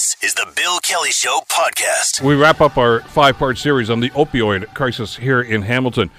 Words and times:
This 0.00 0.16
is 0.22 0.32
the 0.32 0.50
Bill 0.56 0.78
Kelly 0.78 1.10
Show 1.10 1.42
podcast. 1.50 2.22
We 2.22 2.34
wrap 2.34 2.62
up 2.62 2.78
our 2.78 3.00
five 3.02 3.36
part 3.36 3.58
series 3.58 3.90
on 3.90 4.00
the 4.00 4.08
opioid 4.10 4.72
crisis 4.72 5.16
here 5.16 5.42
in 5.42 5.60
Hamilton. 5.60 6.10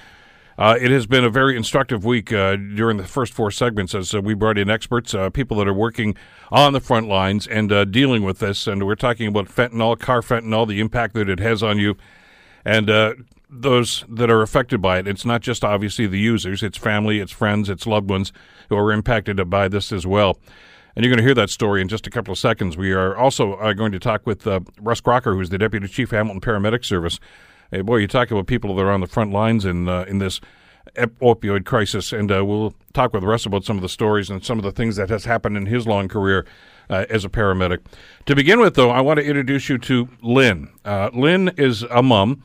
Uh, 0.56 0.78
it 0.80 0.92
has 0.92 1.06
been 1.06 1.24
a 1.24 1.28
very 1.28 1.56
instructive 1.56 2.04
week 2.04 2.32
uh, 2.32 2.54
during 2.54 2.96
the 2.96 3.04
first 3.04 3.34
four 3.34 3.50
segments 3.50 3.92
as 3.92 4.14
uh, 4.14 4.20
we 4.20 4.34
brought 4.34 4.56
in 4.56 4.70
experts, 4.70 5.14
uh, 5.14 5.30
people 5.30 5.56
that 5.56 5.66
are 5.66 5.74
working 5.74 6.14
on 6.52 6.74
the 6.74 6.78
front 6.78 7.08
lines 7.08 7.48
and 7.48 7.72
uh, 7.72 7.84
dealing 7.84 8.22
with 8.22 8.38
this. 8.38 8.68
And 8.68 8.86
we're 8.86 8.94
talking 8.94 9.26
about 9.26 9.46
fentanyl, 9.46 9.98
carfentanil, 9.98 10.68
the 10.68 10.78
impact 10.78 11.14
that 11.14 11.28
it 11.28 11.40
has 11.40 11.60
on 11.60 11.80
you, 11.80 11.96
and 12.64 12.88
uh, 12.88 13.14
those 13.50 14.04
that 14.08 14.30
are 14.30 14.42
affected 14.42 14.80
by 14.80 15.00
it. 15.00 15.08
It's 15.08 15.24
not 15.24 15.40
just 15.40 15.64
obviously 15.64 16.06
the 16.06 16.20
users, 16.20 16.62
it's 16.62 16.78
family, 16.78 17.18
it's 17.18 17.32
friends, 17.32 17.68
it's 17.68 17.84
loved 17.84 18.08
ones 18.08 18.32
who 18.68 18.76
are 18.76 18.92
impacted 18.92 19.50
by 19.50 19.66
this 19.66 19.90
as 19.90 20.06
well. 20.06 20.38
And 20.94 21.04
you're 21.04 21.10
going 21.10 21.18
to 21.18 21.24
hear 21.24 21.34
that 21.34 21.48
story 21.48 21.80
in 21.80 21.88
just 21.88 22.06
a 22.06 22.10
couple 22.10 22.32
of 22.32 22.38
seconds. 22.38 22.76
We 22.76 22.92
are 22.92 23.16
also 23.16 23.54
uh, 23.54 23.72
going 23.72 23.92
to 23.92 23.98
talk 23.98 24.26
with 24.26 24.46
uh, 24.46 24.60
Russ 24.78 25.00
Crocker, 25.00 25.34
who's 25.34 25.48
the 25.48 25.56
Deputy 25.56 25.88
Chief 25.88 26.10
Hamilton 26.10 26.40
Paramedic 26.40 26.84
Service. 26.84 27.18
Hey, 27.70 27.80
boy, 27.80 27.96
you 27.96 28.06
talk 28.06 28.30
about 28.30 28.46
people 28.46 28.76
that 28.76 28.82
are 28.82 28.90
on 28.90 29.00
the 29.00 29.06
front 29.06 29.32
lines 29.32 29.64
in 29.64 29.88
uh, 29.88 30.04
in 30.06 30.18
this 30.18 30.40
ep- 30.94 31.18
opioid 31.20 31.64
crisis, 31.64 32.12
and 32.12 32.30
uh, 32.30 32.44
we'll 32.44 32.74
talk 32.92 33.14
with 33.14 33.24
Russ 33.24 33.46
about 33.46 33.64
some 33.64 33.76
of 33.76 33.82
the 33.82 33.88
stories 33.88 34.28
and 34.28 34.44
some 34.44 34.58
of 34.58 34.64
the 34.64 34.72
things 34.72 34.96
that 34.96 35.08
has 35.08 35.24
happened 35.24 35.56
in 35.56 35.64
his 35.64 35.86
long 35.86 36.08
career 36.08 36.44
uh, 36.90 37.06
as 37.08 37.24
a 37.24 37.30
paramedic. 37.30 37.78
To 38.26 38.36
begin 38.36 38.60
with, 38.60 38.74
though, 38.74 38.90
I 38.90 39.00
want 39.00 39.18
to 39.18 39.24
introduce 39.24 39.70
you 39.70 39.78
to 39.78 40.08
Lynn. 40.20 40.68
Uh, 40.84 41.08
Lynn 41.14 41.52
is 41.56 41.84
a 41.84 42.02
mom. 42.02 42.42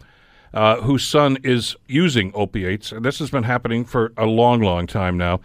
Whose 0.54 1.06
son 1.06 1.38
is 1.44 1.76
using 1.88 2.32
opiates. 2.34 2.92
This 3.00 3.20
has 3.20 3.30
been 3.30 3.44
happening 3.44 3.86
for 3.86 4.12
a 4.18 4.26
long, 4.26 4.62
long 4.62 4.88
time 4.88 5.16
now. 5.16 5.40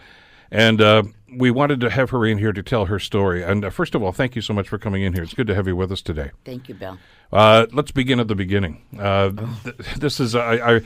And 0.50 0.80
we 1.36 1.50
wanted 1.50 1.80
to 1.80 1.90
have 1.90 2.10
her 2.10 2.26
in 2.26 2.38
here 2.38 2.52
to 2.52 2.62
tell 2.62 2.86
her 2.86 2.98
story. 2.98 3.42
And 3.42 3.64
uh, 3.64 3.70
first 3.70 3.94
of 3.94 4.02
all, 4.02 4.12
thank 4.12 4.36
you 4.36 4.42
so 4.42 4.52
much 4.52 4.68
for 4.68 4.78
coming 4.78 5.02
in 5.02 5.12
here. 5.12 5.22
It's 5.22 5.34
good 5.34 5.46
to 5.46 5.54
have 5.54 5.66
you 5.66 5.76
with 5.76 5.92
us 5.92 6.02
today. 6.02 6.30
Thank 6.44 6.68
you, 6.68 6.74
Bill. 6.74 6.98
Uh, 7.32 7.66
let's 7.72 7.90
begin 7.90 8.20
at 8.20 8.28
the 8.28 8.34
beginning. 8.34 8.82
Uh, 8.98 9.30
th- 9.64 9.76
this 9.96 10.20
is 10.20 10.34
I, 10.34 10.76
I. 10.76 10.80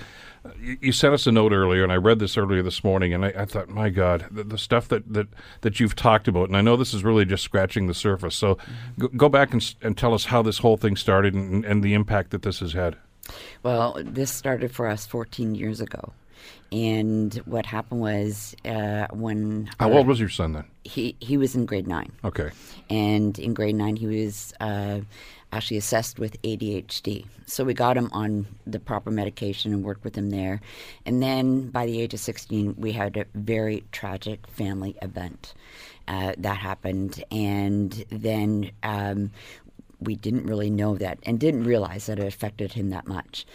You 0.60 0.92
sent 0.92 1.12
us 1.12 1.26
a 1.26 1.32
note 1.32 1.50
earlier, 1.50 1.82
and 1.82 1.90
I 1.90 1.96
read 1.96 2.20
this 2.20 2.36
earlier 2.36 2.62
this 2.62 2.84
morning, 2.84 3.12
and 3.12 3.24
I, 3.24 3.28
I 3.36 3.44
thought, 3.46 3.68
my 3.68 3.88
God, 3.88 4.26
the, 4.30 4.44
the 4.44 4.58
stuff 4.58 4.86
that, 4.88 5.12
that, 5.12 5.26
that 5.62 5.80
you've 5.80 5.96
talked 5.96 6.28
about, 6.28 6.46
and 6.46 6.56
I 6.56 6.60
know 6.60 6.76
this 6.76 6.94
is 6.94 7.02
really 7.02 7.24
just 7.24 7.42
scratching 7.42 7.88
the 7.88 7.94
surface. 7.94 8.36
So, 8.36 8.56
go, 8.96 9.08
go 9.08 9.28
back 9.28 9.52
and, 9.52 9.74
and 9.82 9.98
tell 9.98 10.14
us 10.14 10.26
how 10.26 10.42
this 10.42 10.58
whole 10.58 10.76
thing 10.76 10.94
started 10.94 11.34
and, 11.34 11.64
and 11.64 11.82
the 11.82 11.94
impact 11.94 12.30
that 12.30 12.42
this 12.42 12.60
has 12.60 12.74
had. 12.74 12.96
Well, 13.64 13.98
this 14.04 14.30
started 14.30 14.70
for 14.70 14.86
us 14.86 15.04
14 15.04 15.56
years 15.56 15.80
ago. 15.80 16.12
And 16.72 17.34
what 17.46 17.66
happened 17.66 18.00
was 18.00 18.54
uh, 18.64 19.06
when 19.12 19.70
How 19.78 19.88
our- 19.90 19.98
old 19.98 20.06
was 20.06 20.18
your 20.20 20.28
son 20.28 20.52
then? 20.52 20.64
he, 20.84 21.16
he 21.20 21.36
was 21.36 21.54
in 21.54 21.66
grade 21.66 21.86
nine. 21.86 22.12
Okay. 22.24 22.50
And 22.90 23.38
in 23.38 23.54
grade 23.54 23.74
nine, 23.74 23.96
he 23.96 24.06
was 24.06 24.52
uh, 24.60 25.00
actually 25.52 25.76
assessed 25.78 26.18
with 26.18 26.40
ADHD. 26.42 27.26
So 27.46 27.64
we 27.64 27.74
got 27.74 27.96
him 27.96 28.08
on 28.12 28.46
the 28.66 28.78
proper 28.80 29.10
medication 29.10 29.72
and 29.72 29.84
worked 29.84 30.04
with 30.04 30.14
him 30.16 30.30
there. 30.30 30.60
And 31.04 31.22
then 31.22 31.70
by 31.70 31.86
the 31.86 32.00
age 32.00 32.14
of 32.14 32.20
16, 32.20 32.74
we 32.78 32.92
had 32.92 33.16
a 33.16 33.26
very 33.34 33.84
tragic 33.92 34.46
family 34.46 34.96
event 35.02 35.54
uh, 36.08 36.32
that 36.38 36.58
happened. 36.58 37.22
And 37.30 38.04
then 38.10 38.70
um, 38.82 39.30
we 40.00 40.14
didn't 40.16 40.46
really 40.46 40.70
know 40.70 40.96
that 40.96 41.18
and 41.24 41.38
didn't 41.40 41.64
realize 41.64 42.06
that 42.06 42.18
it 42.18 42.26
affected 42.26 42.72
him 42.74 42.90
that 42.90 43.06
much. 43.08 43.46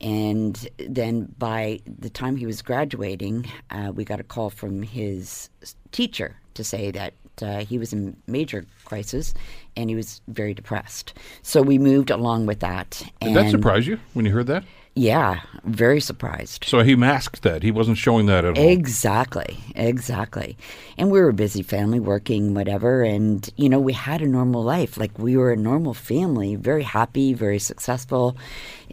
And 0.00 0.68
then 0.78 1.34
by 1.38 1.80
the 1.86 2.10
time 2.10 2.36
he 2.36 2.46
was 2.46 2.62
graduating, 2.62 3.46
uh, 3.70 3.92
we 3.94 4.04
got 4.04 4.20
a 4.20 4.24
call 4.24 4.50
from 4.50 4.82
his 4.82 5.50
teacher 5.92 6.36
to 6.54 6.64
say 6.64 6.90
that 6.90 7.14
uh, 7.42 7.64
he 7.64 7.78
was 7.78 7.92
in 7.92 8.16
major 8.26 8.64
crisis 8.84 9.34
and 9.76 9.90
he 9.90 9.96
was 9.96 10.20
very 10.28 10.54
depressed. 10.54 11.14
So 11.42 11.62
we 11.62 11.78
moved 11.78 12.10
along 12.10 12.46
with 12.46 12.60
that. 12.60 13.02
Did 13.20 13.34
that 13.34 13.50
surprise 13.50 13.86
you 13.86 13.98
when 14.14 14.26
you 14.26 14.32
heard 14.32 14.46
that? 14.48 14.64
Yeah, 14.96 15.40
very 15.64 16.00
surprised. 16.00 16.64
So 16.64 16.82
he 16.82 16.96
masked 16.96 17.42
that. 17.42 17.62
He 17.62 17.70
wasn't 17.70 17.96
showing 17.96 18.26
that 18.26 18.44
at 18.44 18.58
all. 18.58 18.68
Exactly, 18.68 19.56
exactly. 19.76 20.58
And 20.98 21.10
we 21.10 21.20
were 21.20 21.28
a 21.28 21.32
busy 21.32 21.62
family, 21.62 22.00
working, 22.00 22.54
whatever. 22.54 23.02
And, 23.02 23.48
you 23.56 23.68
know, 23.68 23.78
we 23.78 23.92
had 23.92 24.20
a 24.20 24.26
normal 24.26 24.64
life. 24.64 24.98
Like 24.98 25.16
we 25.18 25.36
were 25.36 25.52
a 25.52 25.56
normal 25.56 25.94
family, 25.94 26.56
very 26.56 26.82
happy, 26.82 27.32
very 27.34 27.60
successful. 27.60 28.36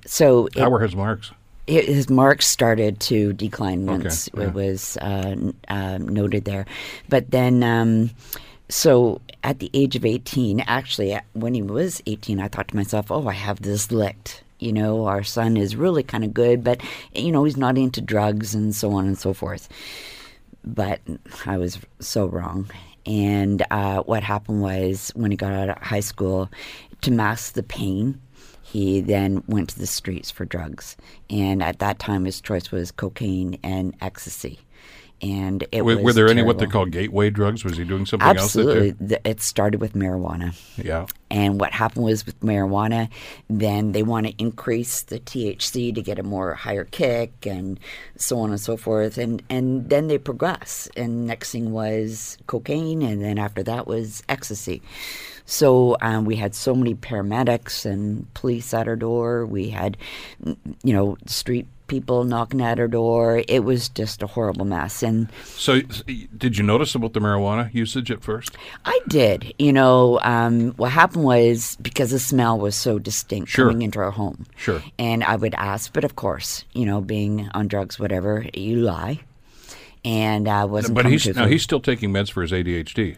So 0.06 0.46
it, 0.48 0.58
How 0.60 0.70
were 0.70 0.80
his 0.80 0.96
marks? 0.96 1.32
it- 1.66 1.86
his 1.90 2.10
marks 2.10 2.46
started 2.46 3.00
to 3.02 3.34
decline 3.34 3.90
Okay, 3.90 3.98
once 4.04 4.30
yeah. 4.34 4.44
it 4.44 4.54
was 4.54 4.98
uh, 5.02 5.36
um, 5.68 6.08
noted 6.08 6.46
there. 6.46 6.66
But 7.10 7.32
then, 7.32 7.64
um, 7.64 8.12
so 8.70 9.20
at 9.44 9.60
the 9.60 9.72
age 9.74 9.96
of 9.96 10.06
18, 10.06 10.62
actually, 10.68 11.16
uh, 11.16 11.22
when 11.34 11.56
he 11.56 11.62
was 11.64 12.02
18, 12.06 12.40
I 12.40 12.48
thought 12.50 12.68
to 12.70 12.76
myself, 12.76 13.12
oh, 13.12 13.28
I 13.28 13.34
have 13.34 13.62
this 13.64 13.92
licked. 13.92 14.44
You 14.60 14.74
know, 14.74 15.06
our 15.06 15.24
son 15.24 15.56
is 15.58 15.76
really 15.76 16.04
kind 16.04 16.24
of 16.24 16.34
good, 16.34 16.64
but, 16.64 16.82
you 17.14 17.32
know, 17.32 17.44
he's 17.44 17.58
not 17.58 17.78
into 17.78 18.02
drugs 18.02 18.56
and 18.56 18.76
so 18.76 18.94
on 18.94 19.06
and 19.06 19.18
so 19.18 19.34
forth. 19.34 19.70
But 20.64 21.00
I 21.46 21.58
was 21.58 21.80
so 22.00 22.26
wrong. 22.26 22.70
And 23.06 23.66
uh, 23.72 24.04
what 24.04 24.24
happened 24.24 24.62
was 24.62 25.12
when 25.16 25.32
he 25.32 25.38
got 25.38 25.54
out 25.54 25.70
of 25.70 25.78
high 25.78 26.02
school, 26.02 26.50
to 27.02 27.12
mask 27.12 27.54
the 27.54 27.64
pain, 27.64 28.20
he 28.64 29.00
then 29.00 29.44
went 29.48 29.70
to 29.70 29.80
the 29.80 29.88
streets 29.88 30.30
for 30.30 30.44
drugs. 30.44 30.98
And 31.30 31.64
at 31.64 31.80
that 31.80 32.00
time, 32.00 32.26
his 32.26 32.42
choice 32.42 32.70
was 32.72 32.92
cocaine 32.92 33.60
and 33.64 33.96
ecstasy. 34.02 34.60
And 35.22 35.66
it 35.72 35.82
Were, 35.84 35.96
was 35.96 36.04
were 36.04 36.14
there 36.14 36.28
any 36.30 36.44
what 36.44 36.60
they 36.60 36.68
call 36.68 36.86
gateway 36.86 37.30
drugs? 37.32 37.64
Was 37.64 37.78
he 37.78 37.84
doing 37.84 38.06
something 38.06 38.28
Absolutely. 38.28 38.90
else? 38.90 38.98
Th- 39.10 39.22
It 39.26 39.42
started 39.42 39.82
with 39.82 39.94
marijuana. 39.94 40.56
Yeah. 40.78 41.08
And 41.32 41.60
what 41.60 41.74
happened 41.74 42.06
was 42.06 42.26
with 42.26 42.40
marijuana, 42.42 43.10
then 43.50 43.94
they 43.94 44.04
want 44.04 44.28
to 44.28 44.34
increase 44.38 45.02
the 45.02 45.20
THC 45.20 45.94
to 45.96 46.02
get 46.02 46.20
a 46.20 46.24
more 46.24 46.54
higher 46.54 46.86
kick 46.86 47.46
and 47.48 47.80
so 48.16 48.40
on 48.40 48.52
and 48.52 48.62
so 48.62 48.78
forth. 48.78 49.18
And, 49.18 49.42
and 49.50 49.90
then 49.90 50.08
they 50.08 50.18
progress. 50.20 50.88
And 50.96 51.26
next 51.26 51.52
thing 51.52 51.72
was 51.72 52.38
cocaine, 52.46 53.02
and 53.02 53.24
then 53.24 53.40
after 53.40 53.64
that 53.64 53.88
was 53.88 54.22
ecstasy. 54.30 54.82
So 55.46 55.96
um, 56.02 56.26
we 56.26 56.36
had 56.36 56.54
so 56.54 56.76
many 56.76 56.94
paramedics 56.94 57.86
and 57.86 58.32
police 58.34 58.74
at 58.74 58.88
our 58.88 58.98
door. 58.98 59.46
We 59.46 59.70
had, 59.70 59.96
you 60.84 60.94
know, 60.94 61.18
street 61.26 61.68
people 61.88 62.24
knocking 62.24 62.62
at 62.62 62.80
our 62.80 62.88
door. 62.88 63.44
It 63.48 63.64
was 63.64 63.90
just 63.90 64.22
a 64.22 64.28
horrible 64.28 64.66
mess. 64.66 65.02
And 65.04 65.30
So, 65.46 65.82
did 66.38 66.58
you 66.58 66.64
notice 66.64 66.96
about 66.96 67.14
the 67.14 67.20
marijuana 67.20 67.74
usage 67.74 68.12
at 68.12 68.22
first? 68.24 68.52
I 68.86 69.00
did. 69.08 69.54
You 69.58 69.74
know, 69.74 70.20
um, 70.24 70.72
what 70.78 70.92
happened 70.92 71.24
was 71.24 71.78
because 71.82 72.12
the 72.12 72.20
smell 72.20 72.58
was 72.60 72.76
so 72.76 73.00
distinct 73.00 73.50
Sure. 73.50 73.68
coming 73.68 73.82
into 73.84 74.00
our 74.00 74.12
home. 74.12 74.46
Sure. 74.56 74.82
And 75.00 75.24
I 75.24 75.36
would 75.36 75.56
ask, 75.56 75.92
but 75.94 76.04
of 76.04 76.16
course, 76.16 76.66
you 76.74 76.86
know, 76.86 77.02
being 77.02 77.50
on 77.54 77.68
drugs, 77.68 78.00
whatever, 78.00 78.46
you 78.54 78.78
lie. 78.78 79.22
And 80.06 80.48
I 80.48 80.66
wasn't. 80.66 80.96
But 80.96 81.06
he's 81.08 81.28
now 81.36 81.48
he's 81.48 81.64
still 81.64 81.80
taking 81.82 82.12
meds 82.12 82.32
for 82.32 82.42
his 82.42 82.52
ADHD. 82.52 83.18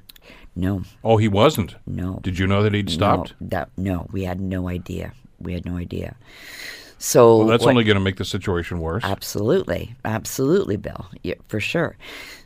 no, 0.55 0.83
Oh, 1.03 1.17
he 1.17 1.27
wasn't. 1.27 1.75
no. 1.85 2.19
Did 2.23 2.39
you 2.39 2.47
know 2.47 2.63
that 2.63 2.73
he'd 2.73 2.89
stopped? 2.89 3.33
No, 3.39 3.47
that 3.49 3.69
no, 3.77 4.07
we 4.11 4.23
had 4.23 4.39
no 4.41 4.67
idea. 4.69 5.13
We 5.39 5.53
had 5.53 5.65
no 5.65 5.77
idea. 5.77 6.15
So 6.99 7.37
Well, 7.37 7.47
that's 7.47 7.63
what- 7.63 7.71
only 7.71 7.83
going 7.85 7.95
to 7.95 8.01
make 8.01 8.17
the 8.17 8.25
situation 8.25 8.79
worse. 8.79 9.03
Absolutely, 9.03 9.95
absolutely, 10.05 10.75
Bill, 10.77 11.07
yeah, 11.23 11.35
for 11.47 11.59
sure. 11.59 11.95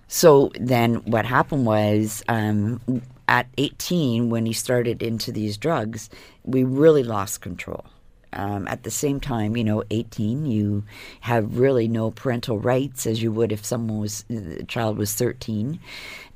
So 0.07 0.51
then, 0.59 0.95
what 1.05 1.25
happened 1.25 1.65
was, 1.65 2.23
um, 2.29 2.79
at 3.27 3.47
18, 3.57 4.29
when 4.29 4.45
he 4.45 4.53
started 4.53 5.01
into 5.01 5.31
these 5.31 5.57
drugs, 5.57 6.09
we 6.45 6.63
really 6.63 7.03
lost 7.03 7.41
control. 7.41 7.85
Um, 8.33 8.67
at 8.67 8.83
the 8.83 8.91
same 8.91 9.19
time, 9.19 9.55
you 9.57 9.63
know, 9.63 9.83
18, 9.91 10.45
you 10.45 10.83
have 11.21 11.57
really 11.57 11.87
no 11.87 12.11
parental 12.11 12.59
rights 12.59 13.05
as 13.05 13.21
you 13.21 13.31
would 13.31 13.51
if 13.51 13.63
someone 13.63 13.99
was, 13.99 14.23
the 14.27 14.63
child 14.67 14.97
was 14.97 15.13
13. 15.13 15.79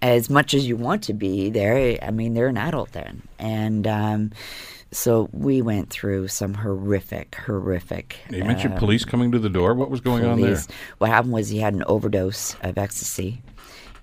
As 0.01 0.29
much 0.29 0.53
as 0.53 0.67
you 0.67 0.75
want 0.75 1.03
to 1.03 1.13
be 1.13 1.49
there, 1.49 1.97
I 2.01 2.11
mean, 2.11 2.33
they're 2.35 2.47
an 2.47 2.57
adult 2.57 2.91
then. 2.91 3.23
And 3.39 3.87
um, 3.87 4.31
so 4.91 5.29
we 5.33 5.61
went 5.61 5.89
through 5.89 6.27
some 6.29 6.53
horrific, 6.53 7.35
horrific. 7.35 8.19
you 8.29 8.43
mentioned 8.43 8.73
um, 8.73 8.79
police 8.79 9.05
coming 9.05 9.31
to 9.31 9.39
the 9.39 9.49
door. 9.49 9.73
What 9.73 9.89
was 9.89 10.01
going 10.01 10.25
on 10.25 10.39
there? 10.39 10.57
What 10.97 11.09
happened 11.09 11.33
was 11.33 11.49
he 11.49 11.59
had 11.59 11.73
an 11.73 11.83
overdose 11.87 12.55
of 12.61 12.77
ecstasy, 12.77 13.41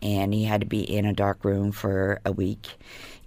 and 0.02 0.34
he 0.34 0.44
had 0.44 0.60
to 0.60 0.66
be 0.66 0.80
in 0.80 1.06
a 1.06 1.12
dark 1.12 1.44
room 1.44 1.72
for 1.72 2.20
a 2.24 2.32
week. 2.32 2.68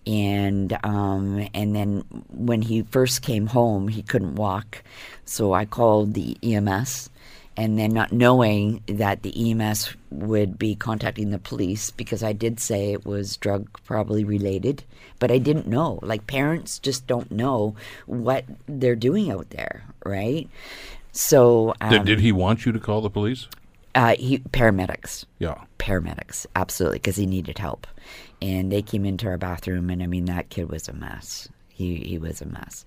And 0.05 0.77
um, 0.83 1.49
and 1.53 1.75
then 1.75 2.05
when 2.29 2.61
he 2.61 2.83
first 2.83 3.21
came 3.21 3.47
home, 3.47 3.89
he 3.89 4.01
couldn't 4.01 4.35
walk, 4.35 4.83
so 5.25 5.53
I 5.53 5.65
called 5.65 6.13
the 6.13 6.37
EMS. 6.41 7.09
And 7.57 7.79
then 7.79 7.91
not 7.91 8.11
knowing 8.11 8.83
that 8.85 9.23
the 9.23 9.51
EMS 9.51 9.95
would 10.11 10.59
be 10.59 10.75
contacting 10.75 11.31
the 11.31 11.39
police 11.39 11.89
because 11.89 12.21
I 12.21 12.31
did 12.31 12.59
say 12.59 12.91
it 12.93 13.03
was 13.03 13.35
drug 13.37 13.67
probably 13.83 14.23
related, 14.23 14.83
but 15.17 15.31
I 15.31 15.39
didn't 15.39 15.65
know. 15.65 15.97
Like 16.03 16.27
parents 16.27 16.77
just 16.77 17.07
don't 17.07 17.31
know 17.31 17.75
what 18.05 18.45
they're 18.67 18.95
doing 18.95 19.31
out 19.31 19.49
there, 19.49 19.83
right? 20.05 20.47
So 21.11 21.73
um, 21.81 21.89
did, 21.89 22.05
did 22.05 22.19
he 22.19 22.31
want 22.31 22.65
you 22.65 22.71
to 22.71 22.79
call 22.79 23.01
the 23.01 23.09
police? 23.09 23.47
uh, 23.95 24.15
he 24.19 24.37
paramedics, 24.37 25.25
Yeah. 25.39 25.55
paramedics, 25.79 26.45
absolutely, 26.55 26.99
because 26.99 27.15
he 27.15 27.25
needed 27.25 27.57
help, 27.57 27.87
and 28.39 28.71
they 28.71 28.83
came 28.83 29.03
into 29.05 29.25
our 29.27 29.39
bathroom, 29.39 29.89
and 29.89 30.03
I 30.03 30.05
mean 30.05 30.25
that 30.25 30.49
kid 30.49 30.69
was 30.69 30.87
a 30.87 30.93
mess. 30.93 31.49
He 31.77 31.97
he 31.97 32.17
was 32.17 32.41
a 32.41 32.45
mess, 32.47 32.85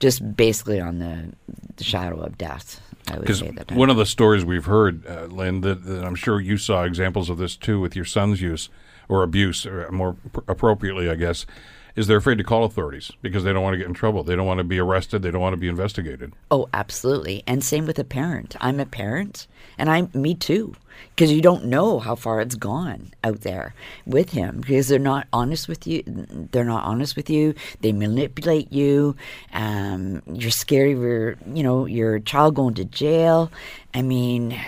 just 0.00 0.36
basically 0.36 0.80
on 0.80 0.98
the, 0.98 1.32
the 1.76 1.84
shadow 1.84 2.20
of 2.20 2.36
death. 2.36 2.80
I 3.06 3.12
would 3.12 3.20
Because 3.20 3.38
say 3.38 3.52
that 3.52 3.70
one 3.70 3.88
of 3.88 3.96
the 3.96 4.04
stories 4.04 4.44
we've 4.44 4.64
heard, 4.64 5.06
uh, 5.06 5.26
Lynn, 5.26 5.60
that, 5.60 5.84
that 5.84 6.04
I'm 6.04 6.16
sure 6.16 6.40
you 6.40 6.56
saw 6.56 6.82
examples 6.82 7.30
of 7.30 7.38
this 7.38 7.56
too 7.56 7.78
with 7.80 7.94
your 7.94 8.04
son's 8.04 8.40
use 8.40 8.68
or 9.08 9.22
abuse, 9.22 9.64
or 9.64 9.88
more 9.92 10.16
pr- 10.32 10.40
appropriately, 10.48 11.08
I 11.08 11.14
guess, 11.14 11.46
is 11.94 12.08
they're 12.08 12.16
afraid 12.16 12.38
to 12.38 12.44
call 12.44 12.64
authorities 12.64 13.12
because 13.20 13.44
they 13.44 13.52
don't 13.52 13.62
want 13.62 13.74
to 13.74 13.78
get 13.78 13.86
in 13.86 13.94
trouble. 13.94 14.24
They 14.24 14.34
don't 14.34 14.46
want 14.46 14.58
to 14.58 14.64
be 14.64 14.80
arrested. 14.80 15.22
They 15.22 15.30
don't 15.30 15.40
want 15.40 15.52
to 15.52 15.58
be 15.58 15.68
investigated. 15.68 16.32
Oh, 16.50 16.68
absolutely. 16.72 17.44
And 17.46 17.62
same 17.62 17.86
with 17.86 17.98
a 17.98 18.04
parent. 18.04 18.56
I'm 18.60 18.80
a 18.80 18.86
parent, 18.86 19.46
and 19.78 19.88
I'm 19.88 20.10
me 20.14 20.34
too, 20.34 20.74
because 21.14 21.32
you 21.32 21.42
don't 21.42 21.66
know 21.66 21.98
how 21.98 22.14
far 22.14 22.40
it's 22.40 22.54
gone 22.54 23.12
out 23.22 23.42
there 23.42 23.74
with 24.06 24.30
him 24.30 24.60
because 24.60 24.88
they're 24.88 24.98
not 24.98 25.26
honest 25.32 25.68
with 25.68 25.86
you. 25.86 26.02
They're 26.06 26.64
not 26.64 26.84
honest 26.84 27.16
with 27.16 27.28
you. 27.30 27.54
They 27.80 27.92
manipulate 27.92 28.72
you. 28.72 29.16
Um, 29.52 30.22
you're 30.32 30.50
scared 30.50 30.96
of 30.96 31.02
your, 31.02 31.36
you 31.52 31.62
know, 31.62 31.86
your 31.86 32.18
child 32.18 32.54
going 32.54 32.74
to 32.74 32.84
jail. 32.84 33.50
I 33.94 34.02
mean, 34.02 34.58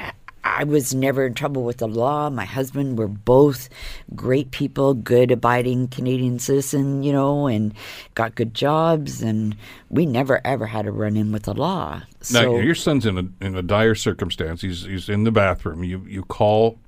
I 0.46 0.64
was 0.64 0.94
never 0.94 1.24
in 1.26 1.32
trouble 1.34 1.64
with 1.64 1.78
the 1.78 1.88
law. 1.88 2.28
My 2.28 2.44
husband 2.44 2.98
were 2.98 3.08
both 3.08 3.68
great 4.14 4.50
people, 4.50 4.92
good, 4.92 5.30
abiding 5.30 5.88
Canadian 5.88 6.38
citizen, 6.38 7.02
you 7.02 7.12
know, 7.12 7.46
and 7.46 7.72
got 8.14 8.34
good 8.34 8.52
jobs, 8.54 9.22
and 9.22 9.56
we 9.88 10.04
never 10.04 10.40
ever 10.46 10.66
had 10.66 10.86
a 10.86 10.92
run 10.92 11.16
in 11.16 11.32
with 11.32 11.44
the 11.44 11.54
law. 11.54 12.02
Now, 12.30 12.42
So 12.42 12.58
your 12.60 12.74
son's 12.74 13.06
in 13.06 13.16
a 13.18 13.44
in 13.44 13.56
a 13.56 13.62
dire 13.62 13.94
circumstance. 13.94 14.60
He's 14.60 14.84
he's 14.84 15.08
in 15.08 15.24
the 15.24 15.32
bathroom. 15.32 15.82
You 15.82 16.04
you 16.06 16.22
call 16.24 16.78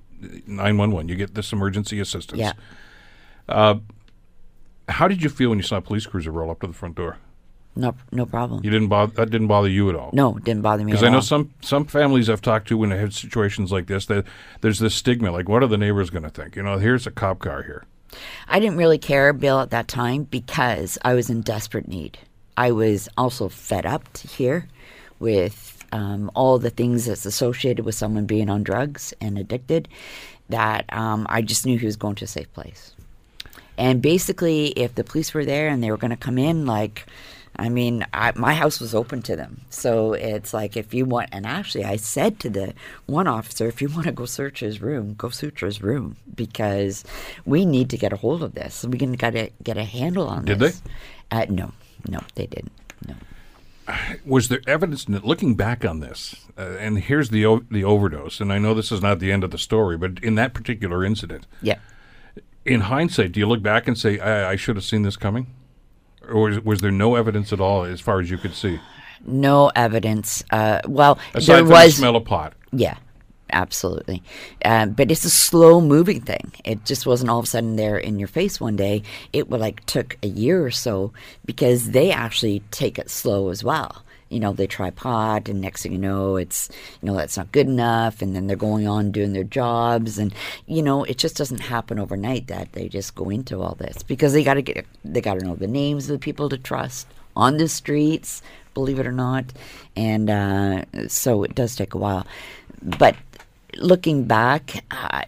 nine 0.47 0.77
one 0.77 0.91
one. 0.91 1.09
You 1.09 1.17
get 1.17 1.35
this 1.35 1.53
emergency 1.53 1.99
assistance. 1.99 2.39
yeah, 2.41 2.53
Uh, 3.49 3.77
How 4.89 5.09
did 5.09 5.23
you 5.23 5.31
feel 5.31 5.49
when 5.49 5.59
you 5.59 5.65
saw 5.65 5.79
a 5.79 5.81
police 5.83 6.07
cruiser 6.07 6.31
roll 6.31 6.51
up 6.51 6.61
to 6.61 6.67
the 6.67 6.73
front 6.75 6.95
door? 6.95 7.17
No, 7.77 7.95
no 8.11 8.25
problem. 8.25 8.65
You 8.65 8.71
didn't 8.71 8.89
bother. 8.89 9.13
That 9.15 9.31
didn't 9.31 9.49
bother 9.49 9.69
you 9.69 9.89
at 9.91 9.95
all. 9.95 10.11
No, 10.13 10.37
it 10.37 10.45
didn't 10.45 10.63
bother 10.63 10.83
me. 10.83 10.93
Because 10.93 11.05
I 11.05 11.11
know 11.11 11.17
all. 11.17 11.23
some 11.23 11.53
some 11.61 11.85
families 11.85 12.31
I've 12.31 12.41
talked 12.41 12.69
to 12.69 12.79
when 12.79 12.89
they 12.89 12.99
have 12.99 13.15
situations 13.15 13.71
like 13.71 13.87
this, 13.87 14.07
that 14.07 14.25
there's 14.63 14.79
this 14.79 14.95
stigma, 14.95 15.31
like 15.31 15.49
what 15.49 15.63
are 15.63 15.67
the 15.67 15.77
neighbors 15.77 16.11
going 16.11 16.23
to 16.23 16.31
think? 16.31 16.57
You 16.57 16.63
know, 16.63 16.79
here's 16.79 17.07
a 17.07 17.11
cop 17.11 17.39
car 17.39 17.63
here. 17.63 17.85
I 18.49 18.61
didn't 18.61 18.79
really 18.79 18.99
care, 18.99 19.33
Bill, 19.33 19.61
at 19.61 19.71
that 19.71 19.89
time 19.89 20.25
because 20.25 20.97
I 21.03 21.15
was 21.15 21.29
in 21.29 21.43
desperate 21.43 21.87
need. 21.87 22.19
I 22.57 22.73
was 22.73 23.09
also 23.19 23.49
fed 23.49 23.85
up 23.85 24.11
to 24.15 24.29
here 24.29 24.67
with 25.19 25.85
um, 25.93 26.31
all 26.35 26.59
the 26.59 26.71
things 26.71 27.05
that's 27.05 27.27
associated 27.27 27.85
with 27.85 27.95
someone 27.95 28.25
being 28.25 28.49
on 28.49 28.63
drugs 28.63 29.13
and 29.21 29.39
addicted. 29.39 29.89
That 30.49 30.91
um, 30.93 31.27
I 31.29 31.43
just 31.43 31.67
knew 31.67 31.79
he 31.79 31.87
was 31.87 31.97
going 31.97 32.15
to 32.17 32.25
a 32.25 32.29
safe 32.29 32.51
place. 32.55 32.95
And 33.79 34.01
basically, 34.01 34.69
if 34.69 34.95
the 34.95 35.05
police 35.05 35.35
were 35.35 35.45
there 35.45 35.69
and 35.69 35.83
they 35.83 35.91
were 35.91 35.97
going 35.97 36.13
to 36.13 36.17
come 36.17 36.39
in, 36.39 36.67
like, 36.67 37.07
I 37.59 37.69
mean, 37.69 38.05
I, 38.13 38.33
my 38.37 38.55
house 38.55 38.81
was 38.81 38.95
open 38.95 39.23
to 39.23 39.37
them. 39.37 39.63
So 39.71 40.13
it's 40.13 40.53
like, 40.53 40.77
if 40.77 40.93
you 40.93 41.05
want, 41.07 41.31
and 41.33 41.47
actually, 41.47 41.85
I 41.85 41.97
said 41.97 42.39
to 42.41 42.51
the 42.51 42.75
one 43.07 43.27
officer, 43.27 43.67
if 43.67 43.81
you 43.81 43.89
want 43.89 44.07
to 44.07 44.13
go 44.13 44.27
search 44.27 44.61
his 44.61 44.81
room, 44.83 45.15
go 45.15 45.31
search 45.31 45.61
his 45.61 45.83
room 45.83 46.17
because 46.35 47.05
we 47.45 47.65
need 47.65 47.91
to 47.91 47.97
get 47.97 48.13
a 48.13 48.17
hold 48.17 48.43
of 48.43 48.55
this. 48.55 48.85
We 48.85 48.99
can 48.99 49.13
got 49.15 49.31
to 49.31 49.51
get 49.63 49.77
a 49.79 49.85
handle 49.85 50.29
on 50.29 50.45
Did 50.45 50.59
this. 50.59 50.81
Did 50.81 50.91
they? 51.31 51.43
Uh, 51.43 51.47
no, 51.49 51.73
no, 52.09 52.21
they 52.35 52.47
didn't. 52.47 52.73
No. 53.09 53.15
Was 54.25 54.49
there 54.49 54.61
evidence 54.67 55.09
looking 55.09 55.55
back 55.55 55.85
on 55.85 56.01
this? 56.01 56.35
Uh, 56.59 56.77
and 56.79 56.99
here's 56.99 57.31
the 57.31 57.47
o- 57.47 57.65
the 57.71 57.85
overdose. 57.85 58.41
And 58.41 58.53
I 58.53 58.59
know 58.59 58.75
this 58.75 58.91
is 58.91 59.01
not 59.01 59.19
the 59.21 59.31
end 59.31 59.45
of 59.45 59.51
the 59.53 59.59
story, 59.59 59.97
but 59.97 60.19
in 60.23 60.35
that 60.35 60.55
particular 60.55 61.05
incident, 61.05 61.47
Yeah. 61.63 61.79
in 62.65 62.81
hindsight, 62.83 63.33
do 63.33 63.41
you 63.41 63.47
look 63.47 63.63
back 63.63 63.87
and 63.87 63.97
say, 63.97 64.19
I, 64.19 64.51
I 64.53 64.57
should 64.57 64.75
have 64.77 64.85
seen 64.85 65.03
this 65.03 65.17
coming? 65.17 65.47
Or 66.29 66.43
was, 66.43 66.61
was 66.61 66.81
there 66.81 66.91
no 66.91 67.15
evidence 67.15 67.53
at 67.53 67.61
all 67.61 67.85
as 67.85 68.01
far 68.01 68.21
as 68.21 68.31
you 68.31 68.39
could 68.39 68.55
see? 68.55 68.79
No 69.25 69.71
evidence. 69.75 70.45
Uh, 70.51 70.81
well, 70.87 71.19
Aside 71.35 71.47
there 71.55 71.59
from 71.63 71.69
was. 71.71 71.87
the 71.95 71.99
smell 71.99 72.17
of 72.17 72.25
pot. 72.25 72.53
Yeah, 72.73 72.97
absolutely. 73.51 74.23
Um, 74.65 74.91
but 74.93 75.11
it's 75.11 75.25
a 75.25 75.31
slow 75.31 75.81
moving 75.81 76.21
thing. 76.21 76.53
It 76.65 76.85
just 76.85 77.07
wasn't 77.07 77.31
all 77.31 77.39
of 77.39 77.45
a 77.45 77.49
sudden 77.49 77.77
there 77.77 77.97
in 77.97 78.19
your 78.19 78.29
face 78.29 78.61
one 78.61 78.77
day. 78.77 79.03
It 79.33 79.49
would 79.49 79.61
like 79.61 79.85
took 79.87 80.17
a 80.23 80.29
year 80.29 80.65
or 80.65 80.71
so 80.71 81.13
because 81.45 81.91
they 81.91 82.11
actually 82.13 82.61
take 82.71 82.99
it 82.99 83.11
slow 83.11 83.49
as 83.49 83.65
well. 83.65 84.03
You 84.29 84.41
know, 84.41 84.53
they 84.53 84.67
try 84.67 84.91
pot, 84.91 85.49
and 85.49 85.61
next 85.61 85.83
thing 85.83 85.93
you 85.93 85.99
know, 85.99 86.37
it's 86.37 86.69
you 87.01 87.07
know 87.07 87.17
that's 87.17 87.37
not 87.37 87.53
good 87.53 87.67
enough, 87.67 88.23
and 88.23 88.35
then 88.35 88.47
they're 88.47 88.57
going 88.57 88.89
on 88.89 89.13
doing 89.13 89.33
their 89.33 89.45
jobs, 89.45 90.19
and 90.19 90.35
you 90.67 90.83
know, 90.83 91.05
it 91.05 91.19
just 91.19 91.37
doesn't 91.37 91.61
happen 91.61 91.99
overnight 91.99 92.49
that 92.49 92.73
they 92.73 92.89
just 92.89 93.15
go 93.15 93.31
into 93.31 93.63
all 93.63 93.75
this 93.77 94.03
because 94.03 94.33
they 94.33 94.45
got 94.45 94.55
to 94.55 94.63
get 94.63 94.87
they 95.05 95.21
got 95.21 95.39
to 95.39 95.45
know 95.45 95.55
the 95.55 95.67
names 95.67 96.09
of 96.11 96.19
the 96.19 96.25
people 96.25 96.49
to 96.49 96.59
trust 96.59 97.07
on 97.37 97.59
the 97.59 97.69
streets, 97.69 98.43
believe 98.75 98.99
it 98.99 99.07
or 99.07 99.13
not, 99.13 99.45
and 99.95 100.31
uh, 100.31 100.85
so 101.09 101.43
it 101.43 101.55
does 101.55 101.77
take 101.77 101.95
a 101.95 101.99
while. 101.99 102.27
But 102.83 103.17
looking 103.77 104.25
back, 104.25 104.85
uh, 104.91 105.23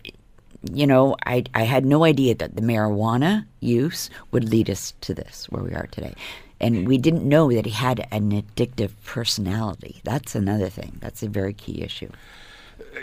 you 0.72 0.86
know, 0.86 1.16
I, 1.24 1.44
I 1.54 1.62
had 1.62 1.84
no 1.84 2.04
idea 2.04 2.34
that 2.36 2.56
the 2.56 2.62
marijuana 2.62 3.46
use 3.60 4.10
would 4.32 4.48
lead 4.48 4.70
us 4.70 4.94
to 5.02 5.14
this, 5.14 5.46
where 5.50 5.62
we 5.62 5.72
are 5.72 5.88
today. 5.90 6.14
And 6.60 6.88
we 6.88 6.98
didn't 6.98 7.28
know 7.28 7.52
that 7.52 7.66
he 7.66 7.70
had 7.72 8.06
an 8.10 8.32
addictive 8.32 8.90
personality. 9.04 10.00
That's 10.04 10.34
another 10.34 10.68
thing. 10.68 10.98
That's 11.00 11.22
a 11.22 11.28
very 11.28 11.54
key 11.54 11.82
issue. 11.82 12.10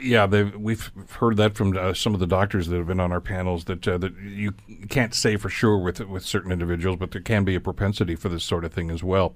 Yeah, 0.01 0.25
we've 0.25 0.91
heard 1.19 1.37
that 1.37 1.55
from 1.55 1.75
uh, 1.77 1.93
some 1.93 2.13
of 2.13 2.19
the 2.19 2.27
doctors 2.27 2.67
that 2.67 2.75
have 2.77 2.87
been 2.87 2.99
on 2.99 3.11
our 3.13 3.21
panels 3.21 3.65
that 3.65 3.87
uh, 3.87 3.97
that 3.99 4.13
you 4.21 4.53
can't 4.89 5.13
say 5.13 5.37
for 5.37 5.49
sure 5.49 5.77
with 5.77 5.99
with 6.01 6.25
certain 6.25 6.51
individuals, 6.51 6.97
but 6.99 7.11
there 7.11 7.21
can 7.21 7.43
be 7.45 7.55
a 7.55 7.61
propensity 7.61 8.15
for 8.15 8.27
this 8.29 8.43
sort 8.43 8.65
of 8.65 8.73
thing 8.73 8.89
as 8.91 9.03
well. 9.03 9.35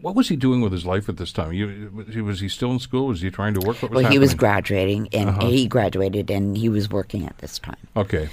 What 0.00 0.14
was 0.14 0.28
he 0.28 0.36
doing 0.36 0.60
with 0.60 0.72
his 0.72 0.84
life 0.84 1.08
at 1.08 1.16
this 1.16 1.32
time? 1.32 1.52
You, 1.54 1.90
was 1.94 2.14
he- 2.14 2.20
was 2.20 2.40
he 2.40 2.48
still 2.48 2.70
in 2.70 2.78
school? 2.78 3.06
Was 3.08 3.22
he 3.22 3.30
trying 3.30 3.54
to 3.54 3.60
work? 3.60 3.80
What 3.82 3.90
was 3.90 4.02
Well, 4.02 4.12
he 4.12 4.18
was 4.18 4.34
graduating, 4.34 5.08
and 5.12 5.42
he 5.42 5.66
graduated, 5.66 6.30
and 6.30 6.56
he 6.56 6.68
was 6.68 6.90
working 6.90 7.26
at 7.26 7.36
this 7.38 7.58
time. 7.58 7.76
okay. 7.96 8.28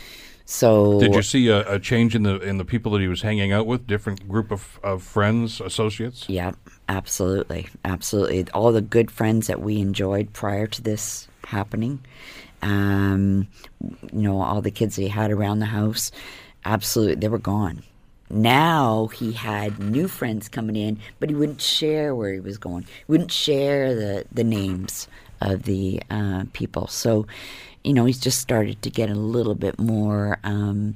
So 0.53 0.99
Did 0.99 1.15
you 1.15 1.23
see 1.23 1.47
a, 1.47 1.67
a 1.67 1.79
change 1.79 2.13
in 2.13 2.21
the 2.21 2.39
in 2.39 2.59
the 2.59 2.63
people 2.63 2.91
that 2.91 3.01
he 3.01 3.07
was 3.07 3.23
hanging 3.23 3.51
out 3.51 3.65
with? 3.65 3.87
Different 3.87 4.29
group 4.29 4.51
of, 4.51 4.79
of 4.83 5.01
friends, 5.01 5.59
associates. 5.59 6.29
Yeah, 6.29 6.51
absolutely, 6.87 7.69
absolutely. 7.83 8.45
All 8.53 8.71
the 8.71 8.79
good 8.79 9.09
friends 9.09 9.47
that 9.47 9.61
we 9.61 9.79
enjoyed 9.79 10.31
prior 10.31 10.67
to 10.67 10.79
this 10.83 11.27
happening, 11.45 12.05
um, 12.61 13.47
you 13.81 14.21
know, 14.21 14.41
all 14.43 14.61
the 14.61 14.69
kids 14.69 14.95
that 14.95 15.01
he 15.01 15.07
had 15.07 15.31
around 15.31 15.57
the 15.57 15.65
house, 15.65 16.11
absolutely, 16.65 17.15
they 17.15 17.29
were 17.29 17.39
gone. 17.39 17.81
Now 18.29 19.07
he 19.07 19.31
had 19.31 19.79
new 19.79 20.07
friends 20.07 20.49
coming 20.49 20.75
in, 20.75 20.99
but 21.19 21.29
he 21.29 21.35
wouldn't 21.35 21.61
share 21.61 22.13
where 22.13 22.31
he 22.31 22.39
was 22.39 22.59
going. 22.59 22.83
He 22.83 23.05
wouldn't 23.07 23.31
share 23.31 23.95
the 23.95 24.25
the 24.31 24.43
names 24.43 25.07
of 25.41 25.63
the 25.63 25.99
uh, 26.11 26.45
people. 26.53 26.85
So, 26.89 27.25
you 27.83 27.93
know, 27.93 28.05
he's 28.05 28.19
just 28.19 28.39
started 28.39 28.81
to 28.81 28.89
get 28.89 29.09
a 29.09 29.15
little 29.15 29.55
bit 29.55 29.79
more. 29.79 30.39
Um, 30.43 30.95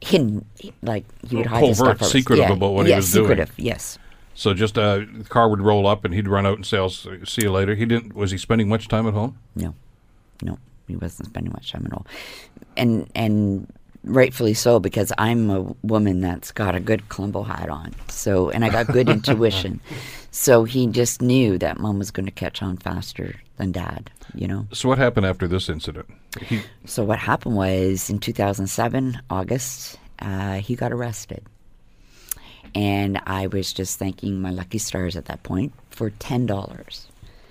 Hidden, 0.00 0.44
like 0.80 1.04
he 1.28 1.36
would 1.36 1.46
hide 1.46 1.64
his 1.64 1.78
Covert, 1.80 1.96
stuff. 1.96 2.08
secretive 2.10 2.48
yeah, 2.48 2.52
about 2.54 2.72
what 2.72 2.86
he 2.86 2.94
was 2.94 3.10
doing. 3.12 3.24
secretive, 3.26 3.52
Yes. 3.56 3.98
So 4.34 4.54
just 4.54 4.78
uh, 4.78 4.98
the 5.12 5.26
car 5.28 5.48
would 5.48 5.60
roll 5.60 5.88
up 5.88 6.04
and 6.04 6.14
he'd 6.14 6.28
run 6.28 6.46
out 6.46 6.54
and 6.54 6.64
say, 6.64 6.78
"I'll 6.78 6.88
see 6.90 7.42
you 7.42 7.50
later." 7.50 7.74
He 7.74 7.84
didn't. 7.84 8.14
Was 8.14 8.30
he 8.30 8.38
spending 8.38 8.68
much 8.68 8.86
time 8.86 9.08
at 9.08 9.14
home? 9.14 9.36
No, 9.56 9.74
no, 10.40 10.58
he 10.86 10.94
wasn't 10.94 11.30
spending 11.30 11.52
much 11.52 11.72
time 11.72 11.82
at 11.84 11.92
all, 11.92 12.06
and 12.76 13.10
and 13.16 13.66
rightfully 14.08 14.54
so 14.54 14.80
because 14.80 15.12
I'm 15.18 15.50
a 15.50 15.74
woman 15.82 16.20
that's 16.20 16.50
got 16.50 16.74
a 16.74 16.80
good 16.80 17.08
Columbo 17.08 17.42
hat 17.42 17.68
on. 17.68 17.94
So 18.08 18.50
and 18.50 18.64
I 18.64 18.70
got 18.70 18.86
good 18.88 19.08
intuition, 19.16 19.80
so 20.30 20.64
he 20.64 20.86
just 20.86 21.22
knew 21.22 21.58
that 21.58 21.78
mom 21.78 21.98
was 21.98 22.10
going 22.10 22.26
to 22.26 22.32
catch 22.32 22.62
on 22.62 22.76
faster 22.78 23.36
than 23.56 23.72
dad. 23.72 24.10
You 24.34 24.48
know. 24.48 24.66
So 24.72 24.88
what 24.88 24.98
happened 24.98 25.26
after 25.26 25.46
this 25.48 25.68
incident? 25.68 26.06
He, 26.40 26.60
So 26.84 27.04
what 27.04 27.18
happened 27.18 27.56
was 27.56 28.10
in 28.10 28.18
2007 28.18 29.20
August, 29.30 29.98
uh, 30.18 30.54
he 30.56 30.76
got 30.76 30.92
arrested, 30.92 31.42
and 32.74 33.20
I 33.26 33.46
was 33.46 33.72
just 33.72 33.98
thanking 33.98 34.40
my 34.40 34.50
lucky 34.50 34.78
stars 34.78 35.16
at 35.16 35.26
that 35.26 35.42
point 35.42 35.72
for 35.90 36.10
ten 36.10 36.46
dollars 36.46 37.06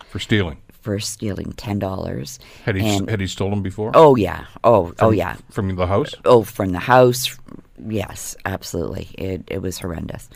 for 0.08 0.20
stealing. 0.20 0.58
For 0.88 1.00
stealing 1.00 1.52
ten 1.58 1.80
dollars. 1.80 2.40
Had 2.64 2.78
he 2.78 2.88
and, 2.88 3.10
had 3.10 3.20
he 3.20 3.28
stolen 3.28 3.62
before? 3.62 3.92
Oh 3.94 4.16
yeah. 4.16 4.46
Oh 4.64 4.94
oh 5.00 5.12
yeah. 5.12 5.36
from 5.52 5.76
the 5.76 5.86
house. 5.86 6.16
Oh, 6.24 6.44
from 6.44 6.72
the 6.72 6.80
house. 6.80 7.38
Yes, 7.78 8.38
absolutely. 8.46 9.10
It 9.18 9.44
it 9.48 9.62
was 9.62 9.80
horrendous. 9.80 10.30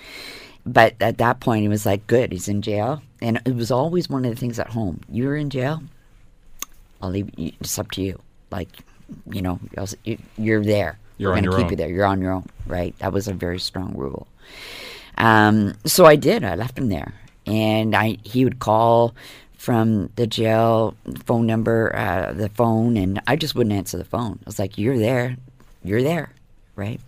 But 0.66 0.96
at 1.00 1.20
that 1.20 1.40
point, 1.40 1.62
he 1.62 1.70
was 1.70 1.86
like, 1.86 2.06
"Good, 2.06 2.34
he's 2.34 2.50
in 2.50 2.62
jail." 2.62 3.02
And 3.22 3.40
it 3.46 3.56
was 3.56 3.72
always 3.72 4.10
one 4.10 4.26
of 4.26 4.32
the 4.36 4.40
things 4.40 4.60
at 4.60 4.68
home. 4.68 5.00
You're 5.10 5.38
in 5.38 5.50
jail. 5.50 5.82
I'll 7.02 7.12
leave. 7.12 7.30
You, 7.38 7.54
it's 7.62 7.80
up 7.80 7.92
to 7.92 8.02
you. 8.02 8.20
Like, 8.52 8.68
you 9.32 9.42
know, 9.42 9.58
I'll 9.78 9.84
s- 9.84 9.96
you- 10.04 10.20
you're 10.38 10.64
there. 10.66 11.00
You're 11.18 11.34
gonna 11.34 11.44
your 11.48 11.54
keep 11.56 11.66
own. 11.66 11.72
you 11.72 11.78
there. 11.78 11.90
You're 11.90 12.06
on 12.06 12.22
your 12.22 12.34
own, 12.34 12.46
right? 12.68 12.94
That 13.00 13.14
was 13.14 13.30
a 13.30 13.34
very 13.34 13.60
strong 13.60 13.94
rule. 13.96 14.28
Um, 15.18 15.76
so 15.86 16.06
I 16.06 16.18
did. 16.18 16.44
I 16.44 16.56
left 16.56 16.78
him 16.78 16.90
there, 16.90 17.14
and 17.48 17.96
I 17.96 18.18
he 18.24 18.44
would 18.44 18.60
call 18.60 19.16
from 19.62 20.10
the 20.16 20.26
jail 20.26 20.96
phone 21.24 21.46
number, 21.46 21.96
uh, 21.96 22.34
the 22.34 22.50
phone, 22.50 22.98
and 22.98 23.22
I 23.28 23.36
just 23.36 23.54
wouldn't 23.54 23.76
answer 23.76 23.96
the 23.96 24.04
phone. 24.04 24.40
I 24.42 24.48
was 24.48 24.58
like, 24.58 24.80
"You're 24.80 24.98
there, 24.98 25.38
you're 25.84 26.02
there, 26.02 26.34
right?" 26.76 27.00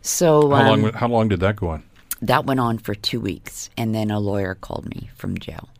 So 0.00 0.48
How 0.48 0.72
um, 0.72 0.82
long? 0.82 0.92
How 0.92 1.08
long 1.08 1.26
did 1.26 1.40
that 1.40 1.56
go 1.56 1.70
on? 1.70 1.82
that 2.20 2.46
went 2.46 2.60
on 2.60 2.78
for 2.78 2.94
two 2.94 3.20
weeks, 3.20 3.68
and 3.76 3.92
then 3.92 4.12
a 4.12 4.20
lawyer 4.20 4.54
called 4.54 4.88
me 4.88 5.10
from 5.16 5.36
jail 5.36 5.70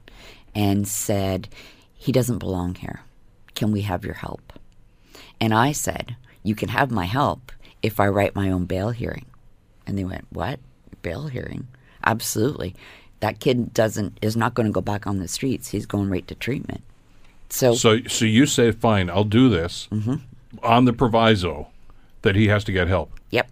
and 0.56 0.88
said, 0.88 1.48
"He 1.94 2.10
doesn't 2.10 2.38
belong 2.38 2.74
here. 2.74 3.02
Can 3.54 3.70
we 3.70 3.82
have 3.82 4.04
your 4.04 4.14
help?" 4.14 4.52
And 5.40 5.54
I 5.54 5.70
said, 5.70 6.16
"You 6.42 6.56
can 6.56 6.70
have 6.70 6.90
my 6.90 7.04
help 7.04 7.52
if 7.80 8.00
I 8.00 8.08
write 8.08 8.34
my 8.34 8.50
own 8.50 8.64
bail 8.64 8.90
hearing." 8.90 9.26
And 9.86 9.96
they 9.96 10.04
went, 10.04 10.26
"What? 10.30 10.58
Bail 11.02 11.28
hearing? 11.28 11.68
Absolutely. 12.04 12.74
That 13.22 13.38
kid 13.40 13.72
doesn't 13.72 14.18
is 14.20 14.36
not 14.36 14.54
going 14.54 14.66
to 14.66 14.72
go 14.72 14.80
back 14.82 15.06
on 15.06 15.18
the 15.18 15.28
streets. 15.28 15.68
He's 15.68 15.86
going 15.86 16.10
right 16.10 16.26
to 16.28 16.34
treatment." 16.34 16.82
So, 17.48 17.74
So, 17.74 18.00
so 18.08 18.24
you 18.24 18.46
say, 18.46 18.70
fine, 18.72 19.08
I'll 19.10 19.24
do 19.40 19.48
this 19.48 19.88
Mm-hmm. 19.92 20.16
on 20.62 20.84
the 20.86 20.92
proviso 20.92 21.68
that 22.22 22.34
he 22.34 22.48
has 22.48 22.64
to 22.64 22.72
get 22.72 22.88
help. 22.88 23.10
yep. 23.30 23.48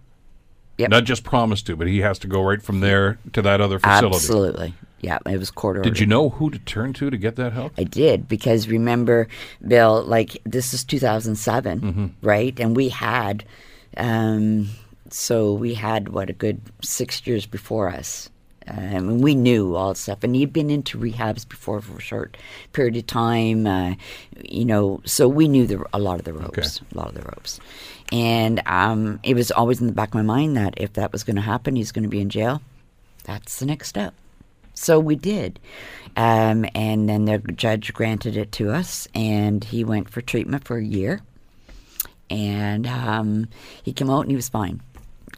Yep. 0.77 0.89
Not 0.89 1.03
just 1.03 1.23
promise 1.23 1.61
to, 1.63 1.75
but 1.75 1.85
he 1.87 1.99
has 1.99 2.17
to 2.19 2.27
go 2.27 2.41
right 2.41 2.61
from 2.61 2.79
there 2.79 3.19
to 3.33 3.41
that 3.43 3.61
other 3.61 3.77
facility. 3.77 4.15
Absolutely. 4.15 4.73
Yeah, 5.01 5.19
it 5.27 5.37
was 5.37 5.51
court 5.51 5.77
ordered. 5.77 5.89
Did 5.93 5.99
you 5.99 6.05
know 6.07 6.29
who 6.29 6.49
to 6.49 6.57
turn 6.59 6.93
to 6.93 7.09
to 7.09 7.17
get 7.17 7.35
that 7.35 7.53
help? 7.53 7.73
I 7.77 7.83
did 7.83 8.27
because 8.27 8.67
remember, 8.67 9.27
Bill, 9.67 10.03
like 10.03 10.37
this 10.45 10.73
is 10.73 10.83
2007, 10.83 12.15
right? 12.21 12.59
And 12.59 12.75
we 12.75 12.89
had, 12.89 13.43
um, 13.97 14.69
so 15.09 15.53
we 15.53 15.73
had 15.75 16.09
what 16.09 16.29
a 16.29 16.33
good 16.33 16.61
six 16.83 17.25
years 17.27 17.45
before 17.45 17.89
us. 17.89 18.29
Um, 18.67 18.77
and 19.09 19.23
we 19.23 19.33
knew 19.33 19.75
all 19.75 19.95
stuff, 19.95 20.23
and 20.23 20.35
he'd 20.35 20.53
been 20.53 20.69
into 20.69 20.97
rehabs 20.99 21.47
before 21.47 21.81
for 21.81 21.97
a 21.97 22.01
short 22.01 22.37
period 22.73 22.95
of 22.95 23.07
time, 23.07 23.65
uh, 23.65 23.95
you 24.43 24.65
know. 24.65 25.01
So 25.05 25.27
we 25.27 25.47
knew 25.47 25.65
the, 25.65 25.83
a 25.93 25.99
lot 25.99 26.19
of 26.19 26.25
the 26.25 26.33
ropes, 26.33 26.79
a 26.93 26.97
lot 26.97 27.07
of 27.07 27.15
the 27.15 27.23
ropes, 27.23 27.59
and 28.11 28.61
um, 28.67 29.19
it 29.23 29.33
was 29.33 29.51
always 29.51 29.81
in 29.81 29.87
the 29.87 29.93
back 29.93 30.09
of 30.09 30.15
my 30.15 30.21
mind 30.21 30.57
that 30.57 30.75
if 30.77 30.93
that 30.93 31.11
was 31.11 31.23
going 31.23 31.37
to 31.37 31.41
happen, 31.41 31.75
he's 31.75 31.91
going 31.91 32.03
to 32.03 32.09
be 32.09 32.21
in 32.21 32.29
jail. 32.29 32.61
That's 33.23 33.59
the 33.59 33.65
next 33.65 33.87
step. 33.89 34.13
So 34.73 34.99
we 34.99 35.15
did. 35.15 35.59
Um, 36.15 36.65
and 36.75 37.07
then 37.09 37.25
the 37.25 37.39
judge 37.39 37.93
granted 37.93 38.37
it 38.37 38.51
to 38.53 38.71
us, 38.71 39.07
and 39.15 39.63
he 39.63 39.83
went 39.83 40.09
for 40.09 40.21
treatment 40.21 40.65
for 40.65 40.77
a 40.77 40.83
year. 40.83 41.21
And 42.29 42.87
um, 42.87 43.47
he 43.83 43.91
came 43.91 44.09
out 44.09 44.21
and 44.21 44.29
he 44.29 44.35
was 44.35 44.49
fine. 44.49 44.81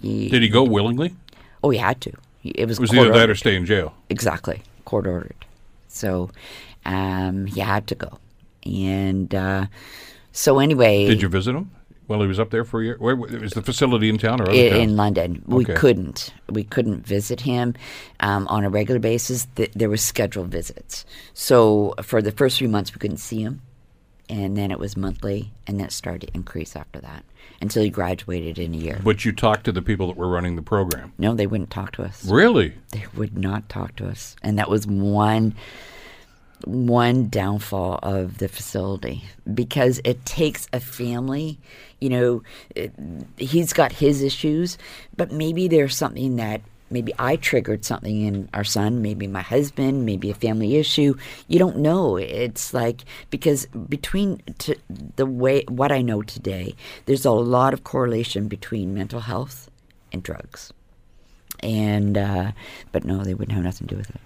He, 0.01 0.30
Did 0.30 0.44
he 0.44 0.50
go 0.50 0.63
willingly? 0.63 1.15
oh, 1.63 1.70
he 1.70 1.77
had 1.80 2.01
to. 2.01 2.12
It 2.44 2.68
was, 2.68 2.78
It 2.78 2.82
was 2.82 2.94
either 2.94 3.12
that 3.14 3.30
or 3.30 3.36
stay 3.36 3.56
in 3.56 3.66
jail. 3.66 3.94
Exactly, 4.10 4.62
court 4.86 5.08
ordered. 5.08 5.46
So 5.88 6.30
um, 6.86 7.46
he 7.46 7.60
had 7.62 7.88
to 7.88 7.96
go. 7.96 8.18
And 8.66 9.34
uh, 9.34 9.66
so 10.32 10.60
anyway, 10.60 11.06
Did 11.06 11.22
you 11.22 11.30
visit 11.30 11.54
him 11.56 11.72
Well, 12.08 12.22
he 12.22 12.28
was 12.28 12.40
up 12.40 12.50
there 12.50 12.64
for 12.66 12.82
a 12.82 12.86
year? 12.86 12.96
Where 13.00 13.16
was 13.16 13.52
the 13.54 13.62
facility 13.62 14.10
in 14.10 14.18
town 14.18 14.42
or 14.42 14.50
in, 14.52 14.72
town? 14.72 14.80
in 14.82 14.96
London. 14.98 15.44
We 15.46 15.64
Okay. 15.64 15.76
couldn't. 15.76 16.34
We 16.50 16.64
couldn't 16.64 17.06
visit 17.06 17.42
him 17.42 17.76
um, 18.20 18.48
on 18.50 18.64
a 18.66 18.70
regular 18.70 19.00
basis. 19.00 19.48
Th- 19.56 19.72
there 19.74 19.90
were 19.90 19.98
scheduled 19.98 20.48
visits. 20.50 21.06
So 21.34 21.94
for 22.02 22.22
the 22.22 22.32
first 22.32 22.58
three 22.58 22.68
months, 22.68 22.94
we 22.94 23.00
couldn't 23.00 23.18
see 23.18 23.42
him, 23.42 23.62
and 24.30 24.58
then 24.58 24.72
it 24.72 24.80
was 24.80 24.96
monthly, 24.96 25.51
and 25.68 25.80
then 25.80 25.88
it 25.88 25.92
started 25.92 26.27
to 26.27 26.34
increase 26.34 26.75
after 26.75 27.00
that 27.01 27.24
until 27.62 27.84
he 27.84 27.89
graduated 27.89 28.60
in 28.60 28.74
a 28.74 28.77
year. 28.77 29.00
But 29.03 29.25
you 29.25 29.32
talked 29.32 29.65
to 29.65 29.72
the 29.72 29.82
people 29.82 30.08
that 30.08 30.18
were 30.18 30.27
running 30.27 30.56
the 30.56 30.62
program. 30.62 31.13
No, 31.18 31.34
they 31.34 31.48
wouldn't 31.48 31.70
talk 31.70 31.92
to 31.94 32.03
us. 32.03 32.25
Really? 32.25 32.74
They 32.92 33.06
would 33.15 33.38
not 33.38 33.70
talk 33.70 33.96
to 33.98 34.08
us, 34.08 34.36
and 34.42 34.58
that 34.60 34.70
was 34.70 34.88
one 34.88 35.56
one 36.65 37.27
downfall 37.27 38.00
of 38.03 38.38
the 38.38 38.48
facility 38.48 39.25
because 39.53 40.00
it 40.06 40.25
takes 40.25 40.68
a 40.72 40.80
family. 40.80 41.60
You 42.00 42.10
know, 42.10 42.44
it, 42.75 42.94
he's 43.38 43.74
got 43.74 43.92
his 43.92 44.22
issues, 44.22 44.77
but 45.15 45.32
maybe 45.32 45.68
there's 45.68 45.96
something 45.96 46.38
that 46.38 46.62
maybe 46.94 47.12
I 47.20 47.36
triggered 47.36 47.84
something 47.84 48.22
in 48.22 48.48
our 48.54 48.64
son, 48.64 49.02
maybe 49.02 49.28
my 49.28 49.42
husband, 49.42 50.06
maybe 50.06 50.30
a 50.32 50.34
family 50.36 50.78
issue. 50.78 51.16
You 51.48 51.60
don't 51.60 51.78
know. 51.78 52.16
It's 52.18 52.74
like 52.74 53.04
because 53.30 53.66
between 53.90 54.42
t- 54.60 54.76
the 55.16 55.26
way 55.26 55.64
what 55.68 55.92
I 55.92 56.02
know 56.02 56.22
today, 56.22 56.76
there's 57.06 57.26
a 57.26 57.32
lot 57.32 57.74
of 57.74 57.84
correlation 57.84 58.48
between 58.48 58.94
mental 58.94 59.20
health 59.22 59.70
and 60.14 60.24
drugs 60.24 60.72
and 61.60 62.18
uh, 62.18 62.52
but 62.92 63.04
no, 63.06 63.24
they 63.24 63.34
wouldn't 63.34 63.54
have 63.56 63.64
nothing 63.64 63.88
to 63.88 63.96
do 63.96 63.98
with 64.00 64.10
it. 64.10 64.22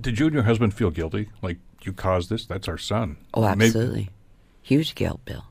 Did 0.00 0.18
you 0.18 0.26
and 0.26 0.34
your 0.34 0.42
husband 0.44 0.74
feel 0.74 0.90
guilty? 0.90 1.28
Like 1.42 1.58
you 1.82 1.92
caused 1.92 2.28
this? 2.30 2.44
That's 2.46 2.68
our 2.68 2.78
son. 2.78 3.16
Oh, 3.34 3.42
Maybe- 3.42 3.64
absolutely, 3.66 4.10
huge 4.62 4.94
guilt, 4.94 5.24
Bill, 5.24 5.44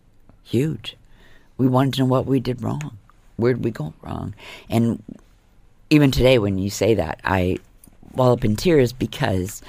huge. 0.43 0.95
We 1.57 1.67
wanted 1.67 1.93
to 1.95 1.99
know 2.01 2.05
what 2.05 2.25
we 2.25 2.39
did 2.39 2.61
wrong. 2.61 2.97
Where 3.37 3.53
did 3.53 3.63
we 3.63 3.71
go 3.71 3.93
wrong? 4.01 4.33
And 4.69 5.01
even 5.95 6.11
today, 6.11 6.37
when 6.39 6.57
you 6.57 6.69
say 6.69 6.93
that, 6.95 7.21
I 7.23 7.57
well 8.13 8.33
up 8.33 8.45
in 8.45 8.55
tears 8.55 8.93
because, 8.93 9.61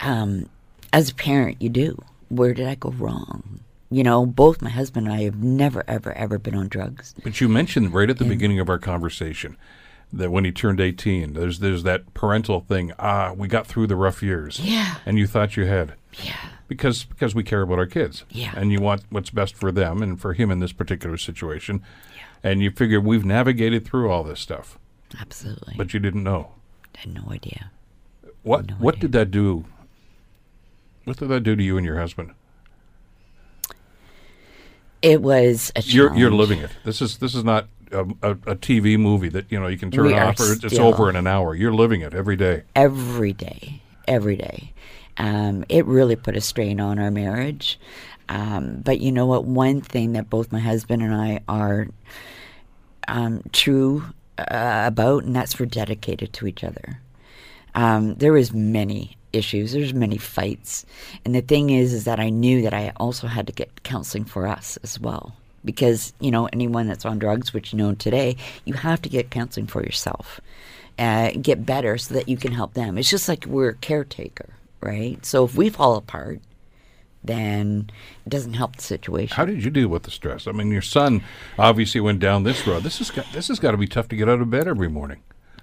um, 0.00 0.48
as 0.92 1.10
a 1.10 1.14
parent, 1.14 1.60
you 1.60 1.68
do. 1.68 2.02
Where 2.28 2.52
did 2.54 2.66
I 2.66 2.74
go 2.74 2.90
wrong? 2.90 3.60
You 3.90 4.02
know, 4.02 4.26
both 4.26 4.60
my 4.60 4.70
husband 4.70 5.06
and 5.06 5.14
I 5.14 5.22
have 5.22 5.42
never, 5.42 5.84
ever, 5.86 6.12
ever 6.12 6.38
been 6.38 6.56
on 6.56 6.68
drugs. 6.68 7.14
But 7.22 7.40
you 7.40 7.48
mentioned 7.48 7.94
right 7.94 8.10
at 8.10 8.18
the 8.18 8.24
beginning 8.24 8.58
of 8.58 8.68
our 8.68 8.78
conversation 8.78 9.56
that 10.12 10.30
when 10.30 10.44
he 10.44 10.52
turned 10.52 10.80
18, 10.80 11.34
there's 11.34 11.60
there's 11.60 11.84
that 11.84 12.12
parental 12.14 12.60
thing. 12.60 12.92
Ah, 12.98 13.32
we 13.32 13.48
got 13.48 13.66
through 13.66 13.86
the 13.86 13.96
rough 13.96 14.22
years. 14.22 14.58
Yeah. 14.60 14.96
And 15.06 15.18
you 15.18 15.26
thought 15.26 15.56
you 15.56 15.66
had. 15.66 15.94
Yeah. 16.22 16.36
Because 16.68 17.04
because 17.04 17.34
we 17.34 17.44
care 17.44 17.62
about 17.62 17.78
our 17.78 17.86
kids. 17.86 18.24
Yeah. 18.30 18.52
And 18.56 18.72
you 18.72 18.80
want 18.80 19.04
what's 19.10 19.30
best 19.30 19.54
for 19.54 19.70
them 19.70 20.02
and 20.02 20.20
for 20.20 20.32
him 20.32 20.50
in 20.50 20.58
this 20.58 20.72
particular 20.72 21.16
situation. 21.16 21.82
Yeah. 22.16 22.22
And 22.50 22.60
you 22.60 22.70
figure 22.72 23.00
we've 23.00 23.24
navigated 23.24 23.84
through 23.84 24.10
all 24.10 24.24
this 24.24 24.40
stuff, 24.40 24.78
Absolutely. 25.20 25.74
but 25.76 25.94
you 25.94 26.00
didn't 26.00 26.24
know. 26.24 26.52
I 26.94 26.98
had 27.00 27.14
no 27.14 27.24
idea. 27.30 27.70
What 28.42 28.68
No 28.68 28.74
what 28.76 28.96
idea. 28.96 29.00
did 29.02 29.12
that 29.12 29.30
do? 29.30 29.64
What 31.04 31.16
did 31.18 31.28
that 31.28 31.40
do 31.40 31.54
to 31.56 31.62
you 31.62 31.76
and 31.76 31.86
your 31.86 31.98
husband? 31.98 32.32
It 35.02 35.22
was 35.22 35.72
a 35.76 35.82
You're 35.82 36.14
you're 36.16 36.30
living 36.32 36.58
it. 36.60 36.70
This 36.84 37.00
is 37.00 37.18
this 37.18 37.34
is 37.34 37.44
not 37.44 37.68
a, 37.92 38.00
a, 38.22 38.30
a 38.32 38.56
TV 38.56 38.98
movie 38.98 39.28
that 39.28 39.50
you 39.50 39.60
know 39.60 39.66
you 39.68 39.78
can 39.78 39.90
turn 39.90 40.06
We 40.06 40.14
off 40.14 40.40
or 40.40 40.52
it's 40.52 40.78
over 40.78 41.08
in 41.10 41.16
an 41.16 41.26
hour. 41.26 41.54
You're 41.54 41.74
living 41.74 42.00
it 42.00 42.14
every 42.14 42.36
day. 42.36 42.62
every 42.74 43.32
day, 43.32 43.82
every 44.08 44.36
day. 44.36 44.72
Um, 45.18 45.64
it 45.68 45.86
really 45.86 46.16
put 46.16 46.36
a 46.36 46.40
strain 46.40 46.80
on 46.80 46.98
our 46.98 47.10
marriage. 47.10 47.78
Um, 48.28 48.80
but 48.84 49.00
you 49.00 49.12
know 49.12 49.26
what? 49.26 49.44
One 49.44 49.80
thing 49.80 50.12
that 50.14 50.28
both 50.28 50.50
my 50.50 50.58
husband 50.58 51.02
and 51.02 51.14
I 51.14 51.40
are 51.48 51.86
um, 53.06 53.42
true 53.52 54.02
uh, 54.38 54.84
about, 54.86 55.24
and 55.24 55.34
that's 55.34 55.58
we're 55.58 55.66
dedicated 55.66 56.32
to 56.34 56.46
each 56.46 56.64
other. 56.64 57.00
Um, 57.74 58.14
there 58.14 58.32
was 58.32 58.52
many 58.52 59.16
issues. 59.32 59.72
There's 59.72 59.94
many 59.94 60.16
fights, 60.18 60.86
and 61.24 61.34
the 61.34 61.42
thing 61.42 61.70
is, 61.70 61.92
is 61.92 62.04
that 62.04 62.20
I 62.20 62.30
knew 62.30 62.62
that 62.62 62.74
I 62.74 62.92
also 62.96 63.26
had 63.26 63.46
to 63.46 63.52
get 63.52 63.82
counseling 63.82 64.24
for 64.24 64.46
us 64.46 64.78
as 64.82 64.98
well. 64.98 65.34
Because 65.64 66.12
you 66.20 66.30
know, 66.30 66.48
anyone 66.52 66.86
that's 66.86 67.04
on 67.04 67.18
drugs, 67.18 67.52
which 67.52 67.72
you 67.72 67.78
know 67.78 67.94
today, 67.94 68.36
you 68.64 68.74
have 68.74 69.02
to 69.02 69.08
get 69.08 69.30
counseling 69.30 69.66
for 69.66 69.82
yourself, 69.82 70.40
uh, 70.98 71.32
get 71.42 71.66
better 71.66 71.98
so 71.98 72.14
that 72.14 72.28
you 72.28 72.36
can 72.36 72.52
help 72.52 72.74
them. 72.74 72.96
It's 72.96 73.10
just 73.10 73.28
like 73.28 73.46
we're 73.46 73.70
a 73.70 73.74
caretaker, 73.74 74.50
right? 74.80 75.24
So 75.26 75.44
if 75.44 75.56
we 75.56 75.68
fall 75.68 75.96
apart, 75.96 76.40
then 77.26 77.90
it 78.24 78.30
doesn't 78.30 78.54
help 78.54 78.76
the 78.76 78.82
situation. 78.82 79.36
How 79.36 79.44
did 79.44 79.64
you 79.64 79.70
deal 79.70 79.88
with 79.88 80.04
the 80.04 80.10
stress? 80.10 80.46
I 80.46 80.52
mean, 80.52 80.70
your 80.70 80.82
son 80.82 81.22
obviously 81.58 82.00
went 82.00 82.20
down 82.20 82.44
this 82.44 82.66
road. 82.66 82.82
This 82.82 83.00
is 83.00 83.10
got 83.10 83.26
this 83.32 83.48
has 83.48 83.58
got 83.58 83.72
to 83.72 83.76
be 83.76 83.86
tough 83.86 84.08
to 84.08 84.16
get 84.16 84.28
out 84.28 84.40
of 84.40 84.50
bed 84.50 84.66
every 84.68 84.88
morning, 84.88 85.22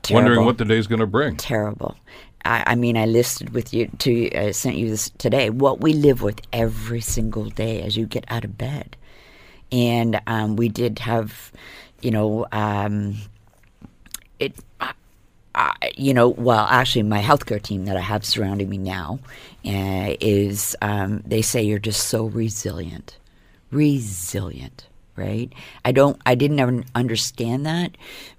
wondering 0.10 0.46
what 0.46 0.58
the 0.58 0.66
day's 0.66 0.88
going 0.88 1.00
to 1.00 1.08
bring. 1.08 1.38
terrible. 1.38 1.96
I, 2.46 2.64
I 2.68 2.76
mean, 2.76 2.98
I 2.98 3.06
listed 3.06 3.52
with 3.52 3.74
you 3.74 3.88
to 4.00 4.36
I 4.38 4.52
sent 4.52 4.76
you 4.76 4.90
this 4.90 5.10
today. 5.18 5.50
What 5.50 5.82
we 5.82 5.94
live 5.94 6.22
with 6.22 6.42
every 6.52 7.02
single 7.02 7.50
day 7.50 7.82
as 7.82 7.96
you 7.96 8.06
get 8.06 8.26
out 8.28 8.44
of 8.44 8.58
bed, 8.58 8.98
and 9.72 10.22
um, 10.28 10.56
we 10.56 10.70
did 10.70 11.00
have, 11.00 11.52
you 12.02 12.12
know, 12.12 12.46
um, 12.52 13.16
it. 14.40 14.56
I, 14.82 14.94
I, 15.56 15.92
you 15.96 16.14
know, 16.14 16.30
well, 16.30 16.66
actually, 16.70 17.04
my 17.04 17.22
healthcare 17.22 17.62
team 17.62 17.86
that 17.86 17.98
I 17.98 18.02
have 18.02 18.26
surrounding 18.26 18.70
me 18.70 18.78
now 18.78 19.20
uh, 19.66 20.16
is 20.20 20.76
um, 20.82 21.22
they 21.26 21.42
say 21.42 21.62
you're 21.62 21.80
just 21.80 22.08
so 22.08 22.26
resilient, 22.26 23.18
resilient, 23.72 24.88
right? 25.16 25.54
I 25.86 25.92
don't, 25.92 26.20
I 26.26 26.36
didn't 26.36 26.60
ever 26.60 26.84
understand 26.96 27.66
that, 27.66 27.96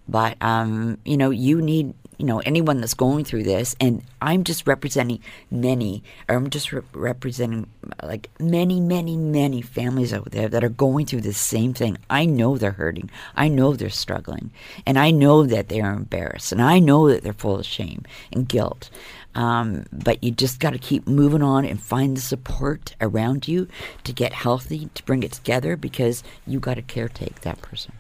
but 0.08 0.36
um, 0.42 0.98
you 1.04 1.16
know, 1.16 1.30
you 1.30 1.62
need, 1.62 1.94
you 2.18 2.26
know, 2.26 2.40
anyone 2.40 2.80
that's 2.80 2.94
going 2.94 3.24
through 3.24 3.44
this, 3.44 3.74
and 3.80 4.02
I'm 4.20 4.44
just 4.44 4.66
representing 4.66 5.20
many, 5.50 6.02
I'm 6.28 6.50
just 6.50 6.72
re- 6.72 6.82
representing 6.92 7.66
like 8.02 8.30
many, 8.38 8.80
many, 8.80 9.16
many 9.16 9.62
families 9.62 10.12
out 10.12 10.30
there 10.30 10.48
that 10.48 10.64
are 10.64 10.68
going 10.68 11.06
through 11.06 11.22
the 11.22 11.32
same 11.32 11.74
thing. 11.74 11.98
I 12.08 12.24
know 12.24 12.56
they're 12.56 12.72
hurting. 12.72 13.10
I 13.34 13.48
know 13.48 13.74
they're 13.74 13.90
struggling, 13.90 14.50
and 14.86 14.98
I 14.98 15.10
know 15.10 15.44
that 15.46 15.68
they 15.68 15.80
are 15.80 15.92
embarrassed, 15.92 16.52
and 16.52 16.62
I 16.62 16.78
know 16.78 17.08
that 17.08 17.22
they're 17.22 17.32
full 17.32 17.58
of 17.58 17.66
shame 17.66 18.04
and 18.32 18.48
guilt. 18.48 18.90
Um, 19.34 19.86
but 19.92 20.22
you 20.22 20.30
just 20.30 20.60
got 20.60 20.74
to 20.74 20.78
keep 20.78 21.08
moving 21.08 21.42
on 21.42 21.64
and 21.64 21.82
find 21.82 22.16
the 22.16 22.20
support 22.20 22.94
around 23.00 23.48
you 23.48 23.66
to 24.04 24.12
get 24.12 24.32
healthy, 24.32 24.90
to 24.94 25.02
bring 25.04 25.24
it 25.24 25.32
together, 25.32 25.76
because 25.76 26.22
you 26.46 26.60
got 26.60 26.74
to 26.74 26.82
caretake 26.82 27.40
that 27.40 27.60
person. 27.60 27.92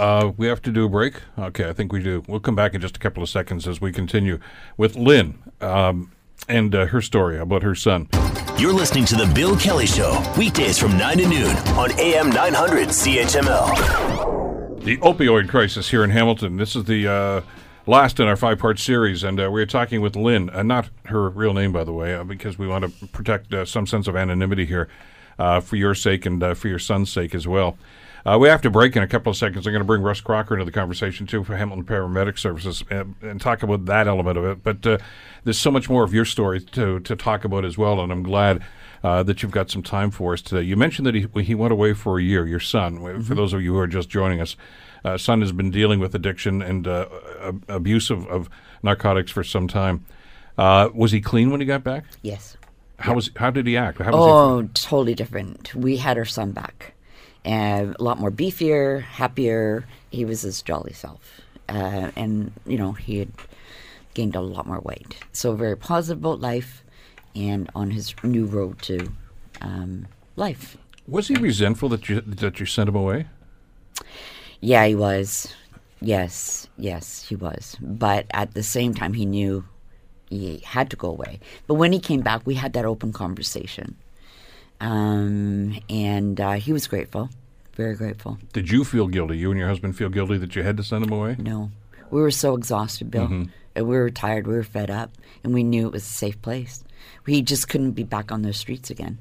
Uh, 0.00 0.32
we 0.38 0.46
have 0.46 0.62
to 0.62 0.72
do 0.72 0.86
a 0.86 0.88
break. 0.88 1.20
Okay, 1.38 1.68
I 1.68 1.74
think 1.74 1.92
we 1.92 2.02
do. 2.02 2.24
We'll 2.26 2.40
come 2.40 2.56
back 2.56 2.72
in 2.72 2.80
just 2.80 2.96
a 2.96 2.98
couple 2.98 3.22
of 3.22 3.28
seconds 3.28 3.68
as 3.68 3.82
we 3.82 3.92
continue 3.92 4.40
with 4.78 4.96
Lynn 4.96 5.38
um, 5.60 6.10
and 6.48 6.74
uh, 6.74 6.86
her 6.86 7.02
story 7.02 7.38
about 7.38 7.62
her 7.62 7.74
son. 7.74 8.08
You're 8.56 8.72
listening 8.72 9.04
to 9.04 9.14
The 9.14 9.30
Bill 9.34 9.58
Kelly 9.58 9.84
Show, 9.84 10.18
weekdays 10.38 10.78
from 10.78 10.96
9 10.96 11.18
to 11.18 11.28
noon 11.28 11.54
on 11.76 11.92
AM 12.00 12.30
900 12.30 12.88
CHML. 12.88 14.80
The 14.82 14.96
opioid 14.96 15.50
crisis 15.50 15.90
here 15.90 16.02
in 16.02 16.08
Hamilton. 16.08 16.56
This 16.56 16.74
is 16.74 16.84
the 16.84 17.06
uh, 17.06 17.42
last 17.86 18.18
in 18.20 18.26
our 18.26 18.36
five 18.36 18.58
part 18.58 18.78
series, 18.78 19.22
and 19.22 19.38
uh, 19.38 19.50
we're 19.52 19.66
talking 19.66 20.00
with 20.00 20.16
Lynn, 20.16 20.48
uh, 20.48 20.62
not 20.62 20.88
her 21.08 21.28
real 21.28 21.52
name, 21.52 21.72
by 21.72 21.84
the 21.84 21.92
way, 21.92 22.14
uh, 22.14 22.24
because 22.24 22.58
we 22.58 22.66
want 22.66 22.86
to 22.86 23.06
protect 23.08 23.52
uh, 23.52 23.66
some 23.66 23.86
sense 23.86 24.08
of 24.08 24.16
anonymity 24.16 24.64
here 24.64 24.88
uh, 25.38 25.60
for 25.60 25.76
your 25.76 25.94
sake 25.94 26.24
and 26.24 26.42
uh, 26.42 26.54
for 26.54 26.68
your 26.68 26.78
son's 26.78 27.12
sake 27.12 27.34
as 27.34 27.46
well. 27.46 27.76
Uh, 28.26 28.38
we 28.38 28.48
have 28.48 28.60
to 28.62 28.70
break 28.70 28.96
in 28.96 29.02
a 29.02 29.06
couple 29.06 29.30
of 29.30 29.36
seconds. 29.36 29.66
I'm 29.66 29.72
going 29.72 29.80
to 29.80 29.86
bring 29.86 30.02
Russ 30.02 30.20
Crocker 30.20 30.54
into 30.54 30.64
the 30.64 30.70
conversation 30.72 31.26
too 31.26 31.42
for 31.44 31.56
Hamilton 31.56 31.84
Paramedic 31.84 32.38
Services 32.38 32.84
and, 32.90 33.14
and 33.22 33.40
talk 33.40 33.62
about 33.62 33.86
that 33.86 34.06
element 34.06 34.36
of 34.38 34.44
it. 34.44 34.62
But 34.62 34.86
uh, 34.86 34.98
there's 35.44 35.58
so 35.58 35.70
much 35.70 35.88
more 35.88 36.04
of 36.04 36.12
your 36.12 36.24
story 36.24 36.60
to 36.60 37.00
to 37.00 37.16
talk 37.16 37.44
about 37.44 37.64
as 37.64 37.76
well, 37.78 38.00
and 38.00 38.12
I'm 38.12 38.22
glad. 38.22 38.62
Uh, 39.02 39.22
that 39.22 39.42
you've 39.42 39.50
got 39.50 39.70
some 39.70 39.82
time 39.82 40.10
for 40.10 40.34
us 40.34 40.42
today. 40.42 40.60
You 40.60 40.76
mentioned 40.76 41.06
that 41.06 41.14
he, 41.14 41.26
he 41.42 41.54
went 41.54 41.72
away 41.72 41.94
for 41.94 42.18
a 42.18 42.22
year. 42.22 42.46
Your 42.46 42.60
son, 42.60 42.98
Mm-hmm. 42.98 43.22
for 43.22 43.34
those 43.34 43.54
of 43.54 43.62
you 43.62 43.72
who 43.72 43.78
are 43.78 43.86
just 43.86 44.10
joining 44.10 44.42
us, 44.42 44.56
uh, 45.06 45.16
son 45.16 45.40
has 45.40 45.52
been 45.52 45.70
dealing 45.70 46.00
with 46.00 46.14
addiction 46.14 46.60
and 46.60 46.86
uh, 46.86 47.06
abuse 47.66 48.10
of, 48.10 48.26
of 48.26 48.50
narcotics 48.82 49.30
for 49.30 49.42
some 49.42 49.66
time. 49.68 50.04
Uh, 50.58 50.90
was 50.92 51.12
he 51.12 51.20
clean 51.22 51.50
when 51.50 51.60
he 51.60 51.66
got 51.66 51.82
back? 51.82 52.04
Yes. 52.20 52.58
How 52.98 53.14
was 53.14 53.30
how 53.36 53.48
did 53.48 53.66
he 53.66 53.74
act? 53.74 54.00
How 54.02 54.12
was 54.12 54.14
Oh, 54.20 54.68
totally 54.74 55.14
different. 55.14 55.74
We 55.74 55.96
had 55.96 56.18
our 56.18 56.26
son 56.26 56.52
back, 56.52 56.92
and 57.44 57.96
a 57.98 58.02
lot 58.02 58.18
more 58.18 58.30
beefier, 58.30 59.02
happier. 59.02 59.86
He 60.10 60.24
was 60.24 60.42
his 60.42 60.62
jolly 60.62 60.92
self, 60.92 61.40
uh, 61.68 62.10
and 62.16 62.52
you 62.66 62.78
know 62.78 62.92
he 62.92 63.18
had 63.18 63.32
gained 64.14 64.36
a 64.36 64.40
lot 64.40 64.66
more 64.66 64.80
weight. 64.80 65.16
So 65.32 65.54
very 65.54 65.76
positive 65.76 66.18
about 66.18 66.40
life, 66.40 66.84
and 67.34 67.70
on 67.74 67.90
his 67.90 68.14
new 68.22 68.46
road 68.46 68.82
to 68.82 69.12
um, 69.60 70.06
life. 70.36 70.76
Was 71.06 71.28
he 71.28 71.34
resentful 71.36 71.88
that 71.90 72.08
you 72.08 72.20
that 72.20 72.60
you 72.60 72.66
sent 72.66 72.88
him 72.88 72.96
away? 72.96 73.26
Yeah, 74.60 74.86
he 74.86 74.94
was. 74.94 75.54
Yes, 76.00 76.68
yes, 76.76 77.26
he 77.28 77.36
was. 77.36 77.76
But 77.80 78.26
at 78.30 78.54
the 78.54 78.62
same 78.62 78.94
time, 78.94 79.12
he 79.12 79.26
knew 79.26 79.64
he 80.28 80.62
had 80.64 80.90
to 80.90 80.96
go 80.96 81.08
away. 81.08 81.40
But 81.66 81.74
when 81.74 81.92
he 81.92 81.98
came 81.98 82.20
back, 82.20 82.46
we 82.46 82.54
had 82.54 82.72
that 82.72 82.84
open 82.84 83.12
conversation. 83.12 83.96
Um, 84.80 85.78
and 85.88 86.40
uh, 86.40 86.52
he 86.52 86.72
was 86.72 86.86
grateful, 86.86 87.28
very 87.74 87.94
grateful. 87.94 88.38
Did 88.52 88.70
you 88.70 88.84
feel 88.84 89.06
guilty? 89.08 89.38
You 89.38 89.50
and 89.50 89.58
your 89.58 89.68
husband 89.68 89.96
feel 89.96 90.08
guilty 90.08 90.38
that 90.38 90.56
you 90.56 90.62
had 90.62 90.76
to 90.78 90.82
send 90.82 91.04
him 91.04 91.12
away? 91.12 91.36
No, 91.38 91.70
we 92.10 92.20
were 92.20 92.30
so 92.30 92.54
exhausted, 92.54 93.10
Bill. 93.10 93.24
Mm-hmm. 93.24 93.44
And 93.76 93.86
we 93.86 93.96
were 93.96 94.10
tired, 94.10 94.48
we 94.48 94.54
were 94.54 94.64
fed 94.64 94.90
up, 94.90 95.12
and 95.44 95.54
we 95.54 95.62
knew 95.62 95.86
it 95.86 95.92
was 95.92 96.02
a 96.02 96.06
safe 96.06 96.40
place. 96.42 96.82
He 97.24 97.40
just 97.40 97.68
couldn't 97.68 97.92
be 97.92 98.02
back 98.02 98.32
on 98.32 98.42
those 98.42 98.56
streets 98.56 98.90
again 98.90 99.18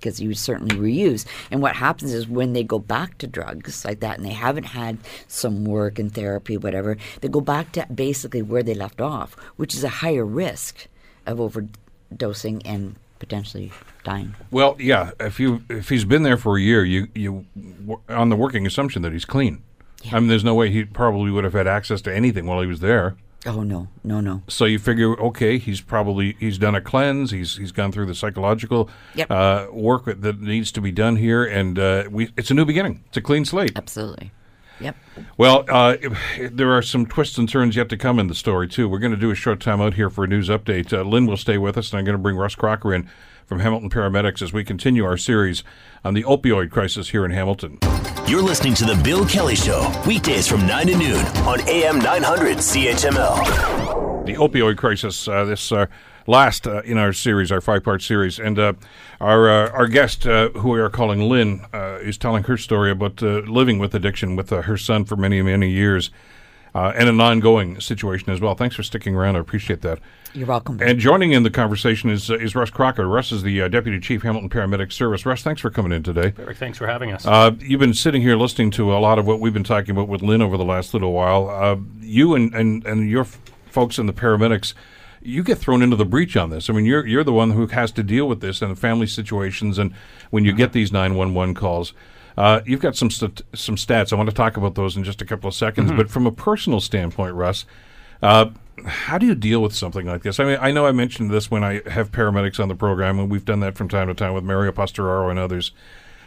because 0.00 0.16
he 0.16 0.26
would 0.26 0.38
certainly 0.38 0.76
reuse. 0.76 1.26
And 1.50 1.60
what 1.60 1.76
happens 1.76 2.14
is 2.14 2.26
when 2.26 2.54
they 2.54 2.64
go 2.64 2.78
back 2.78 3.18
to 3.18 3.26
drugs 3.26 3.84
like 3.84 4.00
that 4.00 4.16
and 4.16 4.24
they 4.24 4.32
haven't 4.32 4.64
had 4.64 4.96
some 5.28 5.64
work 5.64 5.98
and 5.98 6.12
therapy, 6.12 6.56
whatever, 6.56 6.96
they 7.20 7.28
go 7.28 7.42
back 7.42 7.72
to 7.72 7.86
basically 7.94 8.40
where 8.40 8.62
they 8.62 8.74
left 8.74 9.00
off, 9.00 9.34
which 9.56 9.74
is 9.74 9.84
a 9.84 9.88
higher 9.88 10.24
risk 10.24 10.86
of 11.26 11.38
overdosing 11.38 12.62
and 12.64 12.96
potentially 13.20 13.70
dying. 14.02 14.34
Well, 14.50 14.74
yeah. 14.80 15.12
If 15.20 15.38
you 15.38 15.62
if 15.68 15.88
he's 15.88 16.04
been 16.04 16.24
there 16.24 16.36
for 16.36 16.56
a 16.56 16.60
year, 16.60 16.84
you 16.84 17.06
you 17.14 17.46
on 18.08 18.30
the 18.30 18.36
working 18.36 18.66
assumption 18.66 19.02
that 19.02 19.12
he's 19.12 19.24
clean. 19.24 19.62
I 20.10 20.18
mean, 20.18 20.28
there's 20.28 20.42
no 20.44 20.54
way 20.54 20.70
he 20.70 20.84
probably 20.84 21.30
would 21.30 21.44
have 21.44 21.52
had 21.52 21.66
access 21.68 22.00
to 22.02 22.14
anything 22.14 22.46
while 22.46 22.60
he 22.60 22.66
was 22.66 22.80
there. 22.80 23.16
Oh 23.46 23.62
no, 23.62 23.88
no, 24.04 24.20
no. 24.20 24.42
So 24.48 24.64
you 24.66 24.78
figure, 24.78 25.18
okay, 25.20 25.56
he's 25.58 25.80
probably 25.80 26.36
he's 26.40 26.58
done 26.58 26.74
a 26.74 26.80
cleanse. 26.80 27.30
He's 27.30 27.56
he's 27.56 27.72
gone 27.72 27.92
through 27.92 28.06
the 28.06 28.14
psychological 28.14 28.90
Yep. 29.14 29.30
uh, 29.30 29.66
work 29.72 30.04
that- 30.06 30.20
that 30.22 30.40
needs 30.40 30.72
to 30.72 30.80
be 30.82 30.90
done 30.92 31.16
here, 31.16 31.44
and 31.44 31.78
uh, 31.78 32.04
we 32.10 32.30
it's 32.36 32.50
a 32.50 32.54
new 32.54 32.64
beginning. 32.66 33.02
It's 33.08 33.16
a 33.16 33.22
clean 33.22 33.44
slate. 33.46 33.72
Absolutely. 33.76 34.30
Yep. 34.80 34.96
Well, 35.36 35.64
uh, 35.68 35.96
there 36.50 36.72
are 36.72 36.82
some 36.82 37.06
twists 37.06 37.36
and 37.38 37.48
turns 37.48 37.76
yet 37.76 37.88
to 37.90 37.96
come 37.96 38.18
in 38.18 38.28
the 38.28 38.34
story 38.34 38.66
too. 38.66 38.88
We're 38.88 38.98
going 38.98 39.12
to 39.12 39.18
do 39.18 39.30
a 39.30 39.34
short 39.34 39.60
time 39.60 39.80
out 39.80 39.94
here 39.94 40.10
for 40.10 40.24
a 40.24 40.26
news 40.26 40.48
update. 40.48 40.92
Uh, 40.92 41.02
Lynn 41.02 41.26
will 41.26 41.36
stay 41.36 41.58
with 41.58 41.76
us, 41.76 41.92
and 41.92 41.98
I'm 41.98 42.04
going 42.04 42.16
to 42.16 42.22
bring 42.22 42.36
Russ 42.36 42.54
Crocker 42.54 42.94
in 42.94 43.08
from 43.46 43.60
Hamilton 43.60 43.90
Paramedics 43.90 44.42
as 44.42 44.52
we 44.52 44.62
continue 44.64 45.04
our 45.04 45.16
series 45.16 45.64
on 46.04 46.14
the 46.14 46.22
opioid 46.22 46.70
crisis 46.70 47.10
here 47.10 47.24
in 47.24 47.32
Hamilton. 47.32 47.78
You're 48.26 48.42
listening 48.42 48.74
to 48.74 48.84
The 48.84 48.94
Bill 49.02 49.26
Kelly 49.26 49.56
Show, 49.56 49.90
weekdays 50.06 50.46
from 50.46 50.66
9 50.66 50.86
to 50.86 50.96
noon 50.96 51.26
on 51.46 51.60
AM 51.68 51.98
900 51.98 52.58
CHML. 52.58 54.24
the 54.24 54.34
opioid 54.34 54.76
crisis. 54.76 55.26
Uh, 55.26 55.44
this 55.44 55.72
uh, 55.72 55.86
last 56.30 56.66
uh, 56.66 56.82
in 56.84 56.96
our 56.98 57.12
series, 57.12 57.52
our 57.52 57.60
five-part 57.60 58.02
series, 58.02 58.38
and 58.38 58.58
uh, 58.58 58.72
our 59.20 59.50
uh, 59.50 59.70
our 59.78 59.88
guest, 59.88 60.26
uh, 60.26 60.48
who 60.50 60.70
we 60.70 60.80
are 60.80 60.90
calling 60.90 61.28
Lynn, 61.28 61.66
uh, 61.74 61.98
is 62.00 62.16
telling 62.16 62.44
her 62.44 62.56
story 62.56 62.90
about 62.90 63.22
uh, 63.22 63.42
living 63.60 63.78
with 63.80 63.94
addiction 63.94 64.36
with 64.36 64.52
uh, 64.52 64.62
her 64.62 64.78
son 64.78 65.04
for 65.04 65.16
many 65.16 65.42
many 65.42 65.70
years, 65.70 66.10
uh, 66.74 66.92
and 66.96 67.08
an 67.08 67.20
ongoing 67.20 67.80
situation 67.80 68.32
as 68.32 68.40
well. 68.40 68.54
Thanks 68.54 68.76
for 68.76 68.82
sticking 68.82 69.16
around. 69.16 69.36
I 69.36 69.40
appreciate 69.40 69.82
that. 69.82 69.98
You're 70.32 70.46
welcome. 70.46 70.78
And 70.80 71.00
joining 71.00 71.32
in 71.32 71.42
the 71.42 71.50
conversation 71.50 72.08
is 72.08 72.30
uh, 72.30 72.38
is 72.38 72.54
Russ 72.54 72.70
Crocker. 72.70 73.08
Russ 73.08 73.32
is 73.32 73.42
the 73.42 73.62
uh, 73.62 73.68
deputy 73.68 73.98
chief 73.98 74.22
Hamilton 74.22 74.48
Paramedic 74.48 74.92
Service. 74.92 75.26
Russ, 75.26 75.42
thanks 75.42 75.60
for 75.60 75.70
coming 75.70 75.92
in 75.92 76.04
today. 76.04 76.32
Eric, 76.38 76.56
thanks 76.56 76.78
for 76.78 76.86
having 76.86 77.10
us. 77.10 77.26
Uh, 77.26 77.50
you've 77.58 77.80
been 77.80 77.94
sitting 77.94 78.22
here 78.22 78.36
listening 78.36 78.70
to 78.70 78.92
a 78.96 79.00
lot 79.00 79.18
of 79.18 79.26
what 79.26 79.40
we've 79.40 79.52
been 79.52 79.64
talking 79.64 79.90
about 79.90 80.06
with 80.06 80.22
Lynn 80.22 80.40
over 80.40 80.56
the 80.56 80.64
last 80.64 80.94
little 80.94 81.12
while. 81.12 81.50
Uh, 81.50 81.76
you 82.00 82.36
and, 82.36 82.54
and, 82.54 82.86
and 82.86 83.10
your 83.10 83.22
f- 83.22 83.40
folks 83.66 83.98
in 83.98 84.06
the 84.06 84.12
paramedics, 84.12 84.72
you 85.22 85.42
get 85.42 85.58
thrown 85.58 85.82
into 85.82 85.96
the 85.96 86.04
breach 86.04 86.36
on 86.36 86.50
this. 86.50 86.70
I 86.70 86.72
mean, 86.72 86.84
you're 86.84 87.06
you're 87.06 87.24
the 87.24 87.32
one 87.32 87.50
who 87.50 87.66
has 87.68 87.92
to 87.92 88.02
deal 88.02 88.26
with 88.26 88.40
this 88.40 88.62
and 88.62 88.70
the 88.70 88.80
family 88.80 89.06
situations, 89.06 89.78
and 89.78 89.92
when 90.30 90.44
you 90.44 90.52
get 90.52 90.72
these 90.72 90.92
nine 90.92 91.14
one 91.14 91.34
one 91.34 91.54
calls. 91.54 91.92
Uh, 92.36 92.60
you've 92.64 92.80
got 92.80 92.96
some 92.96 93.10
st- 93.10 93.42
some 93.54 93.76
stats. 93.76 94.12
I 94.12 94.16
want 94.16 94.30
to 94.30 94.34
talk 94.34 94.56
about 94.56 94.74
those 94.74 94.96
in 94.96 95.04
just 95.04 95.20
a 95.20 95.24
couple 95.26 95.48
of 95.48 95.54
seconds. 95.54 95.92
But 95.92 96.08
from 96.10 96.26
a 96.26 96.32
personal 96.32 96.80
standpoint, 96.80 97.34
Russ, 97.34 97.66
uh, 98.22 98.50
how 98.86 99.18
do 99.18 99.26
you 99.26 99.34
deal 99.34 99.60
with 99.60 99.74
something 99.74 100.06
like 100.06 100.22
this? 100.22 100.40
I 100.40 100.44
mean, 100.44 100.58
I 100.60 100.70
know 100.70 100.86
I 100.86 100.92
mentioned 100.92 101.30
this 101.30 101.50
when 101.50 101.64
I 101.64 101.82
have 101.90 102.12
paramedics 102.12 102.58
on 102.58 102.68
the 102.68 102.74
program, 102.74 103.18
and 103.18 103.30
we've 103.30 103.44
done 103.44 103.60
that 103.60 103.76
from 103.76 103.88
time 103.88 104.08
to 104.08 104.14
time 104.14 104.32
with 104.32 104.44
Mario 104.44 104.72
Pastoraro 104.72 105.28
and 105.28 105.38
others. 105.38 105.72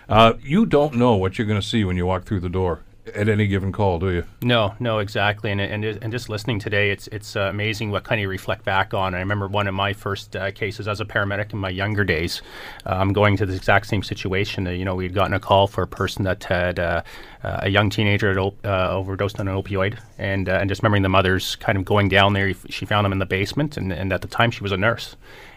Uh, 0.08 0.34
you 0.44 0.66
don't 0.66 0.96
know 0.96 1.16
what 1.16 1.38
you're 1.38 1.48
going 1.48 1.60
to 1.60 1.66
see 1.66 1.84
when 1.84 1.98
you 1.98 2.06
walk 2.06 2.26
through 2.26 2.42
the 2.42 2.50
door 2.50 2.82
at 3.14 3.28
any 3.28 3.48
given 3.48 3.72
call, 3.72 4.00
do 4.00 4.12
you? 4.12 4.24
no, 4.42 4.74
no, 4.80 5.00
exactly. 5.00 5.52
And, 5.52 5.60
and 5.60 5.84
and 5.84 6.12
just 6.12 6.30
listening 6.30 6.60
today, 6.60 6.92
it's 6.92 7.08
it's 7.08 7.36
uh, 7.36 7.42
amazing 7.42 7.92
what 7.92 8.04
kind 8.04 8.20
of 8.20 8.24
you 8.24 8.30
reflect 8.30 8.64
back 8.64 8.94
on. 8.94 9.14
I 9.14 9.20
remember 9.20 9.48
one 9.48 9.68
of 9.68 9.74
my 9.74 9.94
first 9.94 10.36
uh, 10.36 10.52
cases 10.52 10.88
as 10.88 11.02
a 11.02 11.06
paramedic 11.06 11.54
in 11.54 11.60
my 11.60 11.70
younger 11.70 12.04
days. 12.04 12.42
Um, 12.86 13.14
going 13.14 13.38
to 13.38 13.46
the 13.46 13.56
exact 13.56 13.88
same 13.88 14.04
situation. 14.04 14.66
You 14.66 14.86
know, 14.86 14.96
we'd 14.96 15.14
gotten 15.14 15.34
a 15.34 15.40
call 15.40 15.68
for 15.68 15.84
a 15.84 15.88
person 15.88 16.24
that 16.24 16.44
had 16.46 16.80
uh, 16.80 17.04
uh, 17.44 17.60
a 17.64 17.70
young 17.70 17.90
teenager 17.90 18.30
had 18.30 18.38
op- 18.38 18.66
overdosed 18.66 19.40
on 19.40 19.48
an 19.48 19.56
opioid, 19.56 20.00
and 20.18 20.48
and 20.48 20.70
just 20.70 20.82
remembering 20.82 21.04
the 21.04 21.10
mother's 21.10 21.56
kind 21.58 21.78
of 21.78 21.86
going 21.86 22.10
down 22.10 22.34
there. 22.34 22.54
She 22.70 22.86
found 22.86 23.06
him 23.06 23.12
in 23.12 23.20
the 23.20 23.26
basement, 23.26 23.78
and, 23.78 23.92
and 23.92 24.14
at 24.14 24.22
the 24.22 24.28
time 24.28 24.52
she 24.52 24.64
was 24.64 24.72
a 24.72 24.78
nurse. 24.78 25.16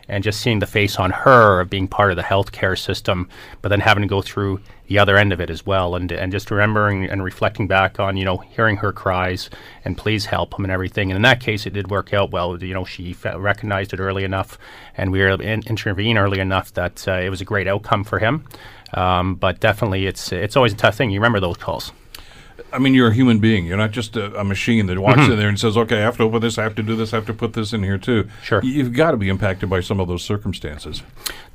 And 0.09 0.23
just 0.23 0.41
seeing 0.41 0.59
the 0.59 0.67
face 0.67 0.97
on 0.97 1.11
her 1.11 1.61
of 1.61 1.71
being 1.71 1.89
part 1.89 2.11
of 2.11 2.17
the 2.17 2.23
healthcare 2.23 2.79
system, 2.79 3.29
but 3.63 3.69
then 3.71 3.81
having 3.81 4.03
to 4.03 4.09
go 4.09 4.23
through 4.23 4.61
the 4.87 4.99
other 4.99 5.17
end 5.17 5.33
of 5.33 5.41
it 5.41 5.51
as 5.51 5.67
well, 5.67 5.97
and 5.97 6.13
and 6.13 6.31
just 6.31 6.51
remembering 6.51 7.07
and 7.07 7.25
reflecting 7.25 7.67
back 7.67 7.99
on 7.99 8.17
you 8.17 8.25
know 8.25 8.37
hearing 8.39 8.77
her 8.77 8.93
cries 8.93 9.51
and 9.85 9.99
please 9.99 10.27
help 10.27 10.55
him 10.55 10.65
and 10.65 10.73
everything. 10.73 11.11
And 11.11 11.17
in 11.17 11.23
that 11.23 11.41
case, 11.41 11.67
it 11.67 11.73
did 11.73 11.91
work 11.91 12.15
out 12.15 12.31
well. 12.31 12.63
You 12.63 12.75
know, 12.75 12.85
she 12.85 13.17
recognized 13.37 13.93
it 13.93 14.01
early 14.01 14.25
enough, 14.25 14.59
and 14.97 15.11
we 15.11 15.21
were 15.21 15.31
in- 15.41 15.65
intervene 15.67 16.19
early 16.19 16.41
enough 16.41 16.73
that 16.75 17.07
uh, 17.09 17.13
it 17.15 17.31
was 17.31 17.41
a 17.41 17.45
great 17.45 17.67
outcome 17.67 18.05
for 18.05 18.19
him. 18.19 18.45
Um, 18.95 19.35
but 19.35 19.61
definitely, 19.61 20.07
it's 20.07 20.33
it's 20.33 20.57
always 20.57 20.73
a 20.73 20.77
tough 20.77 20.97
thing. 20.97 21.11
You 21.11 21.19
remember 21.21 21.41
those 21.41 21.57
calls. 21.57 21.93
I 22.73 22.79
mean, 22.79 22.95
you're 22.95 23.09
a 23.09 23.15
human 23.15 23.39
being. 23.39 23.67
You're 23.67 23.77
not 23.77 23.91
just 23.91 24.17
a, 24.17 24.39
a 24.41 24.45
machine 24.45 24.87
that 24.87 24.99
walks 24.99 25.23
in 25.23 25.37
there 25.37 25.49
and 25.49 25.59
says, 25.59 25.77
"Okay, 25.77 25.99
I 25.99 26.01
have 26.01 26.17
to 26.19 26.25
open 26.25 26.41
this. 26.41 26.59
I 26.59 26.63
have 26.63 26.75
to 26.77 26.83
do 26.83 26.97
this. 26.97 27.13
I 27.13 27.17
have 27.17 27.27
to 27.27 27.35
put 27.35 27.53
this 27.53 27.73
in 27.73 27.83
here 27.83 27.99
too." 27.99 28.29
Sure. 28.43 28.63
You've 28.63 28.93
got 28.93 29.13
to 29.13 29.17
be 29.17 29.29
impacted 29.29 29.69
by 29.69 29.81
some 29.81 30.01
of 30.01 30.09
those 30.09 30.23
circumstances. 30.23 31.03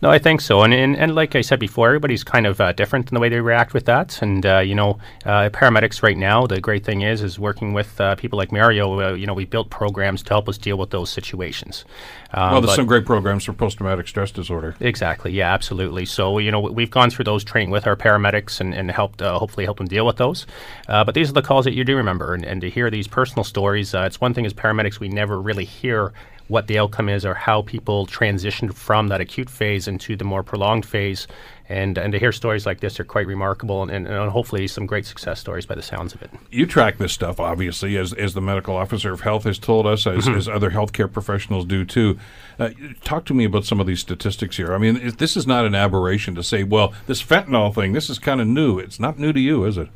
No, 0.02 0.10
I 0.10 0.20
think 0.20 0.42
so, 0.42 0.62
and 0.62 0.74
and, 0.74 0.96
and 0.96 1.16
like 1.16 1.36
I 1.36 1.42
said 1.42 1.60
before, 1.60 1.88
everybody's 1.88 2.24
kind 2.24 2.48
of 2.48 2.62
uh, 2.62 2.72
different 2.72 3.10
in 3.10 3.16
the 3.16 3.20
way 3.20 3.30
they 3.30 3.40
react 3.40 3.74
with 3.74 3.86
that. 3.86 4.22
And 4.22 4.46
uh, 4.46 4.60
you 4.60 4.76
know, 4.76 5.00
uh, 5.26 5.50
paramedics 5.50 6.04
right 6.04 6.18
now, 6.18 6.48
the 6.48 6.62
great 6.62 6.84
thing 6.84 7.02
is, 7.02 7.22
is 7.22 7.38
working 7.40 7.74
with 7.74 8.00
uh, 8.00 8.16
people 8.16 8.38
like 8.38 8.52
Mario. 8.52 9.00
Uh, 9.00 9.14
you 9.14 9.26
know, 9.26 9.34
we 9.34 9.46
built 9.46 9.70
programs 9.70 10.24
to 10.24 10.30
help 10.30 10.50
us 10.50 10.58
deal 10.58 10.78
with 10.78 10.92
those 10.92 11.10
situations. 11.10 11.86
Um, 12.34 12.52
well, 12.52 12.62
there's 12.62 12.76
some 12.76 12.86
great 12.86 13.06
programs 13.06 13.44
for 13.46 13.54
post-traumatic 13.54 14.08
stress 14.08 14.32
disorder. 14.32 14.76
Exactly. 14.80 15.32
Yeah, 15.32 15.54
absolutely. 15.54 16.06
So 16.06 16.38
you 16.38 16.52
know 16.52 16.60
we've 16.60 16.91
gone 16.91 17.10
through 17.10 17.26
those 17.26 17.44
training 17.44 17.72
with 17.72 17.88
our 17.88 17.96
paramedics 17.96 18.60
and, 18.60 18.74
and 18.74 18.89
helped 18.91 19.22
uh, 19.22 19.38
hopefully 19.38 19.65
help 19.65 19.78
them 19.78 19.88
deal 19.88 20.06
with 20.06 20.17
those. 20.17 20.46
Uh, 20.88 21.04
but 21.04 21.15
these 21.15 21.30
are 21.30 21.34
the 21.34 21.41
calls 21.41 21.65
that 21.65 21.74
you 21.74 21.84
do 21.84 21.96
remember, 21.96 22.34
and, 22.34 22.46
and 22.46 22.62
to 22.62 22.70
hear 22.70 22.89
these 22.89 23.08
personal 23.08 23.44
stories, 23.44 23.94
uh, 23.94 24.02
it's 24.02 24.22
one 24.22 24.34
thing 24.34 24.46
as 24.46 24.54
paramedics 24.54 25.00
we 25.00 25.10
never 25.10 25.39
really 25.41 25.65
hear 25.65 26.13
what 26.48 26.67
the 26.67 26.78
outcome 26.78 27.08
is 27.08 27.26
or 27.26 27.34
how 27.34 27.62
people 27.62 28.06
transitioned 28.06 28.74
from 28.74 29.08
that 29.08 29.22
acute 29.22 29.50
phase 29.50 29.88
into 29.88 30.17
the 30.17 30.26
more 30.26 30.44
prolonged 30.44 30.86
phase 30.86 31.26
And, 31.69 31.97
and 31.97 32.12
to 32.12 32.19
hear 32.19 32.32
stories 32.32 32.65
like 32.65 32.82
this 32.82 33.00
are 33.00 33.04
quite 33.04 33.28
remarkable 33.28 33.82
and, 33.82 33.91
and, 33.91 34.08
and 34.08 34.32
hopefully 34.32 34.67
some 34.67 34.86
great 34.86 35.06
success 35.06 35.39
stories 35.39 35.65
by 35.65 35.76
the 35.76 35.82
sounds 35.82 36.13
of 36.13 36.21
it. 36.21 36.30
You 36.52 36.65
track 36.65 36.97
this 36.97 37.13
stuff, 37.13 37.39
obviously, 37.39 37.97
as, 37.97 38.13
as 38.13 38.34
the 38.34 38.41
medical 38.41 38.76
officer 38.76 39.13
of 39.13 39.21
health 39.21 39.43
has 39.45 39.58
told 39.58 39.88
us, 39.88 40.06
as, 40.06 40.28
as 40.28 40.47
other 40.50 40.71
healthcare 40.71 41.12
professionals 41.12 41.65
do 41.65 41.86
too. 41.86 42.19
Uh, 42.60 42.69
talk 43.04 43.26
to 43.26 43.34
me 43.34 43.45
about 43.45 43.65
some 43.65 43.80
of 43.80 43.88
these 43.88 44.00
statistics 44.00 44.58
here. 44.58 44.74
I 44.74 44.78
mean, 44.78 44.97
if 44.97 45.17
this 45.17 45.38
is 45.38 45.47
not 45.47 45.65
an 45.65 45.74
aberration 45.74 46.36
to 46.36 46.43
say, 46.43 46.63
well, 46.63 46.93
this 47.08 47.24
fentanyl 47.24 47.74
thing, 47.74 47.93
this 47.93 48.10
is 48.10 48.19
kind 48.19 48.41
of 48.41 48.47
new. 48.47 48.78
It's 48.78 49.00
not 49.00 49.17
new 49.17 49.34
to 49.34 49.39
you, 49.39 49.65
is 49.65 49.78
it? 49.78 49.89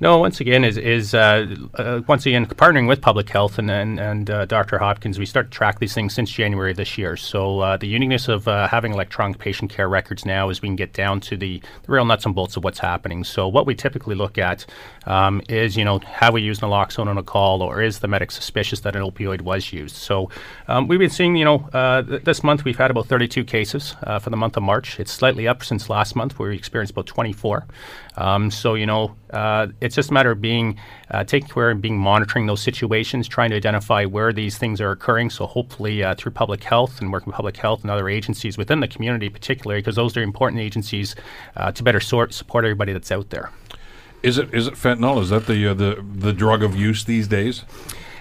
No, 0.00 0.18
once 0.18 0.40
again, 0.40 0.64
is 0.64 0.76
is 0.76 1.12
uh, 1.12 1.46
uh, 1.74 2.02
once 2.06 2.24
again 2.24 2.46
partnering 2.46 2.86
with 2.86 3.00
public 3.00 3.28
health 3.28 3.58
and 3.58 3.68
and, 3.68 3.98
and 3.98 4.30
uh, 4.30 4.44
Dr. 4.44 4.78
Hopkins. 4.78 5.18
We 5.18 5.26
start 5.26 5.50
to 5.50 5.56
track 5.56 5.80
these 5.80 5.92
things 5.92 6.14
since 6.14 6.30
January 6.30 6.72
this 6.72 6.96
year. 6.96 7.16
So 7.16 7.60
uh, 7.60 7.76
the 7.76 7.88
uniqueness 7.88 8.28
of 8.28 8.46
uh, 8.46 8.68
having 8.68 8.92
electronic 8.92 9.38
patient 9.38 9.72
care 9.72 9.88
records 9.88 10.24
now 10.24 10.50
is 10.50 10.62
we 10.62 10.68
can 10.68 10.76
get 10.76 10.92
down 10.92 11.17
to 11.20 11.36
the, 11.36 11.60
the, 11.82 11.92
real 11.92 12.04
nuts 12.04 12.24
and 12.26 12.34
bolts 12.34 12.56
of 12.56 12.64
what's 12.64 12.78
happening. 12.78 13.24
So 13.24 13.48
what 13.48 13.66
we 13.66 13.74
typically 13.74 14.14
look 14.14 14.38
at 14.38 14.66
um, 15.06 15.42
is 15.48 15.76
you 15.76 15.84
know 15.84 15.98
have 16.00 16.34
we 16.34 16.42
used 16.42 16.60
naloxone 16.60 17.06
on 17.06 17.18
a 17.18 17.22
call, 17.22 17.62
or 17.62 17.82
is 17.82 18.00
the 18.00 18.08
medic 18.08 18.30
suspicious 18.30 18.80
that 18.80 18.96
an 18.96 19.02
opioid 19.02 19.42
was 19.42 19.72
used? 19.72 19.96
So 19.96 20.30
um, 20.68 20.88
we've 20.88 20.98
been 20.98 21.10
seeing 21.10 21.36
you 21.36 21.44
know 21.44 21.68
uh, 21.72 22.02
th- 22.02 22.24
this 22.24 22.42
month 22.42 22.64
we've 22.64 22.78
had 22.78 22.90
about 22.90 23.06
32 23.06 23.44
cases 23.44 23.96
for 24.20 24.30
the 24.30 24.36
month 24.36 24.56
of 24.56 24.62
March. 24.62 24.98
It's 25.00 25.12
slightly 25.12 25.48
up 25.48 25.64
since 25.64 25.88
last 25.88 26.16
month 26.16 26.38
where 26.38 26.50
we 26.50 26.56
experienced 26.56 26.92
about 26.92 27.06
24. 27.06 27.66
Um, 28.18 28.50
so 28.50 28.74
you 28.74 28.84
know 28.84 29.14
it's 29.80 29.94
just 29.94 30.10
a 30.10 30.12
matter 30.12 30.30
of 30.30 30.40
being 30.40 30.78
uh, 31.10 31.24
taking 31.24 31.48
care 31.48 31.70
and 31.70 31.80
being 31.80 31.98
monitoring 31.98 32.46
those 32.46 32.60
situations, 32.60 33.28
trying 33.28 33.50
to 33.50 33.56
identify 33.56 34.04
where 34.04 34.32
these 34.32 34.58
things 34.58 34.80
are 34.80 34.90
occurring. 34.90 35.30
So 35.30 35.46
hopefully 35.46 36.02
uh, 36.02 36.14
through 36.16 36.32
public 36.32 36.64
health 36.64 37.00
and 37.00 37.12
working 37.12 37.26
with 37.26 37.36
public 37.36 37.56
health 37.56 37.82
and 37.82 37.90
other 37.90 38.08
agencies 38.08 38.58
within 38.58 38.80
the 38.80 38.88
community, 38.88 39.28
particularly 39.28 39.80
because 39.80 39.96
those 39.96 40.16
are 40.16 40.22
important 40.22 40.60
agencies 40.60 41.14
uh, 41.56 41.72
to 41.72 41.82
better 41.82 42.00
sort 42.00 42.34
support 42.34 42.64
everybody 42.64 42.92
that's 42.92 43.12
out 43.12 43.30
there. 43.30 43.50
Is 44.22 44.36
it 44.36 44.52
is 44.52 44.66
it 44.66 44.74
fentanyl? 44.74 45.20
Is 45.22 45.30
that 45.30 45.46
the 45.46 45.68
uh, 45.68 45.74
the 45.74 46.04
the 46.14 46.32
drug 46.32 46.62
of 46.62 46.74
use 46.74 47.04
these 47.04 47.28
days? 47.28 47.64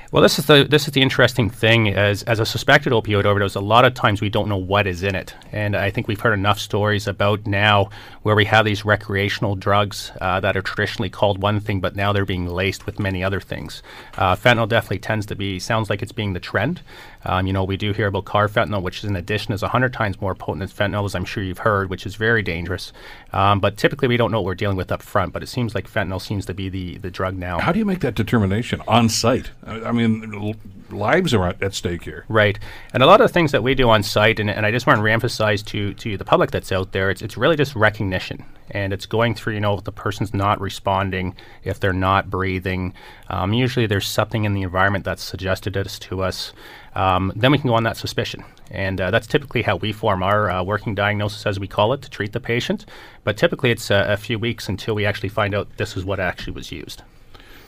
Well, 0.09 0.23
this 0.23 0.39
is 0.39 0.45
the 0.45 0.63
this 0.63 0.87
is 0.87 0.93
the 0.93 1.01
interesting 1.01 1.49
thing. 1.49 1.89
As 1.89 2.23
as 2.23 2.39
a 2.39 2.45
suspected 2.45 2.93
opioid 2.93 3.25
overdose, 3.25 3.55
a 3.55 3.59
lot 3.59 3.83
of 3.83 3.93
times 3.93 4.21
we 4.21 4.29
don't 4.29 4.47
know 4.47 4.55
what 4.55 4.87
is 4.87 5.03
in 5.03 5.15
it, 5.15 5.35
and 5.51 5.75
I 5.75 5.91
think 5.91 6.07
we've 6.07 6.21
heard 6.21 6.33
enough 6.33 6.59
stories 6.59 7.07
about 7.07 7.45
now 7.45 7.89
where 8.23 8.33
we 8.35 8.45
have 8.45 8.63
these 8.63 8.85
recreational 8.85 9.57
drugs 9.57 10.13
uh, 10.21 10.39
that 10.39 10.55
are 10.55 10.61
traditionally 10.61 11.09
called 11.09 11.41
one 11.41 11.59
thing, 11.59 11.81
but 11.81 11.97
now 11.97 12.13
they're 12.13 12.23
being 12.23 12.47
laced 12.47 12.85
with 12.85 12.99
many 12.99 13.21
other 13.21 13.41
things. 13.41 13.83
Uh, 14.17 14.33
fentanyl 14.33 14.69
definitely 14.69 14.99
tends 14.99 15.25
to 15.25 15.35
be 15.35 15.59
sounds 15.59 15.89
like 15.89 16.01
it's 16.01 16.13
being 16.13 16.31
the 16.31 16.39
trend. 16.39 16.81
Um, 17.25 17.47
you 17.47 17.53
know, 17.53 17.63
we 17.63 17.77
do 17.77 17.93
hear 17.93 18.07
about 18.07 18.25
carfentanil, 18.25 18.81
which 18.81 18.99
is 18.99 19.05
in 19.05 19.15
addition 19.15 19.53
is 19.53 19.61
100 19.61 19.93
times 19.93 20.19
more 20.21 20.35
potent 20.35 20.59
than 20.59 20.91
fentanyl, 20.91 21.05
as 21.05 21.15
I'm 21.15 21.25
sure 21.25 21.43
you've 21.43 21.59
heard, 21.59 21.89
which 21.89 22.05
is 22.05 22.15
very 22.15 22.41
dangerous. 22.41 22.93
Um, 23.33 23.59
but 23.59 23.77
typically, 23.77 24.07
we 24.07 24.17
don't 24.17 24.31
know 24.31 24.39
what 24.39 24.45
we're 24.45 24.55
dealing 24.55 24.77
with 24.77 24.91
up 24.91 25.01
front. 25.01 25.33
But 25.33 25.43
it 25.43 25.47
seems 25.47 25.75
like 25.75 25.89
fentanyl 25.89 26.21
seems 26.21 26.45
to 26.45 26.53
be 26.53 26.69
the 26.69 26.97
the 26.97 27.11
drug 27.11 27.35
now. 27.35 27.59
How 27.59 27.71
do 27.71 27.79
you 27.79 27.85
make 27.85 27.99
that 28.01 28.15
determination 28.15 28.81
on 28.87 29.09
site? 29.09 29.51
I 29.65 29.91
mean, 29.91 30.55
lives 30.91 31.33
are 31.33 31.47
at 31.47 31.73
stake 31.73 32.03
here. 32.03 32.25
Right. 32.27 32.57
And 32.93 33.03
a 33.03 33.05
lot 33.05 33.21
of 33.21 33.27
the 33.27 33.33
things 33.33 33.51
that 33.51 33.63
we 33.63 33.75
do 33.75 33.89
on 33.89 34.03
site, 34.03 34.39
and, 34.39 34.49
and 34.49 34.65
I 34.65 34.71
just 34.71 34.87
want 34.87 34.99
to 34.99 35.03
reemphasize 35.03 35.65
to, 35.67 35.93
to 35.93 36.17
the 36.17 36.25
public 36.25 36.51
that's 36.51 36.71
out 36.71 36.91
there, 36.91 37.09
it's, 37.09 37.21
it's 37.21 37.37
really 37.37 37.55
just 37.55 37.75
recognition. 37.75 38.45
And 38.71 38.91
it's 38.91 39.05
going 39.05 39.33
through, 39.33 39.53
you 39.53 39.59
know, 39.61 39.75
if 39.75 39.85
the 39.85 39.91
person's 39.91 40.33
not 40.33 40.59
responding, 40.59 41.35
if 41.63 41.79
they're 41.79 41.93
not 41.93 42.29
breathing. 42.29 42.93
Um, 43.29 43.53
usually 43.53 43.85
there's 43.85 44.07
something 44.07 44.43
in 44.43 44.53
the 44.53 44.63
environment 44.63 45.05
that's 45.05 45.23
suggested 45.23 45.73
to 45.73 46.21
us. 46.21 46.53
Um, 46.97 47.31
then 47.35 47.51
we 47.51 47.59
can 47.59 47.67
go 47.69 47.75
on 47.75 47.83
that 47.83 47.95
suspicion. 47.95 48.43
And 48.71 48.99
uh, 48.99 49.11
that's 49.11 49.27
typically 49.27 49.61
how 49.61 49.75
we 49.75 49.93
form 49.93 50.23
our 50.23 50.49
uh, 50.49 50.63
working 50.63 50.95
diagnosis, 50.95 51.45
as 51.45 51.59
we 51.59 51.67
call 51.67 51.93
it, 51.93 52.01
to 52.01 52.09
treat 52.09 52.33
the 52.33 52.39
patient. 52.39 52.87
But 53.23 53.37
typically 53.37 53.69
it's 53.69 53.91
uh, 53.91 54.05
a 54.07 54.17
few 54.17 54.39
weeks 54.39 54.67
until 54.67 54.95
we 54.95 55.05
actually 55.05 55.29
find 55.29 55.53
out 55.53 55.77
this 55.77 55.95
is 55.95 56.03
what 56.03 56.19
actually 56.19 56.53
was 56.53 56.71
used. 56.71 57.03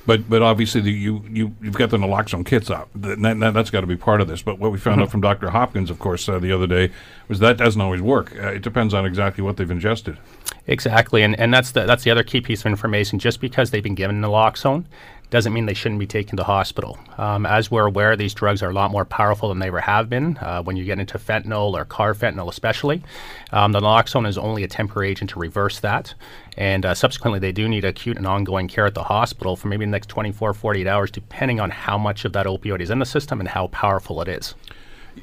But 0.07 0.27
but 0.27 0.41
obviously 0.41 0.81
the, 0.81 0.91
you 0.91 1.23
you 1.29 1.55
you've 1.61 1.75
got 1.75 1.91
the 1.91 1.97
naloxone 1.97 2.43
kits 2.43 2.71
out. 2.71 2.89
That, 2.95 3.21
that, 3.21 3.53
has 3.53 3.69
got 3.69 3.81
to 3.81 3.87
be 3.87 3.97
part 3.97 4.21
of 4.21 4.27
this. 4.27 4.41
But 4.41 4.57
what 4.57 4.71
we 4.71 4.79
found 4.79 4.95
mm-hmm. 4.95 5.03
out 5.03 5.11
from 5.11 5.21
Dr. 5.21 5.51
Hopkins, 5.51 5.91
of 5.91 5.99
course, 5.99 6.27
uh, 6.27 6.39
the 6.39 6.51
other 6.51 6.65
day 6.65 6.91
was 7.27 7.37
that 7.39 7.57
doesn't 7.57 7.79
always 7.79 8.01
work. 8.01 8.33
Uh, 8.35 8.53
it 8.53 8.63
depends 8.63 8.95
on 8.95 9.05
exactly 9.05 9.43
what 9.43 9.57
they've 9.57 9.69
ingested. 9.69 10.17
Exactly, 10.65 11.21
and 11.21 11.39
and 11.39 11.53
that's 11.53 11.71
the 11.71 11.85
that's 11.85 12.03
the 12.03 12.09
other 12.09 12.23
key 12.23 12.41
piece 12.41 12.61
of 12.61 12.65
information. 12.65 13.19
Just 13.19 13.39
because 13.39 13.69
they've 13.69 13.83
been 13.83 13.93
given 13.93 14.19
naloxone 14.21 14.85
doesn't 15.29 15.53
mean 15.53 15.65
they 15.65 15.73
shouldn't 15.73 15.99
be 15.99 16.07
taken 16.07 16.37
to 16.37 16.43
hospital. 16.43 16.97
Um, 17.17 17.45
as 17.45 17.69
we're 17.69 17.85
aware, 17.85 18.15
these 18.15 18.33
drugs 18.33 18.63
are 18.63 18.69
a 18.69 18.73
lot 18.73 18.91
more 18.91 19.05
powerful 19.05 19.49
than 19.49 19.59
they 19.59 19.67
ever 19.67 19.81
have 19.81 20.09
been. 20.09 20.37
Uh, 20.37 20.63
when 20.63 20.75
you 20.75 20.85
get 20.85 20.99
into 20.99 21.19
fentanyl 21.19 21.73
or 21.73 21.85
carfentanil, 21.85 22.49
especially, 22.49 23.03
um, 23.51 23.71
the 23.71 23.79
naloxone 23.79 24.27
is 24.27 24.37
only 24.37 24.63
a 24.63 24.67
temporary 24.67 25.09
agent 25.09 25.29
to 25.31 25.39
reverse 25.39 25.79
that. 25.81 26.15
And 26.57 26.85
uh, 26.85 26.95
subsequently, 26.95 27.39
they 27.39 27.51
do 27.51 27.69
need 27.69 27.85
acute 27.85 28.17
and 28.17 28.25
ongoing 28.25 28.67
care 28.67 28.85
at 28.85 28.95
the 28.95 29.03
hospital 29.03 29.55
for 29.55 29.67
maybe 29.67 29.85
the 29.85 29.91
next 29.91 30.09
24, 30.09 30.53
48 30.53 30.87
hours, 30.87 31.11
depending 31.11 31.59
on 31.59 31.69
how 31.69 31.97
much 31.97 32.25
of 32.25 32.33
that 32.33 32.45
opioid 32.47 32.81
is 32.81 32.89
in 32.89 32.99
the 32.99 33.05
system 33.05 33.39
and 33.39 33.49
how 33.49 33.67
powerful 33.67 34.21
it 34.21 34.27
is. 34.27 34.55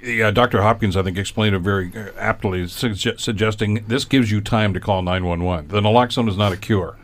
Yeah, 0.03 0.31
Dr. 0.31 0.63
Hopkins, 0.63 0.97
I 0.97 1.03
think, 1.03 1.19
explained 1.19 1.57
it 1.57 1.61
very 1.61 1.93
uh, 1.97 2.11
aptly, 2.19 2.65
suge- 2.65 3.19
suggesting 3.19 3.85
this 3.87 4.05
gives 4.05 4.31
you 4.31 4.41
time 4.41 4.73
to 4.75 4.81
call 4.81 5.03
911. 5.03 5.69
The 5.69 5.81
naloxone 5.81 6.29
is 6.29 6.37
not 6.37 6.53
a 6.53 6.57
cure. 6.57 6.97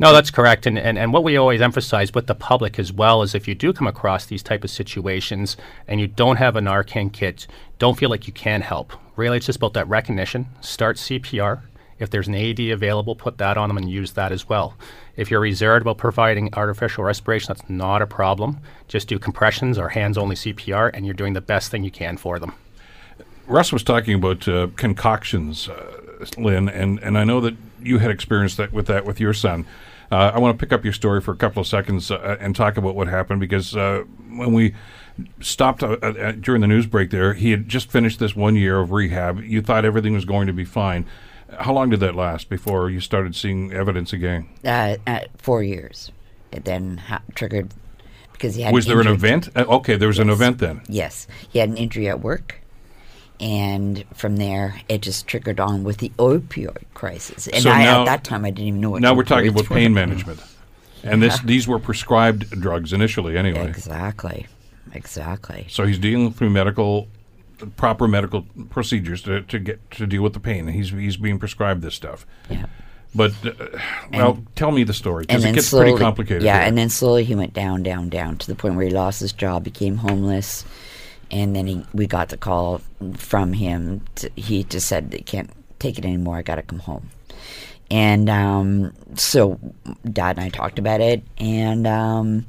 No, 0.00 0.14
that's 0.14 0.30
correct. 0.30 0.64
And, 0.64 0.78
and, 0.78 0.96
and 0.96 1.12
what 1.12 1.24
we 1.24 1.36
always 1.36 1.60
emphasize 1.60 2.14
with 2.14 2.26
the 2.26 2.34
public 2.34 2.78
as 2.78 2.90
well 2.90 3.20
is 3.20 3.34
if 3.34 3.46
you 3.46 3.54
do 3.54 3.74
come 3.74 3.86
across 3.86 4.24
these 4.24 4.42
type 4.42 4.64
of 4.64 4.70
situations 4.70 5.58
and 5.86 6.00
you 6.00 6.06
don't 6.06 6.36
have 6.36 6.56
a 6.56 6.60
Narcan 6.60 7.12
kit, 7.12 7.46
don't 7.78 7.98
feel 7.98 8.08
like 8.08 8.26
you 8.26 8.32
can 8.32 8.62
help. 8.62 8.94
Really, 9.14 9.36
it's 9.36 9.44
just 9.44 9.58
about 9.58 9.74
that 9.74 9.86
recognition. 9.88 10.46
Start 10.62 10.96
CPR. 10.96 11.60
If 11.98 12.08
there's 12.08 12.28
an 12.28 12.34
AED 12.34 12.70
available, 12.70 13.14
put 13.14 13.36
that 13.36 13.58
on 13.58 13.68
them 13.68 13.76
and 13.76 13.90
use 13.90 14.12
that 14.12 14.32
as 14.32 14.48
well. 14.48 14.74
If 15.16 15.30
you're 15.30 15.38
reserved 15.38 15.82
about 15.82 15.98
providing 15.98 16.54
artificial 16.54 17.04
respiration, 17.04 17.48
that's 17.48 17.68
not 17.68 18.00
a 18.00 18.06
problem. 18.06 18.60
Just 18.88 19.06
do 19.06 19.18
compressions 19.18 19.76
or 19.76 19.90
hands 19.90 20.16
only 20.16 20.34
CPR, 20.34 20.92
and 20.94 21.04
you're 21.04 21.14
doing 21.14 21.34
the 21.34 21.42
best 21.42 21.70
thing 21.70 21.84
you 21.84 21.90
can 21.90 22.16
for 22.16 22.38
them. 22.38 22.54
Russ 23.46 23.70
was 23.70 23.82
talking 23.82 24.14
about 24.14 24.48
uh, 24.48 24.68
concoctions, 24.76 25.68
uh, 25.68 26.00
Lynn, 26.38 26.70
and, 26.70 26.98
and 27.00 27.18
I 27.18 27.24
know 27.24 27.42
that 27.42 27.54
you 27.82 27.98
had 27.98 28.10
experienced 28.10 28.56
that 28.56 28.72
with 28.72 28.86
that 28.86 29.04
with 29.04 29.20
your 29.20 29.34
son. 29.34 29.66
Uh, 30.10 30.32
I 30.34 30.38
want 30.40 30.58
to 30.58 30.64
pick 30.64 30.72
up 30.72 30.84
your 30.84 30.92
story 30.92 31.20
for 31.20 31.32
a 31.32 31.36
couple 31.36 31.60
of 31.60 31.66
seconds 31.66 32.10
uh, 32.10 32.36
and 32.40 32.54
talk 32.56 32.76
about 32.76 32.96
what 32.96 33.06
happened 33.06 33.40
because 33.40 33.76
uh, 33.76 34.02
when 34.28 34.52
we 34.52 34.74
stopped 35.40 35.82
uh, 35.82 35.92
uh, 36.02 36.32
during 36.32 36.62
the 36.62 36.66
news 36.66 36.86
break 36.86 37.10
there, 37.10 37.34
he 37.34 37.52
had 37.52 37.68
just 37.68 37.90
finished 37.90 38.18
this 38.18 38.34
one 38.34 38.56
year 38.56 38.80
of 38.80 38.90
rehab. 38.90 39.40
You 39.40 39.62
thought 39.62 39.84
everything 39.84 40.12
was 40.12 40.24
going 40.24 40.48
to 40.48 40.52
be 40.52 40.64
fine. 40.64 41.06
How 41.58 41.72
long 41.72 41.90
did 41.90 42.00
that 42.00 42.14
last 42.14 42.48
before 42.48 42.90
you 42.90 43.00
started 43.00 43.36
seeing 43.36 43.72
evidence 43.72 44.12
again? 44.12 44.48
Uh, 44.64 44.96
four 45.36 45.62
years. 45.62 46.10
It 46.50 46.64
then 46.64 46.98
ha- 46.98 47.22
triggered 47.36 47.72
because 48.32 48.56
he 48.56 48.62
had. 48.62 48.74
Was 48.74 48.86
there 48.86 49.00
an 49.00 49.06
event? 49.06 49.48
okay, 49.56 49.96
there 49.96 50.08
was 50.08 50.18
yes. 50.18 50.24
an 50.24 50.30
event 50.30 50.58
then. 50.58 50.80
Yes, 50.88 51.28
he 51.48 51.60
had 51.60 51.68
an 51.68 51.76
injury 51.76 52.08
at 52.08 52.20
work 52.20 52.59
and 53.40 54.04
from 54.14 54.36
there 54.36 54.80
it 54.88 55.00
just 55.00 55.26
triggered 55.26 55.58
on 55.58 55.82
with 55.82 55.98
the 55.98 56.10
opioid 56.18 56.84
crisis. 56.94 57.48
And 57.48 57.62
so 57.62 57.70
I, 57.70 57.84
now, 57.84 58.00
at 58.00 58.04
that 58.06 58.24
time, 58.24 58.44
I 58.44 58.50
didn't 58.50 58.68
even 58.68 58.80
know 58.80 58.90
what. 58.90 59.02
Now 59.02 59.14
we're 59.14 59.24
talking 59.24 59.48
about 59.48 59.66
pain 59.66 59.94
management, 59.94 60.40
and 61.02 61.22
this 61.22 61.40
these 61.40 61.66
were 61.66 61.78
prescribed 61.78 62.50
drugs 62.60 62.92
initially, 62.92 63.36
anyway. 63.36 63.68
Exactly, 63.68 64.46
exactly. 64.92 65.66
So 65.68 65.86
he's 65.86 65.98
dealing 65.98 66.32
through 66.32 66.50
medical, 66.50 67.08
proper 67.76 68.06
medical 68.06 68.42
procedures 68.68 69.22
to, 69.22 69.42
to 69.42 69.58
get 69.58 69.90
to 69.92 70.06
deal 70.06 70.22
with 70.22 70.34
the 70.34 70.40
pain. 70.40 70.68
He's 70.68 70.90
he's 70.90 71.16
being 71.16 71.38
prescribed 71.38 71.82
this 71.82 71.94
stuff. 71.94 72.26
Yeah. 72.50 72.66
But 73.12 73.32
uh, 73.44 73.52
well, 74.12 74.34
and, 74.34 74.56
tell 74.56 74.70
me 74.70 74.84
the 74.84 74.94
story 74.94 75.24
because 75.26 75.44
it 75.44 75.54
gets 75.54 75.66
slowly, 75.66 75.86
pretty 75.86 75.98
complicated. 75.98 76.42
Yeah, 76.44 76.58
here. 76.58 76.68
and 76.68 76.78
then 76.78 76.90
slowly 76.90 77.24
he 77.24 77.34
went 77.34 77.52
down, 77.52 77.82
down, 77.82 78.08
down 78.08 78.36
to 78.36 78.46
the 78.46 78.54
point 78.54 78.76
where 78.76 78.86
he 78.86 78.92
lost 78.92 79.18
his 79.18 79.32
job, 79.32 79.64
became 79.64 79.96
homeless 79.96 80.64
and 81.30 81.54
then 81.54 81.66
he, 81.66 81.84
we 81.92 82.06
got 82.06 82.28
the 82.28 82.36
call 82.36 82.80
from 83.16 83.52
him. 83.52 84.02
To, 84.16 84.30
he 84.36 84.64
just 84.64 84.88
said, 84.88 85.10
"They 85.10 85.20
can't 85.20 85.50
take 85.78 85.98
it 85.98 86.04
anymore. 86.04 86.36
I 86.36 86.42
got 86.42 86.56
to 86.56 86.62
come 86.62 86.80
home." 86.80 87.10
And 87.90 88.30
um, 88.30 88.92
so, 89.16 89.58
Dad 90.10 90.36
and 90.36 90.44
I 90.44 90.48
talked 90.48 90.78
about 90.78 91.00
it 91.00 91.22
and 91.38 91.86
um, 91.86 92.46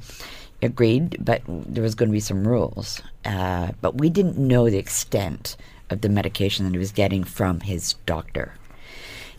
agreed, 0.62 1.16
but 1.18 1.42
there 1.48 1.82
was 1.82 1.96
going 1.96 2.08
to 2.08 2.12
be 2.12 2.20
some 2.20 2.46
rules. 2.46 3.02
Uh, 3.24 3.72
but 3.80 3.98
we 3.98 4.08
didn't 4.08 4.38
know 4.38 4.70
the 4.70 4.78
extent 4.78 5.56
of 5.90 6.00
the 6.00 6.08
medication 6.08 6.64
that 6.64 6.72
he 6.72 6.78
was 6.78 6.92
getting 6.92 7.24
from 7.24 7.60
his 7.60 7.94
doctor. 8.06 8.54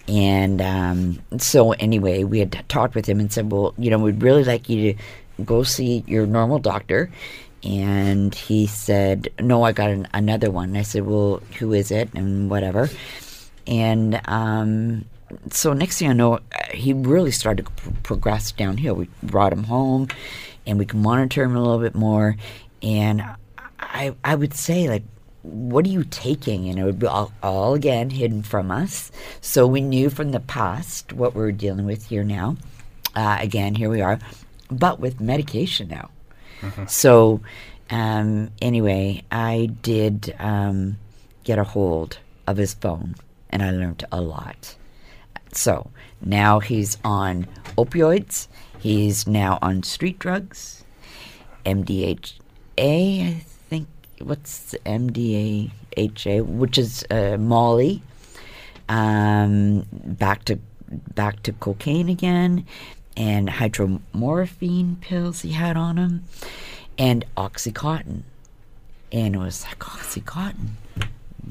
And 0.07 0.61
um, 0.61 1.21
so, 1.37 1.71
anyway, 1.73 2.25
we 2.25 2.39
had 2.39 2.67
talked 2.67 2.95
with 2.95 3.05
him 3.05 3.21
and 3.21 3.31
said, 3.31 3.49
"Well, 3.49 3.73
you 3.77 3.89
know, 3.89 3.99
we'd 3.99 4.21
really 4.21 4.43
like 4.43 4.67
you 4.67 4.93
to 4.93 4.99
go 5.45 5.63
see 5.63 6.03
your 6.05 6.27
normal 6.27 6.59
doctor 6.59 7.09
and 7.63 8.33
he 8.33 8.67
said, 8.67 9.29
"No, 9.39 9.63
I 9.63 9.71
got 9.71 9.89
an, 9.89 10.07
another 10.13 10.51
one." 10.51 10.75
I 10.75 10.81
said, 10.81 11.05
"Well, 11.05 11.41
who 11.59 11.73
is 11.73 11.91
it?" 11.91 12.09
and 12.13 12.49
whatever. 12.49 12.89
And 13.65 14.21
um, 14.25 15.05
so 15.51 15.73
next 15.73 15.99
thing 15.99 16.09
I 16.09 16.13
know, 16.13 16.39
he 16.71 16.93
really 16.93 17.31
started 17.31 17.65
to 17.65 17.91
progress 18.03 18.51
downhill. 18.51 18.95
We 18.95 19.09
brought 19.21 19.53
him 19.53 19.63
home, 19.63 20.09
and 20.65 20.77
we 20.77 20.85
could 20.85 20.99
monitor 20.99 21.43
him 21.43 21.55
a 21.55 21.61
little 21.61 21.79
bit 21.79 21.95
more. 21.95 22.35
And 22.81 23.23
I 23.79 24.15
I 24.23 24.35
would 24.35 24.53
say 24.53 24.89
like 24.89 25.03
what 25.43 25.85
are 25.85 25.89
you 25.89 26.05
taking? 26.05 26.69
And 26.69 26.79
it 26.79 26.83
would 26.83 26.99
be 26.99 27.07
all, 27.07 27.31
all 27.43 27.73
again 27.73 28.09
hidden 28.09 28.43
from 28.43 28.71
us. 28.71 29.11
So 29.41 29.67
we 29.67 29.81
knew 29.81 30.09
from 30.09 30.31
the 30.31 30.39
past 30.39 31.13
what 31.13 31.35
we 31.35 31.41
were 31.41 31.51
dealing 31.51 31.85
with 31.85 32.07
here 32.07 32.23
now. 32.23 32.55
Uh, 33.15 33.37
again, 33.39 33.75
here 33.75 33.89
we 33.89 34.01
are, 34.01 34.19
but 34.71 34.99
with 34.99 35.19
medication 35.19 35.89
now. 35.89 36.09
So, 36.87 37.41
um, 37.89 38.51
anyway, 38.61 39.23
I 39.31 39.69
did 39.81 40.35
um, 40.39 40.97
get 41.43 41.59
a 41.59 41.63
hold 41.63 42.17
of 42.47 42.57
his 42.57 42.73
phone, 42.73 43.15
and 43.49 43.63
I 43.63 43.71
learned 43.71 44.05
a 44.11 44.21
lot. 44.21 44.75
So 45.51 45.91
now 46.21 46.59
he's 46.59 46.97
on 47.03 47.47
opioids. 47.77 48.47
He's 48.79 49.27
now 49.27 49.59
on 49.61 49.83
street 49.83 50.19
drugs, 50.19 50.83
MDHA. 51.65 52.39
I 52.77 53.33
think 53.69 53.87
what's 54.19 54.73
MDHA, 54.85 56.45
which 56.45 56.77
is 56.77 57.05
uh, 57.09 57.37
Molly. 57.37 58.01
Um, 58.89 59.85
back 59.91 60.43
to 60.45 60.59
back 61.15 61.41
to 61.43 61.53
cocaine 61.53 62.09
again, 62.09 62.65
and 63.15 63.47
hydromorphine 63.47 64.99
pills 65.01 65.41
he 65.41 65.51
had 65.51 65.77
on 65.77 65.97
him, 65.97 66.23
and 66.97 67.25
oxycontin. 67.37 68.23
And 69.11 69.35
it 69.35 69.39
was 69.39 69.63
like 69.65 69.79
oxycontin 69.79 70.69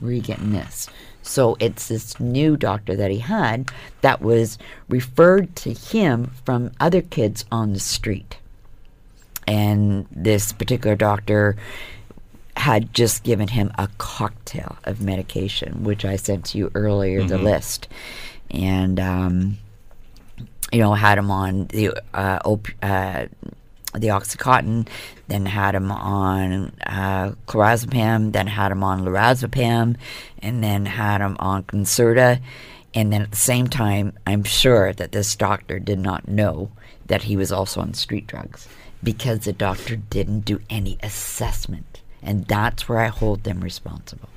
where 0.01 0.11
are 0.11 0.14
you 0.14 0.22
getting 0.22 0.53
this? 0.53 0.88
So 1.22 1.57
it's 1.61 1.88
this 1.88 2.18
new 2.18 2.57
doctor 2.57 2.96
that 2.96 3.11
he 3.11 3.18
had 3.18 3.70
that 4.01 4.20
was 4.20 4.59
referred 4.88 5.55
to 5.57 5.72
him 5.72 6.31
from 6.44 6.72
other 6.81 7.03
kids 7.03 7.44
on 7.53 7.72
the 7.72 7.81
street. 7.81 8.38
And 9.46 10.07
this 10.11 10.53
particular 10.53 10.96
doctor 10.96 11.57
had 12.57 12.92
just 12.92 13.22
given 13.22 13.48
him 13.48 13.72
a 13.79 13.88
cocktail 13.98 14.77
of 14.85 15.01
medication, 15.01 15.85
which 15.85 16.05
I 16.05 16.16
sent 16.16 16.46
to 16.46 16.59
you 16.59 16.70
earlier, 16.75 17.22
the 17.25 17.38
list. 17.38 17.88
And, 18.51 19.01
um, 19.01 19.59
you 20.73 20.79
know, 20.79 20.95
had 20.95 21.19
him 21.19 21.31
on 21.31 21.67
the 21.67 21.93
uh, 22.15 22.39
op- 22.45 22.69
uh, 22.83 23.27
the 23.95 24.09
OxyContin, 24.09 24.89
then 25.29 25.45
had 25.45 25.75
him 25.75 25.93
on 25.93 26.73
uh, 26.87 27.33
clorazepam, 27.47 28.33
then 28.33 28.47
had 28.47 28.73
him 28.73 28.83
on 28.83 29.05
lorazepam, 29.05 29.97
and 30.39 30.65
then 30.65 30.87
had 30.87 31.21
him 31.21 31.37
on 31.39 31.63
Concerta. 31.65 32.41
And 32.95 33.13
then 33.13 33.23
at 33.23 33.31
the 33.31 33.37
same 33.37 33.67
time, 33.69 34.15
I'm 34.27 34.45
sure 34.45 34.93
that 34.95 35.13
this 35.13 35.37
doctor 35.37 35.79
did 35.79 35.99
not 35.99 36.27
know 36.27 36.71
that 37.07 37.25
he 37.25 37.37
was 37.37 37.53
also 37.53 37.81
on 37.81 37.95
street 37.95 38.27
drugs 38.27 38.67
because 39.03 39.41
the 39.41 39.53
doctor 39.53 39.97
didn't 39.97 40.41
do 40.41 40.61
any 40.71 40.99
assessment. 41.03 42.01
And 42.23 42.47
that's 42.47 42.89
where 42.89 43.01
I 43.01 43.09
hold 43.09 43.45
them 43.45 43.61
responsible. 43.61 44.29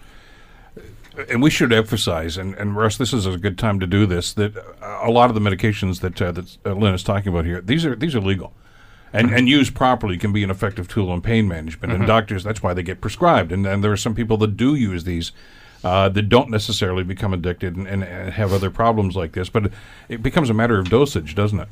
And 1.29 1.41
we 1.41 1.49
should 1.49 1.73
emphasize, 1.73 2.37
and, 2.37 2.55
and 2.55 2.75
Russ, 2.75 2.97
this 2.97 3.13
is 3.13 3.25
a 3.25 3.37
good 3.37 3.57
time 3.57 3.79
to 3.79 3.87
do 3.87 4.05
this. 4.05 4.33
That 4.33 4.53
a 4.81 5.09
lot 5.11 5.29
of 5.29 5.35
the 5.35 5.41
medications 5.41 6.01
that 6.01 6.21
uh, 6.21 6.31
that 6.31 6.57
uh, 6.65 6.73
Lynn 6.73 6.93
is 6.93 7.03
talking 7.03 7.29
about 7.29 7.45
here, 7.45 7.61
these 7.61 7.85
are 7.85 7.95
these 7.95 8.15
are 8.15 8.21
legal, 8.21 8.53
and 9.13 9.31
and 9.33 9.47
used 9.47 9.75
properly 9.75 10.17
can 10.17 10.33
be 10.33 10.43
an 10.43 10.49
effective 10.49 10.87
tool 10.87 11.13
in 11.13 11.21
pain 11.21 11.47
management. 11.47 11.93
And 11.93 12.05
doctors, 12.05 12.43
that's 12.43 12.61
why 12.61 12.73
they 12.73 12.83
get 12.83 13.01
prescribed. 13.01 13.51
And 13.51 13.65
and 13.65 13.83
there 13.83 13.91
are 13.91 13.97
some 13.97 14.15
people 14.15 14.37
that 14.37 14.57
do 14.57 14.75
use 14.75 15.03
these. 15.03 15.31
Uh, 15.83 16.09
that 16.09 16.29
don't 16.29 16.49
necessarily 16.49 17.03
become 17.03 17.31
addicted 17.31 17.75
and, 17.75 17.85
and, 17.85 18.03
and 18.03 18.33
have 18.33 18.51
other 18.51 18.71
problems 18.71 19.15
like 19.15 19.33
this, 19.33 19.49
but 19.49 19.71
it 20.09 20.23
becomes 20.23 20.49
a 20.49 20.53
matter 20.53 20.79
of 20.79 20.89
dosage, 20.89 21.35
doesn't 21.35 21.59
it? 21.59 21.67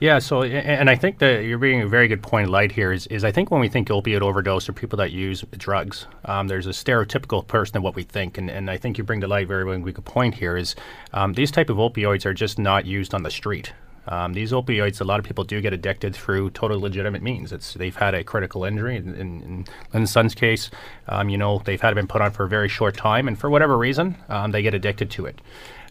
Yeah, 0.00 0.18
so 0.18 0.42
and 0.42 0.88
I 0.88 0.96
think 0.96 1.18
that 1.18 1.44
you're 1.44 1.58
bringing 1.58 1.82
a 1.82 1.86
very 1.86 2.08
good 2.08 2.22
point 2.22 2.48
light 2.48 2.72
here. 2.72 2.90
Is, 2.90 3.06
is 3.08 3.22
I 3.22 3.32
think 3.32 3.50
when 3.50 3.60
we 3.60 3.68
think 3.68 3.88
opioid 3.88 4.22
overdose 4.22 4.66
or 4.66 4.72
people 4.72 4.96
that 4.96 5.12
use 5.12 5.44
drugs, 5.58 6.06
um, 6.24 6.48
there's 6.48 6.66
a 6.66 6.70
stereotypical 6.70 7.46
person 7.46 7.76
of 7.76 7.82
what 7.82 7.94
we 7.94 8.02
think, 8.02 8.38
and, 8.38 8.48
and 8.50 8.70
I 8.70 8.78
think 8.78 8.96
you 8.96 9.04
bring 9.04 9.20
to 9.20 9.28
light 9.28 9.46
very 9.46 9.62
very 9.62 9.92
good 9.92 10.04
point 10.06 10.34
here. 10.36 10.56
Is 10.56 10.74
um, 11.12 11.34
these 11.34 11.50
type 11.50 11.68
of 11.68 11.76
opioids 11.76 12.24
are 12.24 12.32
just 12.32 12.58
not 12.58 12.86
used 12.86 13.12
on 13.12 13.24
the 13.24 13.30
street. 13.30 13.74
Um, 14.06 14.32
these 14.32 14.52
opioids, 14.52 15.02
a 15.02 15.04
lot 15.04 15.20
of 15.20 15.26
people 15.26 15.44
do 15.44 15.60
get 15.60 15.74
addicted 15.74 16.16
through 16.16 16.50
totally 16.50 16.80
legitimate 16.80 17.22
means. 17.22 17.52
It's 17.52 17.74
they've 17.74 17.94
had 17.94 18.14
a 18.14 18.24
critical 18.24 18.64
injury. 18.64 18.96
In, 18.96 19.14
in, 19.14 19.66
in 19.92 20.06
son's 20.06 20.34
case, 20.34 20.70
um, 21.08 21.28
you 21.28 21.36
know, 21.36 21.60
they've 21.66 21.80
had 21.80 21.92
it 21.92 21.96
been 21.96 22.06
put 22.06 22.22
on 22.22 22.30
for 22.30 22.44
a 22.44 22.48
very 22.48 22.70
short 22.70 22.96
time, 22.96 23.28
and 23.28 23.38
for 23.38 23.50
whatever 23.50 23.76
reason, 23.76 24.16
um, 24.30 24.50
they 24.50 24.62
get 24.62 24.72
addicted 24.72 25.10
to 25.10 25.26
it. 25.26 25.40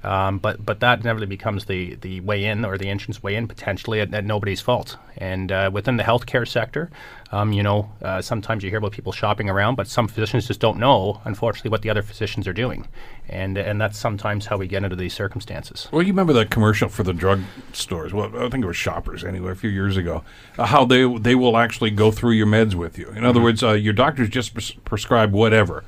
Um, 0.03 0.39
but 0.39 0.65
but 0.65 0.79
that 0.79 1.01
inevitably 1.01 1.27
becomes 1.27 1.65
the, 1.65 1.95
the 1.95 2.21
way 2.21 2.45
in 2.45 2.63
or 2.63 2.77
the 2.77 2.89
entrance 2.89 3.21
way 3.21 3.35
in 3.35 3.47
potentially 3.47 3.99
at, 3.99 4.13
at 4.13 4.23
nobody's 4.23 4.61
fault. 4.61 4.95
And 5.17 5.51
uh, 5.51 5.69
within 5.73 5.97
the 5.97 6.03
healthcare 6.03 6.47
sector, 6.47 6.89
um, 7.33 7.51
you 7.51 7.61
know, 7.61 7.91
uh, 8.01 8.21
sometimes 8.21 8.63
you 8.63 8.69
hear 8.69 8.79
about 8.79 8.93
people 8.93 9.11
shopping 9.11 9.49
around, 9.49 9.75
but 9.75 9.87
some 9.87 10.07
physicians 10.07 10.47
just 10.47 10.61
don't 10.61 10.79
know, 10.79 11.19
unfortunately, 11.25 11.69
what 11.69 11.81
the 11.81 11.89
other 11.89 12.01
physicians 12.01 12.47
are 12.47 12.53
doing, 12.53 12.87
and 13.27 13.57
and 13.57 13.81
that's 13.81 13.97
sometimes 13.97 14.45
how 14.45 14.55
we 14.55 14.67
get 14.67 14.83
into 14.83 14.95
these 14.95 15.13
circumstances. 15.13 15.89
Well, 15.91 16.01
you 16.01 16.13
remember 16.13 16.33
that 16.33 16.49
commercial 16.49 16.87
for 16.87 17.03
the 17.03 17.13
drug 17.13 17.41
stores? 17.73 18.13
Well, 18.13 18.33
I 18.37 18.49
think 18.49 18.63
it 18.63 18.67
was 18.67 18.77
Shoppers 18.77 19.25
anyway, 19.25 19.51
a 19.51 19.55
few 19.55 19.69
years 19.69 19.97
ago. 19.97 20.23
Uh, 20.57 20.65
how 20.65 20.85
they 20.85 21.05
they 21.17 21.35
will 21.35 21.57
actually 21.57 21.91
go 21.91 22.09
through 22.09 22.31
your 22.31 22.47
meds 22.47 22.73
with 22.73 22.97
you. 22.97 23.09
In 23.09 23.25
other 23.25 23.41
words, 23.41 23.63
uh, 23.63 23.73
your 23.73 23.93
doctors 23.93 24.29
just 24.29 24.53
pres- 24.53 24.71
prescribe 24.85 25.33
whatever. 25.33 25.83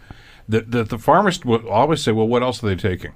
The, 0.49 0.61
the 0.61 0.83
the 0.83 0.97
pharmacist 0.97 1.45
will 1.45 1.69
always 1.69 2.03
say, 2.03 2.11
"Well, 2.11 2.27
what 2.27 2.43
else 2.43 2.61
are 2.61 2.67
they 2.67 2.75
taking?" 2.75 3.13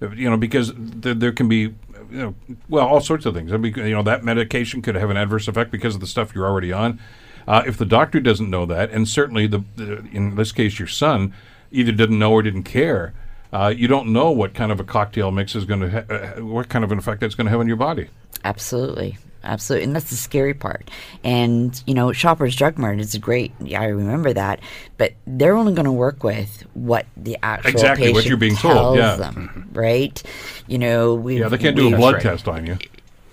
You 0.00 0.30
know, 0.30 0.36
because 0.36 0.72
there, 0.76 1.14
there 1.14 1.32
can 1.32 1.48
be, 1.48 1.58
you 1.58 1.74
know, 2.10 2.34
well, 2.68 2.86
all 2.86 3.00
sorts 3.00 3.26
of 3.26 3.34
things. 3.34 3.52
I 3.52 3.56
mean, 3.56 3.74
you 3.76 3.90
know, 3.90 4.02
that 4.02 4.24
medication 4.24 4.80
could 4.80 4.94
have 4.94 5.10
an 5.10 5.16
adverse 5.16 5.48
effect 5.48 5.70
because 5.70 5.94
of 5.94 6.00
the 6.00 6.06
stuff 6.06 6.34
you're 6.34 6.46
already 6.46 6.72
on. 6.72 7.00
Uh, 7.46 7.62
if 7.66 7.76
the 7.78 7.86
doctor 7.86 8.20
doesn't 8.20 8.50
know 8.50 8.66
that, 8.66 8.90
and 8.90 9.08
certainly 9.08 9.46
the, 9.46 9.64
the 9.76 10.04
in 10.12 10.36
this 10.36 10.52
case 10.52 10.78
your 10.78 10.88
son 10.88 11.32
either 11.72 11.92
didn't 11.92 12.18
know 12.18 12.32
or 12.32 12.42
didn't 12.42 12.64
care, 12.64 13.14
uh, 13.52 13.72
you 13.74 13.88
don't 13.88 14.12
know 14.12 14.30
what 14.30 14.54
kind 14.54 14.70
of 14.70 14.78
a 14.78 14.84
cocktail 14.84 15.30
mix 15.30 15.56
is 15.56 15.64
going 15.64 15.80
to, 15.80 15.90
ha- 15.90 16.14
uh, 16.14 16.44
what 16.44 16.68
kind 16.68 16.84
of 16.84 16.92
an 16.92 16.98
effect 16.98 17.20
that's 17.20 17.34
going 17.34 17.46
to 17.46 17.50
have 17.50 17.60
on 17.60 17.66
your 17.66 17.76
body. 17.76 18.08
Absolutely. 18.44 19.16
Absolutely. 19.44 19.84
And 19.84 19.94
that's 19.96 20.10
the 20.10 20.16
scary 20.16 20.54
part. 20.54 20.90
And, 21.22 21.80
you 21.86 21.94
know, 21.94 22.12
Shoppers 22.12 22.56
Drug 22.56 22.78
Mart 22.78 22.98
is 23.00 23.16
great. 23.18 23.52
Yeah, 23.60 23.80
I 23.80 23.86
remember 23.86 24.32
that. 24.32 24.60
But 24.96 25.14
they're 25.26 25.56
only 25.56 25.74
going 25.74 25.86
to 25.86 25.92
work 25.92 26.24
with 26.24 26.64
what 26.74 27.06
the 27.16 27.38
actual 27.42 27.70
Exactly, 27.70 28.12
what 28.12 28.26
you're 28.26 28.36
being 28.36 28.56
told, 28.56 28.98
yeah. 28.98 29.16
them, 29.16 29.68
right? 29.72 30.20
You 30.66 30.78
know, 30.78 31.14
we 31.14 31.38
Yeah, 31.38 31.48
they 31.48 31.58
can't 31.58 31.76
do 31.76 31.92
a 31.92 31.96
blood 31.96 32.14
right. 32.14 32.22
test 32.22 32.48
on 32.48 32.66
you. 32.66 32.78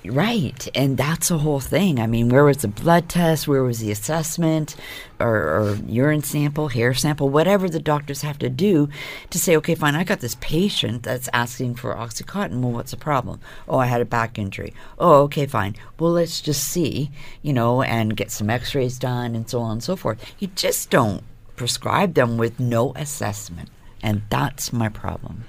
Right, 0.09 0.67
and 0.75 0.97
that's 0.97 1.29
the 1.29 1.37
whole 1.37 1.59
thing. 1.59 1.99
I 1.99 2.07
mean, 2.07 2.29
where 2.29 2.43
was 2.43 2.57
the 2.57 2.67
blood 2.67 3.09
test? 3.09 3.47
Where 3.47 3.63
was 3.63 3.79
the 3.79 3.91
assessment, 3.91 4.75
or, 5.19 5.35
or 5.35 5.75
urine 5.87 6.23
sample, 6.23 6.67
hair 6.67 6.93
sample, 6.93 7.29
whatever 7.29 7.69
the 7.69 7.79
doctors 7.79 8.21
have 8.21 8.39
to 8.39 8.49
do 8.49 8.89
to 9.29 9.39
say, 9.39 9.55
okay, 9.57 9.75
fine, 9.75 9.95
I 9.95 10.03
got 10.03 10.19
this 10.19 10.35
patient 10.41 11.03
that's 11.03 11.29
asking 11.33 11.75
for 11.75 11.95
oxycontin. 11.95 12.61
Well, 12.61 12.71
what's 12.71 12.91
the 12.91 12.97
problem? 12.97 13.39
Oh, 13.67 13.77
I 13.77 13.85
had 13.87 14.01
a 14.01 14.05
back 14.05 14.37
injury. 14.37 14.73
Oh, 14.99 15.23
okay, 15.23 15.45
fine. 15.45 15.75
Well, 15.99 16.11
let's 16.11 16.41
just 16.41 16.67
see, 16.67 17.11
you 17.41 17.53
know, 17.53 17.81
and 17.81 18.17
get 18.17 18.31
some 18.31 18.49
X-rays 18.49 18.99
done 18.99 19.35
and 19.35 19.49
so 19.49 19.61
on 19.61 19.73
and 19.73 19.83
so 19.83 19.95
forth. 19.95 20.23
You 20.39 20.47
just 20.55 20.89
don't 20.89 21.23
prescribe 21.55 22.13
them 22.15 22.37
with 22.37 22.59
no 22.59 22.93
assessment, 22.95 23.69
and 24.03 24.21
that's 24.29 24.73
my 24.73 24.89
problem. 24.89 25.45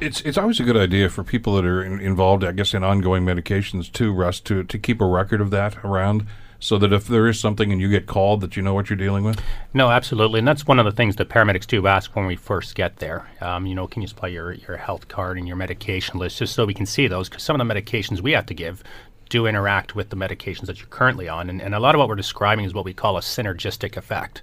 It's 0.00 0.20
it's 0.20 0.38
always 0.38 0.60
a 0.60 0.62
good 0.62 0.76
idea 0.76 1.08
for 1.08 1.24
people 1.24 1.56
that 1.56 1.64
are 1.64 1.82
in, 1.82 1.98
involved, 2.00 2.44
I 2.44 2.52
guess, 2.52 2.72
in 2.72 2.84
ongoing 2.84 3.24
medications 3.24 3.90
too, 3.92 4.12
Russ, 4.12 4.38
to 4.40 4.62
to 4.62 4.78
keep 4.78 5.00
a 5.00 5.06
record 5.06 5.40
of 5.40 5.50
that 5.50 5.76
around, 5.84 6.24
so 6.60 6.78
that 6.78 6.92
if 6.92 7.08
there 7.08 7.26
is 7.26 7.40
something 7.40 7.72
and 7.72 7.80
you 7.80 7.88
get 7.88 8.06
called, 8.06 8.40
that 8.42 8.56
you 8.56 8.62
know 8.62 8.74
what 8.74 8.88
you're 8.88 8.96
dealing 8.96 9.24
with. 9.24 9.42
No, 9.74 9.90
absolutely, 9.90 10.38
and 10.38 10.46
that's 10.46 10.68
one 10.68 10.78
of 10.78 10.84
the 10.84 10.92
things 10.92 11.16
that 11.16 11.28
paramedics 11.28 11.66
do 11.66 11.84
ask 11.88 12.14
when 12.14 12.26
we 12.26 12.36
first 12.36 12.76
get 12.76 12.98
there. 12.98 13.28
Um, 13.40 13.66
you 13.66 13.74
know, 13.74 13.88
can 13.88 14.02
you 14.02 14.08
supply 14.08 14.28
your 14.28 14.52
your 14.52 14.76
health 14.76 15.08
card 15.08 15.36
and 15.36 15.48
your 15.48 15.56
medication 15.56 16.18
list 16.18 16.38
just 16.38 16.54
so 16.54 16.64
we 16.64 16.74
can 16.74 16.86
see 16.86 17.08
those? 17.08 17.28
Because 17.28 17.42
some 17.42 17.60
of 17.60 17.66
the 17.66 17.74
medications 17.74 18.20
we 18.20 18.32
have 18.32 18.46
to 18.46 18.54
give 18.54 18.84
do 19.28 19.46
interact 19.46 19.94
with 19.94 20.10
the 20.10 20.16
medications 20.16 20.66
that 20.66 20.78
you're 20.78 20.88
currently 20.88 21.28
on, 21.28 21.50
and, 21.50 21.60
and 21.60 21.74
a 21.74 21.80
lot 21.80 21.94
of 21.94 21.98
what 21.98 22.08
we're 22.08 22.14
describing 22.14 22.64
is 22.64 22.72
what 22.72 22.84
we 22.84 22.94
call 22.94 23.16
a 23.16 23.20
synergistic 23.20 23.96
effect. 23.96 24.42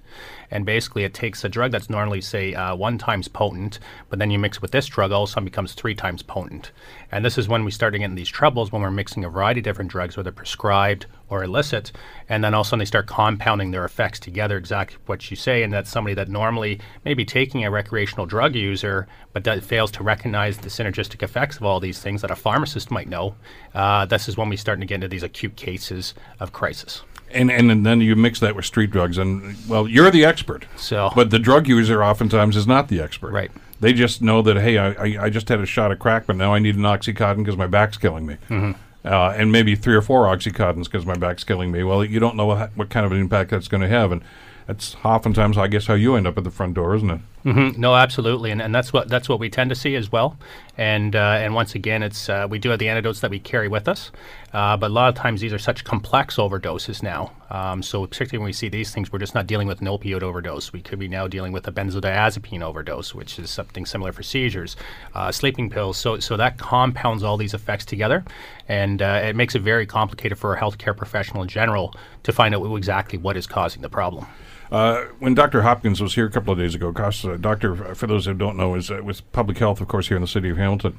And 0.50 0.64
basically, 0.64 1.04
it 1.04 1.14
takes 1.14 1.44
a 1.44 1.48
drug 1.48 1.72
that's 1.72 1.90
normally, 1.90 2.20
say, 2.20 2.54
uh, 2.54 2.74
one 2.74 2.98
times 2.98 3.28
potent, 3.28 3.78
but 4.08 4.18
then 4.18 4.30
you 4.30 4.38
mix 4.38 4.62
with 4.62 4.70
this 4.70 4.86
drug, 4.86 5.12
all 5.12 5.24
of 5.24 5.28
a 5.28 5.32
sudden 5.32 5.44
becomes 5.44 5.72
three 5.72 5.94
times 5.94 6.22
potent. 6.22 6.72
And 7.10 7.24
this 7.24 7.38
is 7.38 7.48
when 7.48 7.64
we 7.64 7.70
start 7.70 7.92
to 7.92 7.98
get 7.98 8.06
in 8.06 8.14
these 8.14 8.28
troubles 8.28 8.72
when 8.72 8.82
we're 8.82 8.90
mixing 8.90 9.24
a 9.24 9.30
variety 9.30 9.60
of 9.60 9.64
different 9.64 9.90
drugs, 9.90 10.16
whether 10.16 10.32
prescribed 10.32 11.06
or 11.28 11.42
illicit, 11.42 11.92
and 12.28 12.44
then 12.44 12.54
all 12.54 12.60
of 12.60 12.66
a 12.66 12.68
sudden 12.68 12.78
they 12.78 12.84
start 12.84 13.06
compounding 13.06 13.70
their 13.70 13.84
effects 13.84 14.20
together, 14.20 14.56
exactly 14.56 14.96
what 15.06 15.30
you 15.30 15.36
say, 15.36 15.62
and 15.62 15.72
that's 15.72 15.90
somebody 15.90 16.14
that 16.14 16.28
normally 16.28 16.80
may 17.04 17.14
be 17.14 17.24
taking 17.24 17.64
a 17.64 17.70
recreational 17.70 18.26
drug 18.26 18.54
user, 18.54 19.08
but 19.32 19.42
that 19.44 19.64
fails 19.64 19.90
to 19.90 20.04
recognize 20.04 20.58
the 20.58 20.68
synergistic 20.68 21.22
effects 21.22 21.56
of 21.56 21.64
all 21.64 21.80
these 21.80 21.98
things 22.00 22.22
that 22.22 22.30
a 22.30 22.36
pharmacist 22.36 22.90
might 22.90 23.08
know. 23.08 23.34
Uh, 23.74 24.06
this 24.06 24.28
is 24.28 24.36
when 24.36 24.48
we 24.48 24.56
start 24.56 24.78
to 24.80 24.86
get 24.86 24.96
into 24.96 25.08
these 25.08 25.22
acute 25.22 25.56
cases 25.56 26.14
of 26.38 26.52
crisis. 26.52 27.02
And, 27.32 27.50
and 27.50 27.70
and 27.70 27.84
then 27.84 28.00
you 28.00 28.16
mix 28.16 28.40
that 28.40 28.54
with 28.54 28.64
street 28.64 28.90
drugs, 28.90 29.18
and 29.18 29.56
well, 29.68 29.88
you're 29.88 30.10
the 30.10 30.24
expert. 30.24 30.64
So- 30.76 31.10
but 31.14 31.30
the 31.30 31.38
drug 31.38 31.66
user 31.68 32.02
oftentimes 32.02 32.56
is 32.56 32.66
not 32.66 32.88
the 32.88 33.00
expert. 33.00 33.32
Right. 33.32 33.50
They 33.80 33.92
just 33.92 34.22
know 34.22 34.40
that 34.42 34.56
hey, 34.56 34.78
I, 34.78 34.92
I, 34.92 35.24
I 35.24 35.30
just 35.30 35.48
had 35.48 35.60
a 35.60 35.66
shot 35.66 35.92
of 35.92 35.98
crack, 35.98 36.26
but 36.26 36.36
now 36.36 36.54
I 36.54 36.58
need 36.60 36.76
an 36.76 36.82
oxycontin 36.82 37.38
because 37.38 37.56
my 37.56 37.66
back's 37.66 37.98
killing 37.98 38.24
me. 38.26 38.36
Mm-hmm. 38.48 38.72
Uh, 39.04 39.30
and 39.36 39.52
maybe 39.52 39.76
three 39.76 39.94
or 39.94 40.02
four 40.02 40.24
oxycontins 40.24 40.84
because 40.84 41.04
my 41.06 41.14
back's 41.14 41.44
killing 41.44 41.70
me. 41.70 41.84
Well, 41.84 42.04
you 42.04 42.18
don't 42.18 42.36
know 42.36 42.46
what, 42.46 42.70
what 42.74 42.90
kind 42.90 43.04
of 43.06 43.12
an 43.12 43.20
impact 43.20 43.50
that's 43.50 43.68
going 43.68 43.82
to 43.82 43.88
have, 43.88 44.10
and 44.12 44.22
That's 44.66 44.96
oftentimes, 45.04 45.56
I 45.56 45.68
guess, 45.68 45.86
how 45.86 45.94
you 45.94 46.16
end 46.16 46.26
up 46.26 46.36
at 46.38 46.42
the 46.44 46.50
front 46.50 46.74
door, 46.74 46.96
isn't 46.96 47.10
it? 47.10 47.20
Mm-hmm. 47.44 47.80
No, 47.80 47.94
absolutely, 47.94 48.50
and, 48.50 48.60
and 48.60 48.74
that's 48.74 48.92
what 48.92 49.08
that's 49.08 49.28
what 49.28 49.38
we 49.38 49.48
tend 49.48 49.70
to 49.70 49.76
see 49.76 49.94
as 49.94 50.10
well. 50.10 50.36
And 50.76 51.14
uh, 51.14 51.38
and 51.38 51.54
once 51.54 51.76
again, 51.76 52.02
it's 52.02 52.28
uh, 52.28 52.48
we 52.50 52.58
do 52.58 52.70
have 52.70 52.80
the 52.80 52.88
antidotes 52.88 53.20
that 53.20 53.30
we 53.30 53.38
carry 53.38 53.68
with 53.68 53.86
us, 53.86 54.10
uh, 54.56 54.74
but 54.74 54.90
a 54.90 54.94
lot 54.94 55.10
of 55.10 55.14
times 55.14 55.42
these 55.42 55.52
are 55.52 55.58
such 55.58 55.84
complex 55.84 56.36
overdoses 56.36 57.02
now. 57.02 57.30
Um, 57.50 57.82
so 57.82 58.06
particularly 58.06 58.38
when 58.38 58.46
we 58.46 58.54
see 58.54 58.70
these 58.70 58.90
things, 58.90 59.12
we're 59.12 59.18
just 59.18 59.34
not 59.34 59.46
dealing 59.46 59.68
with 59.68 59.82
an 59.82 59.86
opioid 59.86 60.22
overdose. 60.22 60.72
We 60.72 60.80
could 60.80 60.98
be 60.98 61.08
now 61.08 61.28
dealing 61.28 61.52
with 61.52 61.68
a 61.68 61.72
benzodiazepine 61.72 62.62
overdose, 62.62 63.14
which 63.14 63.38
is 63.38 63.50
something 63.50 63.84
similar 63.84 64.12
for 64.12 64.22
seizures, 64.22 64.74
uh, 65.14 65.30
sleeping 65.30 65.68
pills. 65.68 65.98
So 65.98 66.20
so 66.20 66.38
that 66.38 66.56
compounds 66.56 67.22
all 67.22 67.36
these 67.36 67.52
effects 67.52 67.84
together, 67.84 68.24
and 68.66 69.02
uh, 69.02 69.20
it 69.24 69.36
makes 69.36 69.54
it 69.54 69.60
very 69.60 69.84
complicated 69.84 70.38
for 70.38 70.54
a 70.54 70.58
healthcare 70.58 70.96
professional 70.96 71.42
in 71.42 71.48
general 71.48 71.94
to 72.22 72.32
find 72.32 72.54
out 72.54 72.64
exactly 72.76 73.18
what 73.18 73.36
is 73.36 73.46
causing 73.46 73.82
the 73.82 73.90
problem. 73.90 74.26
Uh, 74.72 75.04
when 75.18 75.34
Dr. 75.34 75.62
Hopkins 75.62 76.00
was 76.00 76.14
here 76.14 76.24
a 76.24 76.30
couple 76.30 76.54
of 76.54 76.58
days 76.58 76.74
ago, 76.74 76.94
uh, 76.96 77.36
Doctor, 77.36 77.94
for 77.94 78.06
those 78.06 78.24
who 78.24 78.32
don't 78.32 78.56
know, 78.56 78.74
is 78.74 78.90
uh, 78.90 79.02
with 79.04 79.30
public 79.32 79.58
health, 79.58 79.82
of 79.82 79.88
course, 79.88 80.08
here 80.08 80.16
in 80.16 80.22
the 80.22 80.26
city 80.26 80.48
of 80.48 80.56
Hamilton. 80.56 80.98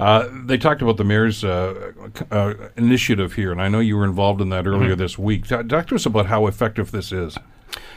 Uh, 0.00 0.28
they 0.44 0.58
talked 0.58 0.82
about 0.82 0.96
the 0.96 1.04
mayor's 1.04 1.44
uh, 1.44 1.92
uh, 2.30 2.54
initiative 2.76 3.34
here, 3.34 3.52
and 3.52 3.60
I 3.60 3.68
know 3.68 3.80
you 3.80 3.96
were 3.96 4.04
involved 4.04 4.40
in 4.40 4.48
that 4.48 4.66
earlier 4.66 4.90
mm-hmm. 4.90 5.00
this 5.00 5.18
week. 5.18 5.46
Talk 5.46 5.86
to 5.88 5.94
us 5.94 6.06
about 6.06 6.26
how 6.26 6.46
effective 6.46 6.90
this 6.90 7.12
is, 7.12 7.36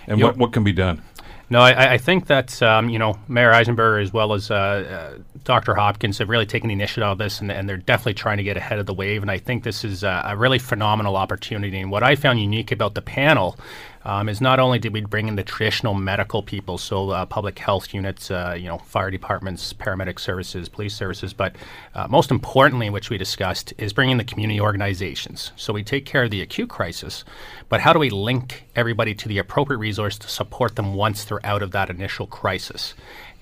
and 0.08 0.22
what, 0.22 0.38
what 0.38 0.54
can 0.54 0.64
be 0.64 0.74
done. 0.74 1.02
No, 1.50 1.60
I, 1.60 1.94
I 1.94 1.98
think 2.00 2.26
that 2.28 2.62
um, 2.64 2.90
you 2.90 2.98
know 2.98 3.20
Mayor 3.28 3.52
Eisenberger 3.52 4.02
as 4.02 4.12
well 4.12 4.34
as 4.34 4.50
uh, 4.50 4.56
uh, 4.56 5.20
Dr. 5.44 5.76
Hopkins 5.76 6.18
have 6.18 6.30
really 6.30 6.46
taken 6.46 6.70
the 6.70 6.74
initiative 6.74 7.08
of 7.08 7.18
this, 7.20 7.40
and, 7.40 7.52
and, 7.52 7.70
they're 7.70 7.78
definitely 7.78 8.16
trying 8.16 8.38
to 8.38 8.44
get 8.44 8.58
ahead 8.58 8.80
of 8.80 8.88
the 8.88 8.94
wave. 8.94 9.22
And 9.22 9.30
I 9.30 9.38
think 9.38 9.64
this 9.64 9.84
is 9.84 10.04
uh, 10.04 10.24
a 10.26 10.36
really 10.36 10.58
phenomenal 10.58 11.16
opportunity. 11.16 11.80
And 11.80 11.92
what 11.92 12.02
I 12.02 12.16
found 12.16 12.40
unique 12.40 12.72
about 12.72 12.96
the 12.96 13.04
panel 13.04 13.58
um, 14.06 14.30
is 14.30 14.40
not 14.40 14.60
only 14.60 14.80
did 14.80 14.94
we 14.94 15.02
bring 15.02 15.28
in 15.28 15.36
the 15.36 15.44
traditional 15.44 15.94
medical 15.94 16.44
people, 16.44 16.78
so 16.78 17.10
uh, 17.10 17.26
public 17.26 17.58
health 17.60 17.94
units, 17.94 18.30
uh, 18.32 18.56
you 18.58 18.68
know, 18.68 18.78
fire 18.78 19.10
departments, 19.10 19.74
paramedic 19.74 20.20
services, 20.20 20.70
police 20.70 20.96
services, 20.96 21.34
but 21.34 21.56
uh, 21.96 22.08
most 22.08 22.32
importantly, 22.32 22.90
which 22.90 23.10
we 23.10 23.18
discussed, 23.18 23.74
is 23.78 23.94
bringing 23.94 24.18
the 24.18 24.24
community 24.24 24.62
organizations. 24.62 25.52
So 25.56 25.74
we 25.74 25.84
take 25.84 26.06
care 26.06 26.24
of 26.24 26.32
the 26.32 26.42
acute 26.42 26.70
crisis, 26.70 27.26
but 27.68 27.82
how 27.82 27.94
do 27.94 28.00
we 28.00 28.10
link 28.10 28.68
everybody 28.76 29.16
to 29.16 29.28
the 29.28 29.40
appropriate 29.40 29.80
resource 29.80 30.18
to 30.20 30.28
support 30.28 30.76
them 30.76 30.94
once 30.94 31.26
they're 31.26 31.46
out 31.46 31.64
of 31.64 31.72
that 31.72 31.90
initial 31.90 32.28
crisis? 32.28 32.94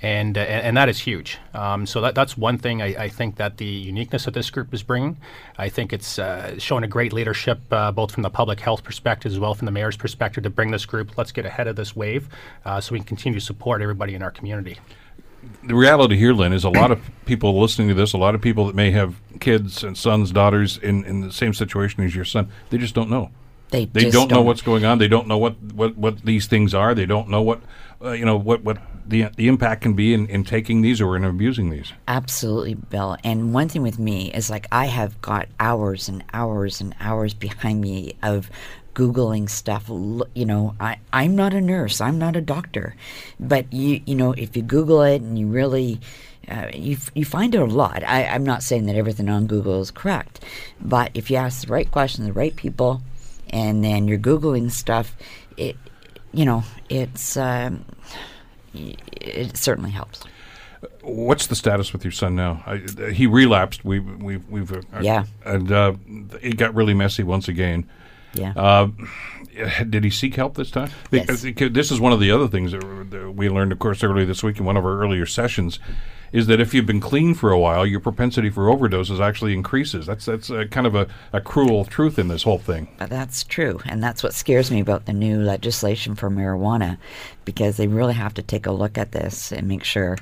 And 0.04 0.38
uh, 0.38 0.42
and 0.42 0.76
that 0.76 0.90
is 0.90 1.00
huge. 1.00 1.40
Um, 1.54 1.86
so 1.88 2.02
that, 2.02 2.14
that's 2.14 2.38
one 2.38 2.58
thing 2.58 2.82
I, 2.82 3.04
I, 3.04 3.10
think 3.10 3.38
that 3.38 3.56
the 3.56 3.66
uniqueness 3.66 4.28
of 4.28 4.34
this 4.34 4.50
group 4.50 4.74
is 4.74 4.84
bringing. 4.84 5.18
I 5.58 5.70
think 5.70 5.94
it's 5.94 6.20
uh, 6.20 6.60
showing 6.60 6.84
a 6.84 6.88
great 6.88 7.14
leadership, 7.14 7.62
uh, 7.72 7.90
both 7.94 8.12
from 8.12 8.22
the 8.22 8.30
public 8.30 8.60
health 8.60 8.84
perspective 8.84 9.32
as 9.32 9.40
well 9.40 9.56
from 9.56 9.66
the 9.66 9.72
mayor's 9.72 9.96
perspective, 9.96 10.44
to 10.44 10.50
bring 10.50 10.72
this 10.72 10.86
group. 10.86 11.18
Let's 11.18 11.32
get 11.32 11.46
ahead 11.46 11.68
of 11.68 11.78
this 11.78 11.96
wave, 11.96 12.28
uh, 12.66 12.82
so 12.82 12.92
we 12.92 13.00
can 13.00 13.08
continue 13.08 13.40
to 13.40 13.46
support 13.46 13.82
everybody 13.82 14.14
in 14.14 14.22
our 14.22 14.32
community. 14.32 14.78
The 15.64 15.76
reality 15.76 16.18
here, 16.18 16.34
Lynn, 16.34 16.52
is 16.52 16.66
a 16.66 16.70
lot 16.70 16.92
of 16.92 17.02
people 17.26 17.60
listening 17.60 17.88
to 17.88 17.94
this, 17.94 18.12
a 18.12 18.18
lot 18.18 18.36
of 18.36 18.42
people 18.42 18.68
that 18.68 18.76
may 18.76 18.92
have 18.92 19.16
kids 19.40 19.86
and 19.86 19.98
sons, 19.98 20.32
daughters 20.32 20.78
in, 20.78 21.06
in 21.06 21.22
the 21.22 21.32
same 21.32 21.54
situation 21.54 22.04
as 22.04 22.14
your 22.14 22.26
son, 22.26 22.50
they 22.72 22.78
just 22.78 22.94
don't 22.94 23.10
know. 23.10 23.32
They, 23.70 23.86
they 23.86 24.02
don't, 24.04 24.30
don't 24.30 24.32
know 24.32 24.42
what's 24.44 24.62
going 24.62 24.86
on. 24.86 25.00
They 25.00 25.08
don't 25.08 25.28
know 25.28 25.38
what, 25.40 25.60
what, 25.74 25.98
what 25.98 26.22
these 26.22 26.46
things 26.46 26.76
are. 26.76 26.94
They 26.94 27.08
don't 27.08 27.28
know 27.28 27.42
what 27.42 27.60
uh, 28.04 28.12
you 28.12 28.26
know 28.26 28.38
what 28.38 28.64
what 28.64 28.78
the 29.06 29.28
the 29.36 29.48
impact 29.48 29.82
can 29.82 29.94
be 29.94 30.14
in, 30.14 30.28
in 30.28 30.44
taking 30.44 30.82
these 30.82 31.02
or 31.02 31.16
in 31.16 31.24
abusing 31.24 31.70
these. 31.70 31.94
Absolutely, 32.08 32.76
Bill. 32.76 33.18
And 33.24 33.54
one 33.54 33.70
thing 33.70 33.82
with 33.82 34.00
me 34.00 34.32
is 34.34 34.50
like 34.50 34.68
I 34.72 34.86
have 34.86 35.22
got 35.22 35.48
hours 35.60 36.10
and 36.10 36.24
hours 36.34 36.82
and 36.82 36.96
hours 37.00 37.34
behind 37.34 37.82
me 37.82 38.16
of 38.22 38.50
googling 38.94 39.50
stuff 39.50 39.90
you 40.36 40.46
know 40.46 40.76
i 40.80 40.96
i'm 41.12 41.36
not 41.36 41.52
a 41.52 41.60
nurse 41.60 42.00
i'm 42.00 42.20
not 42.20 42.36
a 42.36 42.42
doctor 42.42 42.96
but 43.40 43.74
you 43.74 44.00
you 44.06 44.14
know 44.14 44.34
if 44.34 44.56
you 44.56 44.62
google 44.62 45.02
it 45.02 45.20
and 45.20 45.40
you 45.40 45.48
really 45.48 46.00
uh, 46.48 46.68
you, 46.74 46.98
you 47.16 47.24
find 47.24 47.56
out 47.56 47.70
a 47.70 47.74
lot. 47.74 48.04
I, 48.04 48.26
I'm 48.26 48.44
not 48.44 48.64
saying 48.64 48.86
that 48.88 48.96
everything 48.96 49.30
on 49.30 49.48
Google 49.48 49.80
is 49.80 49.92
correct, 49.92 50.44
but 50.82 51.12
if 51.14 51.32
you 51.32 51.38
ask 51.38 51.66
the 51.66 51.72
right 51.72 51.90
questions, 51.90 52.28
the 52.28 52.34
right 52.34 52.56
people, 52.56 53.02
and 53.50 53.84
then 53.84 54.08
you're 54.08 54.20
Googling 54.20 54.70
stuff, 54.70 55.16
it, 55.56 55.78
you 56.34 56.46
know, 56.46 56.64
it's 56.90 57.38
um, 57.38 57.86
it 58.74 59.58
certainly 59.58 59.92
helps. 59.92 60.24
What's 61.02 61.48
the 61.48 61.56
status 61.56 61.94
with 61.94 62.04
your 62.04 62.12
son 62.12 62.36
now? 62.36 62.64
I, 62.66 62.78
he 63.12 63.28
relapsed. 63.28 63.86
We 63.86 64.00
we 64.00 64.38
we've 64.38 64.72
uh, 64.72 64.82
yeah, 65.02 65.26
and 65.46 65.72
uh, 65.72 65.94
it 66.42 66.58
got 66.58 66.74
really 66.76 66.94
messy 66.94 67.24
once 67.24 67.48
again. 67.48 67.90
Yeah. 68.34 68.54
Uh, 68.56 68.90
did 69.90 70.04
he 70.04 70.10
seek 70.10 70.36
help 70.36 70.56
this 70.56 70.72
time? 70.72 70.90
Yes. 71.12 71.44
This 71.44 71.92
is 71.92 72.00
one 72.00 72.12
of 72.12 72.20
the 72.20 72.32
other 72.32 72.48
things 72.48 72.72
that 72.72 73.34
we 73.36 73.50
learned, 73.50 73.72
of 73.72 73.80
course, 73.80 74.04
earlier 74.04 74.26
this 74.26 74.44
week 74.44 74.58
in 74.58 74.66
one 74.66 74.78
of 74.78 74.86
our 74.86 75.00
earlier 75.00 75.26
sessions 75.26 75.80
is 76.32 76.48
that 76.48 76.60
if 76.60 76.74
you've 76.74 76.88
been 76.88 77.00
clean 77.00 77.36
for 77.36 77.52
a 77.52 77.60
while, 77.60 77.86
your 77.86 78.00
propensity 78.00 78.50
for 78.50 78.64
overdoses 78.64 79.20
actually 79.20 79.54
increases. 79.54 80.08
That's 80.08 80.26
that's 80.26 80.50
a, 80.50 80.68
kind 80.68 80.88
of 80.88 80.96
a, 80.96 81.08
a 81.32 81.40
cruel 81.40 81.86
truth 81.86 82.18
in 82.18 82.28
this 82.28 82.42
whole 82.42 82.58
thing. 82.58 82.88
But 82.98 83.12
that's 83.12 83.44
true, 83.44 83.80
and 83.86 84.04
that's 84.04 84.24
what 84.24 84.34
scares 84.34 84.72
me 84.72 84.80
about 84.80 85.06
the 85.06 85.14
new 85.14 85.40
legislation 85.40 86.16
for 86.16 86.32
marijuana, 86.32 86.98
because 87.46 87.78
they 87.78 87.88
really 87.88 88.16
have 88.16 88.34
to 88.34 88.42
take 88.42 88.66
a 88.66 88.72
look 88.72 88.98
at 88.98 89.12
this 89.12 89.52
and 89.52 89.68
make 89.68 89.84
sure 89.84 90.18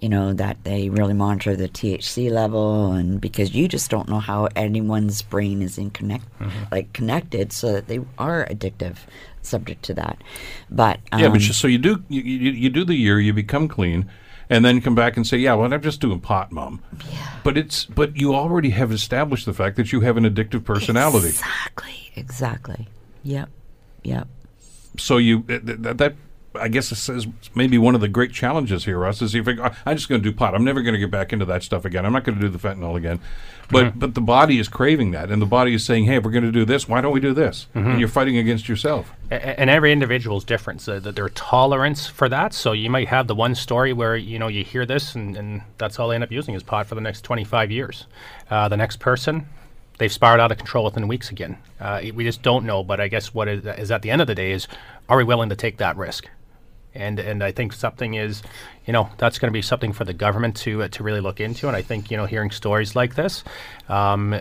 you 0.00 0.08
know 0.08 0.32
that 0.32 0.62
they 0.64 0.88
really 0.88 1.14
monitor 1.14 1.56
the 1.56 1.68
THC 1.68 2.30
level 2.30 2.92
and 2.92 3.20
because 3.20 3.54
you 3.54 3.68
just 3.68 3.90
don't 3.90 4.08
know 4.08 4.20
how 4.20 4.48
anyone's 4.54 5.22
brain 5.22 5.62
is 5.62 5.78
in 5.78 5.90
connect 5.90 6.24
mm-hmm. 6.38 6.64
like 6.70 6.92
connected 6.92 7.52
so 7.52 7.72
that 7.72 7.88
they 7.88 8.00
are 8.18 8.46
addictive 8.46 8.96
subject 9.42 9.82
to 9.84 9.94
that 9.94 10.18
but 10.70 11.00
um, 11.12 11.20
yeah 11.20 11.28
but 11.28 11.36
um, 11.36 11.40
so 11.40 11.66
you 11.66 11.78
do 11.78 12.04
you, 12.08 12.20
you, 12.22 12.50
you 12.52 12.68
do 12.68 12.84
the 12.84 12.94
year 12.94 13.18
you 13.18 13.32
become 13.32 13.66
clean 13.66 14.08
and 14.50 14.64
then 14.64 14.80
come 14.80 14.94
back 14.94 15.16
and 15.16 15.26
say, 15.26 15.36
"Yeah, 15.36 15.54
well, 15.54 15.72
I'm 15.72 15.82
just 15.82 16.00
doing 16.00 16.20
pot, 16.20 16.50
mom." 16.50 16.82
Yeah. 17.10 17.32
But 17.44 17.58
it's 17.58 17.84
but 17.84 18.16
you 18.16 18.34
already 18.34 18.70
have 18.70 18.90
established 18.92 19.46
the 19.46 19.52
fact 19.52 19.76
that 19.76 19.92
you 19.92 20.00
have 20.00 20.16
an 20.16 20.24
addictive 20.24 20.64
personality. 20.64 21.28
Exactly. 21.28 22.12
Exactly. 22.16 22.88
Yep. 23.24 23.48
Yep. 24.04 24.28
So 24.96 25.18
you 25.18 25.42
that, 25.48 25.98
that 25.98 26.14
I 26.58 26.68
guess 26.68 26.92
it 26.92 26.96
says 26.96 27.26
maybe 27.54 27.78
one 27.78 27.94
of 27.94 28.00
the 28.00 28.08
great 28.08 28.32
challenges 28.32 28.84
here, 28.84 28.98
Russ, 28.98 29.22
is 29.22 29.34
if 29.34 29.48
I, 29.48 29.74
I'm 29.86 29.96
just 29.96 30.08
going 30.08 30.22
to 30.22 30.30
do 30.30 30.34
pot. 30.34 30.54
I'm 30.54 30.64
never 30.64 30.82
going 30.82 30.94
to 30.94 31.00
get 31.00 31.10
back 31.10 31.32
into 31.32 31.44
that 31.46 31.62
stuff 31.62 31.84
again. 31.84 32.04
I'm 32.04 32.12
not 32.12 32.24
going 32.24 32.38
to 32.38 32.40
do 32.40 32.48
the 32.48 32.58
fentanyl 32.58 32.96
again. 32.96 33.20
But 33.70 33.86
mm-hmm. 33.86 33.98
but 33.98 34.14
the 34.14 34.20
body 34.20 34.58
is 34.58 34.68
craving 34.68 35.10
that, 35.10 35.30
and 35.30 35.42
the 35.42 35.46
body 35.46 35.74
is 35.74 35.84
saying, 35.84 36.04
"Hey, 36.04 36.16
if 36.16 36.24
we're 36.24 36.30
going 36.30 36.44
to 36.44 36.52
do 36.52 36.64
this, 36.64 36.88
why 36.88 37.00
don't 37.00 37.12
we 37.12 37.20
do 37.20 37.34
this?" 37.34 37.66
Mm-hmm. 37.74 37.90
And 37.90 38.00
you're 38.00 38.08
fighting 38.08 38.38
against 38.38 38.68
yourself. 38.68 39.12
and 39.30 39.68
every 39.68 39.92
individual 39.92 40.38
is 40.38 40.44
different, 40.44 40.80
so 40.80 40.98
that 40.98 41.16
their 41.16 41.28
tolerance 41.30 42.06
for 42.06 42.28
that. 42.30 42.54
So 42.54 42.72
you 42.72 42.88
might 42.88 43.08
have 43.08 43.26
the 43.26 43.34
one 43.34 43.54
story 43.54 43.92
where 43.92 44.16
you 44.16 44.38
know 44.38 44.48
you 44.48 44.64
hear 44.64 44.86
this, 44.86 45.14
and, 45.14 45.36
and 45.36 45.62
that's 45.76 45.98
all 45.98 46.08
they 46.08 46.14
end 46.14 46.24
up 46.24 46.32
using 46.32 46.54
is 46.54 46.62
pot 46.62 46.86
for 46.86 46.94
the 46.94 47.02
next 47.02 47.22
25 47.22 47.70
years. 47.70 48.06
Uh, 48.50 48.68
the 48.68 48.76
next 48.76 49.00
person, 49.00 49.46
they've 49.98 50.12
spiraled 50.12 50.40
out 50.40 50.50
of 50.50 50.56
control 50.56 50.86
within 50.86 51.06
weeks 51.06 51.30
again. 51.30 51.58
Uh, 51.78 52.00
we 52.14 52.24
just 52.24 52.42
don't 52.42 52.64
know. 52.64 52.82
But 52.82 53.00
I 53.00 53.08
guess 53.08 53.34
what 53.34 53.48
is, 53.48 53.66
is 53.66 53.90
at 53.90 54.00
the 54.00 54.10
end 54.10 54.22
of 54.22 54.26
the 54.26 54.34
day 54.34 54.52
is, 54.52 54.66
are 55.10 55.18
we 55.18 55.24
willing 55.24 55.50
to 55.50 55.56
take 55.56 55.76
that 55.76 55.96
risk? 55.98 56.26
And 56.98 57.18
and 57.18 57.42
I 57.42 57.52
think 57.52 57.72
something 57.72 58.14
is, 58.14 58.42
you 58.84 58.92
know, 58.92 59.08
that's 59.16 59.38
going 59.38 59.50
to 59.50 59.56
be 59.56 59.62
something 59.62 59.92
for 59.92 60.04
the 60.04 60.12
government 60.12 60.56
to 60.58 60.82
uh, 60.82 60.88
to 60.88 61.02
really 61.02 61.20
look 61.20 61.40
into. 61.40 61.68
And 61.68 61.76
I 61.76 61.82
think 61.82 62.10
you 62.10 62.16
know, 62.16 62.26
hearing 62.26 62.50
stories 62.50 62.94
like 62.96 63.14
this, 63.14 63.44
um, 63.88 64.32
uh, 64.32 64.38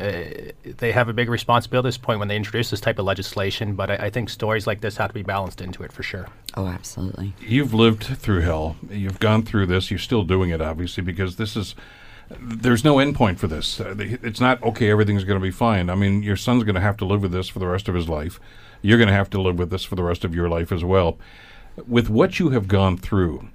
they 0.63 0.91
have 0.91 1.07
a 1.07 1.13
big 1.13 1.29
responsibility 1.29 1.85
at 1.85 1.89
this 1.89 1.97
point 1.97 2.19
when 2.19 2.27
they 2.27 2.35
introduce 2.35 2.69
this 2.71 2.81
type 2.81 2.99
of 2.99 3.05
legislation. 3.05 3.75
But 3.75 3.91
I, 3.91 3.95
I, 4.07 4.09
think 4.09 4.29
stories 4.29 4.67
like 4.67 4.81
this 4.81 4.97
have 4.97 5.09
to 5.09 5.13
be 5.13 5.21
balanced 5.21 5.61
into 5.61 5.83
it 5.83 5.91
for 5.91 6.03
sure. 6.03 6.27
Oh, 6.55 6.67
absolutely. 6.67 7.33
You've 7.39 7.73
lived 7.73 8.03
through 8.03 8.41
hell. 8.41 8.75
You've 8.89 9.19
gone 9.19 9.43
through 9.43 9.67
this. 9.67 9.91
You're 9.91 9.99
still 9.99 10.23
doing 10.23 10.49
it, 10.49 10.61
obviously, 10.61 11.03
because 11.03 11.37
this 11.37 11.55
is. 11.55 11.75
There's 12.41 12.83
no 12.83 12.95
endpoint 12.95 13.37
for 13.37 13.47
this. 13.47 13.79
Uh, 13.79 13.95
it's 13.97 14.41
not 14.41 14.61
okay. 14.61 14.91
Everything's 14.91 15.23
going 15.23 15.39
to 15.39 15.43
be 15.43 15.51
fine. 15.51 15.89
I 15.89 15.95
mean, 15.95 16.23
your 16.23 16.35
son's 16.35 16.65
going 16.65 16.75
to 16.75 16.81
have 16.81 16.97
to 16.97 17.05
live 17.05 17.21
with 17.21 17.31
this 17.31 17.47
for 17.47 17.59
the 17.59 17.67
rest 17.67 17.87
of 17.87 17.95
his 17.95 18.09
life. 18.09 18.37
You're 18.81 18.97
going 18.97 19.07
to 19.07 19.13
have 19.13 19.29
to 19.29 19.41
live 19.41 19.57
with 19.57 19.69
this 19.69 19.85
for 19.85 19.95
the 19.95 20.03
rest 20.03 20.25
of 20.25 20.35
your 20.35 20.49
life 20.49 20.73
as 20.73 20.83
well 20.83 21.17
with 21.85 22.09
what 22.09 22.39
you 22.39 22.49
have 22.49 22.67
gone 22.67 22.97
through, 22.97 23.49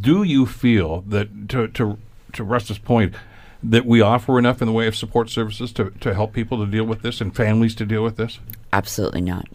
do 0.00 0.22
you 0.22 0.46
feel 0.46 1.02
that 1.02 1.48
to 1.50 1.68
to 1.68 1.98
to 2.32 2.44
Russ's 2.44 2.78
point 2.78 3.14
that 3.62 3.86
we 3.86 4.00
offer 4.00 4.38
enough 4.38 4.60
in 4.60 4.66
the 4.66 4.72
way 4.72 4.86
of 4.86 4.94
support 4.94 5.30
services 5.30 5.72
to, 5.72 5.90
to 5.90 6.14
help 6.14 6.32
people 6.32 6.58
to 6.58 6.70
deal 6.70 6.84
with 6.84 7.02
this 7.02 7.20
and 7.20 7.34
families 7.34 7.74
to 7.74 7.86
deal 7.86 8.02
with 8.02 8.16
this? 8.16 8.38
Absolutely 8.72 9.22
not. 9.22 9.48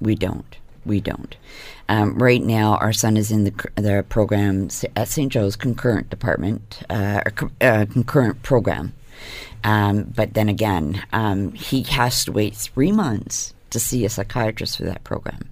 We 0.00 0.14
don't. 0.14 0.56
We 0.84 1.00
don't. 1.00 1.36
Um, 1.88 2.18
right 2.18 2.42
now, 2.42 2.76
our 2.76 2.92
son 2.92 3.16
is 3.16 3.30
in 3.30 3.44
the 3.44 3.52
the 3.76 4.04
program 4.08 4.68
at 4.96 5.08
St. 5.08 5.30
Joe's 5.30 5.56
concurrent 5.56 6.08
department, 6.08 6.80
uh, 6.88 7.22
uh, 7.60 7.86
concurrent 7.90 8.42
program. 8.42 8.94
Um, 9.64 10.04
but 10.14 10.34
then 10.34 10.48
again, 10.48 11.02
um, 11.12 11.52
he 11.52 11.82
has 11.82 12.24
to 12.24 12.32
wait 12.32 12.54
three 12.54 12.92
months 12.92 13.54
to 13.70 13.80
see 13.80 14.04
a 14.04 14.08
psychiatrist 14.08 14.78
for 14.78 14.84
that 14.84 15.04
program. 15.04 15.50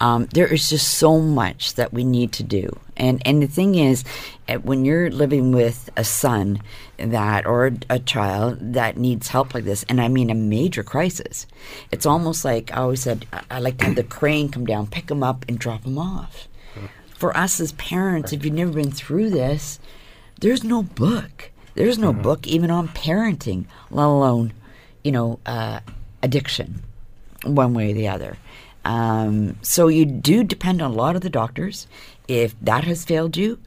Um, 0.00 0.26
there 0.26 0.46
is 0.46 0.70
just 0.70 0.98
so 0.98 1.18
much 1.20 1.74
that 1.74 1.92
we 1.92 2.04
need 2.04 2.32
to 2.32 2.44
do, 2.44 2.78
And 2.96 3.20
and 3.26 3.42
the 3.42 3.48
thing 3.48 3.74
is, 3.74 4.04
uh, 4.48 4.54
when 4.58 4.84
you're 4.84 5.10
living 5.10 5.50
with 5.50 5.90
a 5.96 6.04
son 6.04 6.60
that 6.98 7.46
or 7.46 7.72
a, 7.90 7.98
child 7.98 8.74
that 8.74 8.96
needs 8.96 9.28
help 9.28 9.54
like 9.54 9.64
this, 9.64 9.84
and 9.88 10.00
I 10.00 10.06
mean 10.08 10.30
a 10.30 10.34
major 10.34 10.84
crisis, 10.84 11.46
it's 11.90 12.06
almost 12.06 12.44
like 12.44 12.72
I 12.72 12.76
always 12.76 13.02
said 13.02 13.26
I, 13.50 13.58
like 13.58 13.78
to 13.78 13.86
have 13.86 13.96
the 13.96 14.04
crane 14.04 14.50
come 14.50 14.66
down, 14.66 14.86
pick 14.86 15.06
them 15.06 15.22
up, 15.24 15.44
and 15.48 15.58
drop 15.58 15.82
them 15.82 15.98
off. 15.98 16.46
For 17.16 17.36
us 17.36 17.58
as 17.58 17.72
parents, 17.72 18.32
if 18.32 18.44
you've 18.44 18.54
never 18.54 18.70
been 18.72 18.92
through 18.92 19.30
this, 19.30 19.80
there's 20.40 20.62
no 20.62 20.84
book. 20.84 21.50
There's 21.74 21.98
no 21.98 22.12
book 22.12 22.46
even 22.46 22.70
on 22.70 22.88
parenting, 22.88 23.66
let 23.90 24.04
alone, 24.04 24.52
you 25.02 25.10
know, 25.10 25.40
uh, 25.44 25.80
addiction, 26.22 26.82
one 27.44 27.74
way 27.74 27.90
or 27.90 27.94
the 27.94 28.08
other. 28.08 28.36
Um, 28.88 29.58
so 29.60 29.88
you 29.88 30.06
do 30.06 30.42
depend 30.42 30.80
on 30.80 30.90
a 30.90 30.94
lot 30.94 31.14
of 31.14 31.20
the 31.20 31.28
doctors. 31.28 31.86
If 32.26 32.58
that 32.62 32.84
has 32.84 33.04
failed 33.04 33.36
you, 33.36 33.58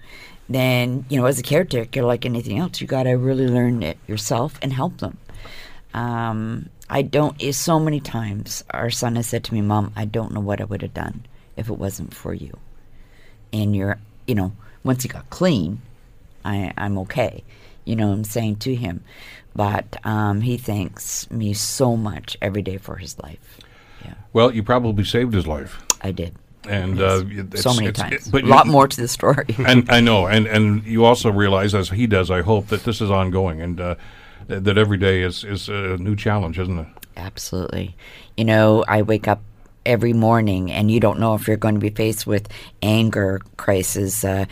then 0.50 1.06
you 1.10 1.20
know, 1.22 1.28
as 1.28 1.38
a 1.38 1.44
caretaker, 1.44 2.02
like 2.02 2.26
anything 2.26 2.58
else, 2.58 2.82
you 2.82 2.88
got 2.88 3.04
to 3.04 3.12
really 3.12 3.48
learn 3.48 3.84
it 3.84 4.00
yourself 4.08 4.58
and 4.64 4.74
help 4.74 4.98
them. 4.98 5.20
Um, 5.94 6.70
I 6.90 7.04
don't. 7.04 7.40
So 7.54 7.80
many 7.80 8.00
times 8.00 8.64
our 8.72 8.90
son 8.90 9.16
has 9.16 9.28
said 9.28 9.44
to 9.46 9.54
me, 9.54 9.62
"Mom, 9.62 9.94
I 9.96 10.06
don't 10.06 10.34
know 10.34 10.40
what 10.40 10.60
I 10.60 10.64
would 10.64 10.82
have 10.82 10.96
done 10.96 11.26
if 11.56 11.70
it 11.70 11.78
wasn't 11.78 12.16
for 12.16 12.34
you." 12.34 12.58
And 13.54 13.76
you're, 13.76 14.00
you 14.26 14.34
know, 14.34 14.54
once 14.84 15.04
he 15.04 15.10
got 15.10 15.30
clean, 15.30 15.84
I, 16.44 16.74
I'm 16.78 16.98
okay. 17.00 17.44
You 17.86 17.96
know, 17.96 18.12
I'm 18.12 18.24
saying 18.24 18.56
to 18.58 18.74
him, 18.74 19.04
but 19.56 19.98
um, 20.04 20.42
he 20.42 20.58
thanks 20.58 21.30
me 21.30 21.54
so 21.54 21.96
much 21.96 22.38
every 22.42 22.64
day 22.64 22.78
for 22.78 22.96
his 22.96 23.20
life. 23.20 23.60
Well, 24.34 24.54
you 24.54 24.64
probably 24.64 25.04
saved 25.04 25.34
his 25.34 25.48
life. 25.48 25.82
I 26.02 26.12
did. 26.12 26.36
And 26.68 26.98
Yes. 26.98 27.22
uh, 27.22 27.26
it's, 27.30 27.62
so 27.64 27.74
many 27.74 27.88
it's- 27.88 28.10
times. 28.10 28.28
it- 28.28 28.32
but 28.32 28.44
a 28.44 28.48
lot 28.48 28.66
you- 28.68 28.72
more 28.72 28.88
to 28.88 29.02
the 29.02 29.08
story. 29.08 29.46
and 29.66 29.90
I 29.90 30.00
know, 30.00 30.28
and 30.28 30.46
and 30.48 30.84
you 30.86 31.04
also 31.06 31.32
realize, 31.32 31.74
as 31.74 31.90
he 31.90 32.06
does, 32.08 32.30
I 32.30 32.42
hope 32.42 32.68
that 32.68 32.84
this 32.84 33.02
is 33.02 33.10
ongoing, 33.10 33.62
and 33.62 33.80
uh, 33.82 33.96
that 34.48 34.78
every 34.78 34.98
day 34.98 35.22
is 35.24 35.44
is 35.44 35.70
a 35.70 35.98
new 35.98 36.16
challenge, 36.16 36.60
isn't 36.60 36.78
it? 36.78 36.88
Absolutely. 37.18 37.96
You 38.38 38.46
know, 38.46 38.84
I 38.88 39.02
wake 39.02 39.28
up 39.28 39.42
every 39.86 40.14
morning 40.14 40.72
and 40.72 40.92
you 40.92 41.00
don't 41.00 41.20
know 41.20 41.34
if 41.34 41.48
you're 41.48 41.58
going 41.58 41.74
to 41.74 41.82
be 41.82 41.90
faced 41.90 42.28
with 42.28 42.48
anger 42.84 43.42
crisis, 43.58 44.24
uh, 44.24 44.46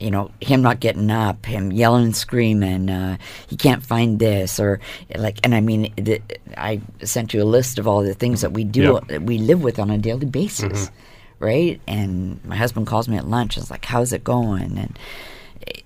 you 0.00 0.10
know, 0.10 0.30
him 0.40 0.62
not 0.62 0.80
getting 0.80 1.10
up, 1.10 1.46
him 1.46 1.72
yelling 1.72 2.04
and 2.04 2.16
screaming, 2.16 2.90
uh, 2.90 3.16
he 3.48 3.56
can't 3.56 3.84
find 3.84 4.18
this, 4.18 4.58
or 4.60 4.80
like, 5.16 5.38
and 5.44 5.54
I 5.54 5.60
mean, 5.60 5.92
the, 5.96 6.20
I 6.56 6.80
sent 7.02 7.32
you 7.32 7.42
a 7.42 7.44
list 7.44 7.78
of 7.78 7.86
all 7.86 8.02
the 8.02 8.14
things 8.14 8.40
that 8.40 8.52
we 8.52 8.64
do, 8.64 8.94
Yep. 8.94 9.08
that 9.08 9.22
we 9.22 9.38
live 9.38 9.62
with 9.62 9.78
on 9.78 9.90
a 9.90 9.98
daily 9.98 10.26
basis, 10.26 10.90
right? 11.38 11.80
And 11.86 12.44
my 12.44 12.56
husband 12.56 12.86
calls 12.86 13.08
me 13.08 13.16
at 13.16 13.26
lunch 13.28 13.56
and 13.56 13.62
is 13.64 13.70
like, 13.70 13.84
how's 13.84 14.12
it 14.12 14.24
going? 14.24 14.76
And 14.78 14.98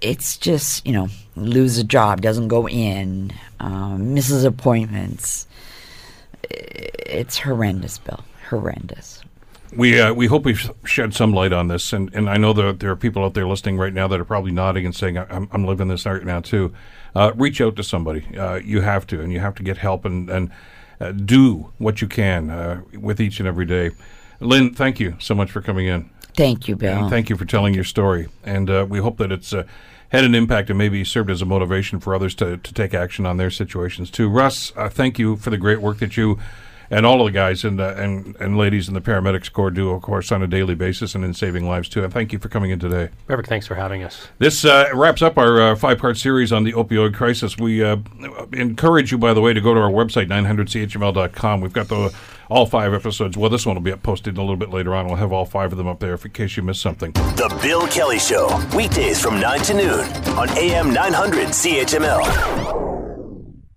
it's 0.01 0.37
just, 0.37 0.87
you 0.87 0.93
know, 0.93 1.09
lose 1.37 1.79
a 1.79 1.85
job, 1.85 2.21
doesn't 2.21 2.49
go 2.49 2.69
in, 2.69 3.33
um, 3.61 4.15
misses 4.15 4.45
appointments 4.45 5.47
it's 6.51 7.39
horrendous, 7.39 7.99
Bill. 7.99 8.21
Horrendous. 8.49 9.21
We 9.77 10.01
uh, 10.01 10.13
we 10.15 10.27
hope 10.27 10.45
we've 10.45 10.71
shed 10.85 11.15
some 11.15 11.33
light 11.33 11.53
on 11.53 11.69
this, 11.69 11.93
and, 11.93 12.13
and 12.15 12.29
I 12.29 12.37
know 12.37 12.53
that 12.55 12.81
there 12.81 12.91
are 12.91 12.97
people 12.97 13.25
out 13.25 13.35
there 13.35 13.47
listening 13.47 13.77
right 13.77 13.93
now 13.93 14.09
that 14.09 14.19
are 14.19 14.25
probably 14.25 14.51
nodding 14.51 14.87
and 14.87 14.95
saying, 14.95 15.19
"I'm, 15.19 15.49
I'm 15.53 15.67
living 15.67 15.89
this 15.89 16.07
right 16.07 16.25
now 16.25 16.41
too." 16.41 16.73
Uh, 17.15 17.33
reach 17.37 17.61
out 17.61 17.77
to 17.77 17.83
somebody. 17.83 18.27
Uh, 18.37 18.57
you 18.57 18.81
have 18.81 19.07
to, 19.09 19.21
and 19.21 19.33
you 19.33 19.41
have 19.41 19.55
to 19.57 19.63
get 19.63 19.79
help 19.79 20.05
and 20.05 20.31
and 20.31 20.51
uh, 21.01 21.13
do 21.13 21.73
what 21.79 22.01
you 22.01 22.09
can 22.09 22.51
uh, 22.51 22.83
with 22.99 23.21
each 23.21 23.41
and 23.41 23.49
every 23.49 23.67
day. 23.67 23.91
Lynn, 24.41 24.75
thank 24.75 25.01
you 25.01 25.17
so 25.19 25.35
much 25.35 25.51
for 25.51 25.61
coming 25.61 25.87
in. 25.87 26.11
Thank 26.35 26.69
you, 26.69 26.77
Bill. 26.77 26.97
And 26.97 27.11
thank 27.11 27.29
you 27.29 27.37
for 27.37 27.45
telling 27.45 27.75
your 27.75 27.85
story. 27.85 28.29
And 28.45 28.71
uh, 28.71 28.87
we 28.89 29.01
hope 29.01 29.17
that 29.19 29.33
it's 29.33 29.53
uh, 29.53 29.65
had 30.11 30.25
an 30.25 30.35
impact 30.35 30.71
and 30.71 30.79
maybe 30.79 31.05
served 31.05 31.31
as 31.31 31.43
a 31.43 31.45
motivation 31.45 32.01
for 32.01 32.15
others 32.15 32.35
to, 32.37 32.57
to 32.57 32.75
take 32.75 32.95
action 32.95 33.27
on 33.27 33.37
their 33.37 33.51
situations 33.51 34.11
too. 34.11 34.29
Russ, 34.29 34.73
uh, 34.77 34.89
thank 34.89 35.19
you 35.19 35.37
for 35.37 35.51
the 35.51 35.57
great 35.57 35.81
work 35.81 35.99
that 35.99 36.17
you 36.17 36.39
and 36.91 37.05
all 37.05 37.21
of 37.21 37.27
the 37.27 37.33
guys 37.33 37.65
and, 37.65 37.81
uh, 37.81 37.95
and 37.97 38.37
and 38.41 38.57
ladies 38.57 38.89
in 38.89 38.95
the 38.95 39.01
paramedics 39.01 39.53
corps 39.53 39.71
do, 39.71 39.91
of 39.91 40.03
course, 40.03 40.33
on 40.33 40.43
a 40.43 40.47
daily 40.47 40.75
basis 40.75 41.15
and 41.15 41.25
in 41.25 41.35
saving 41.35 41.67
lives 41.69 41.89
too. 41.89 42.05
And 42.05 42.13
thank 42.13 42.33
you 42.33 42.39
for 42.39 42.49
coming 42.49 42.71
in 42.71 42.79
today. 42.79 43.11
Perfect. 43.27 43.49
Thanks 43.49 43.67
for 43.67 43.75
having 43.75 44.03
us. 44.03 44.29
This 44.39 44.65
uh, 44.65 44.89
wraps 44.95 45.23
up 45.23 45.39
our 45.39 45.61
uh, 45.61 45.77
five 45.77 45.99
part 45.99 46.17
series 46.17 46.53
on 46.53 46.65
the 46.65 46.73
opioid 46.73 47.15
crisis. 47.15 47.57
We 47.57 47.85
uh, 47.85 47.97
encourage 48.53 49.13
you, 49.13 49.19
by 49.19 49.35
the 49.35 49.41
way, 49.41 49.53
to 49.53 49.61
go 49.61 49.75
to 49.75 49.81
our 49.81 49.91
website, 49.91 50.29
900chml.com. 50.29 51.61
We've 51.61 51.73
got 51.73 51.89
the 51.89 52.15
all 52.49 52.67
five 52.67 52.95
episodes. 52.95 53.37
Well, 53.37 53.51
this 53.51 53.67
one 53.67 53.77
will 53.77 53.83
be 53.83 53.93
up 53.93 54.03
posted 54.03 54.39
a 54.39 54.41
little 54.41 54.57
bit 54.57 54.71
later 54.71 54.95
on. 54.95 55.07
We'll 55.07 55.17
have 55.17 55.33
all 55.33 55.45
five 55.45 55.73
of 55.73 55.79
them 55.79 55.87
up 55.87 56.01
there 56.01 56.15
in 56.15 56.31
case 56.31 56.57
you 56.57 56.63
missed 56.63 56.81
something. 56.81 57.13
The 57.13 57.59
Bill 57.63 57.87
Kelly 57.89 58.19
Show, 58.19 58.49
weekdays 58.75 59.21
from 59.21 59.41
9 59.41 59.61
to 59.61 59.75
noon 59.75 60.01
on 60.39 60.49
AM 60.57 60.93
900 60.93 61.49
CHML. 61.49 62.88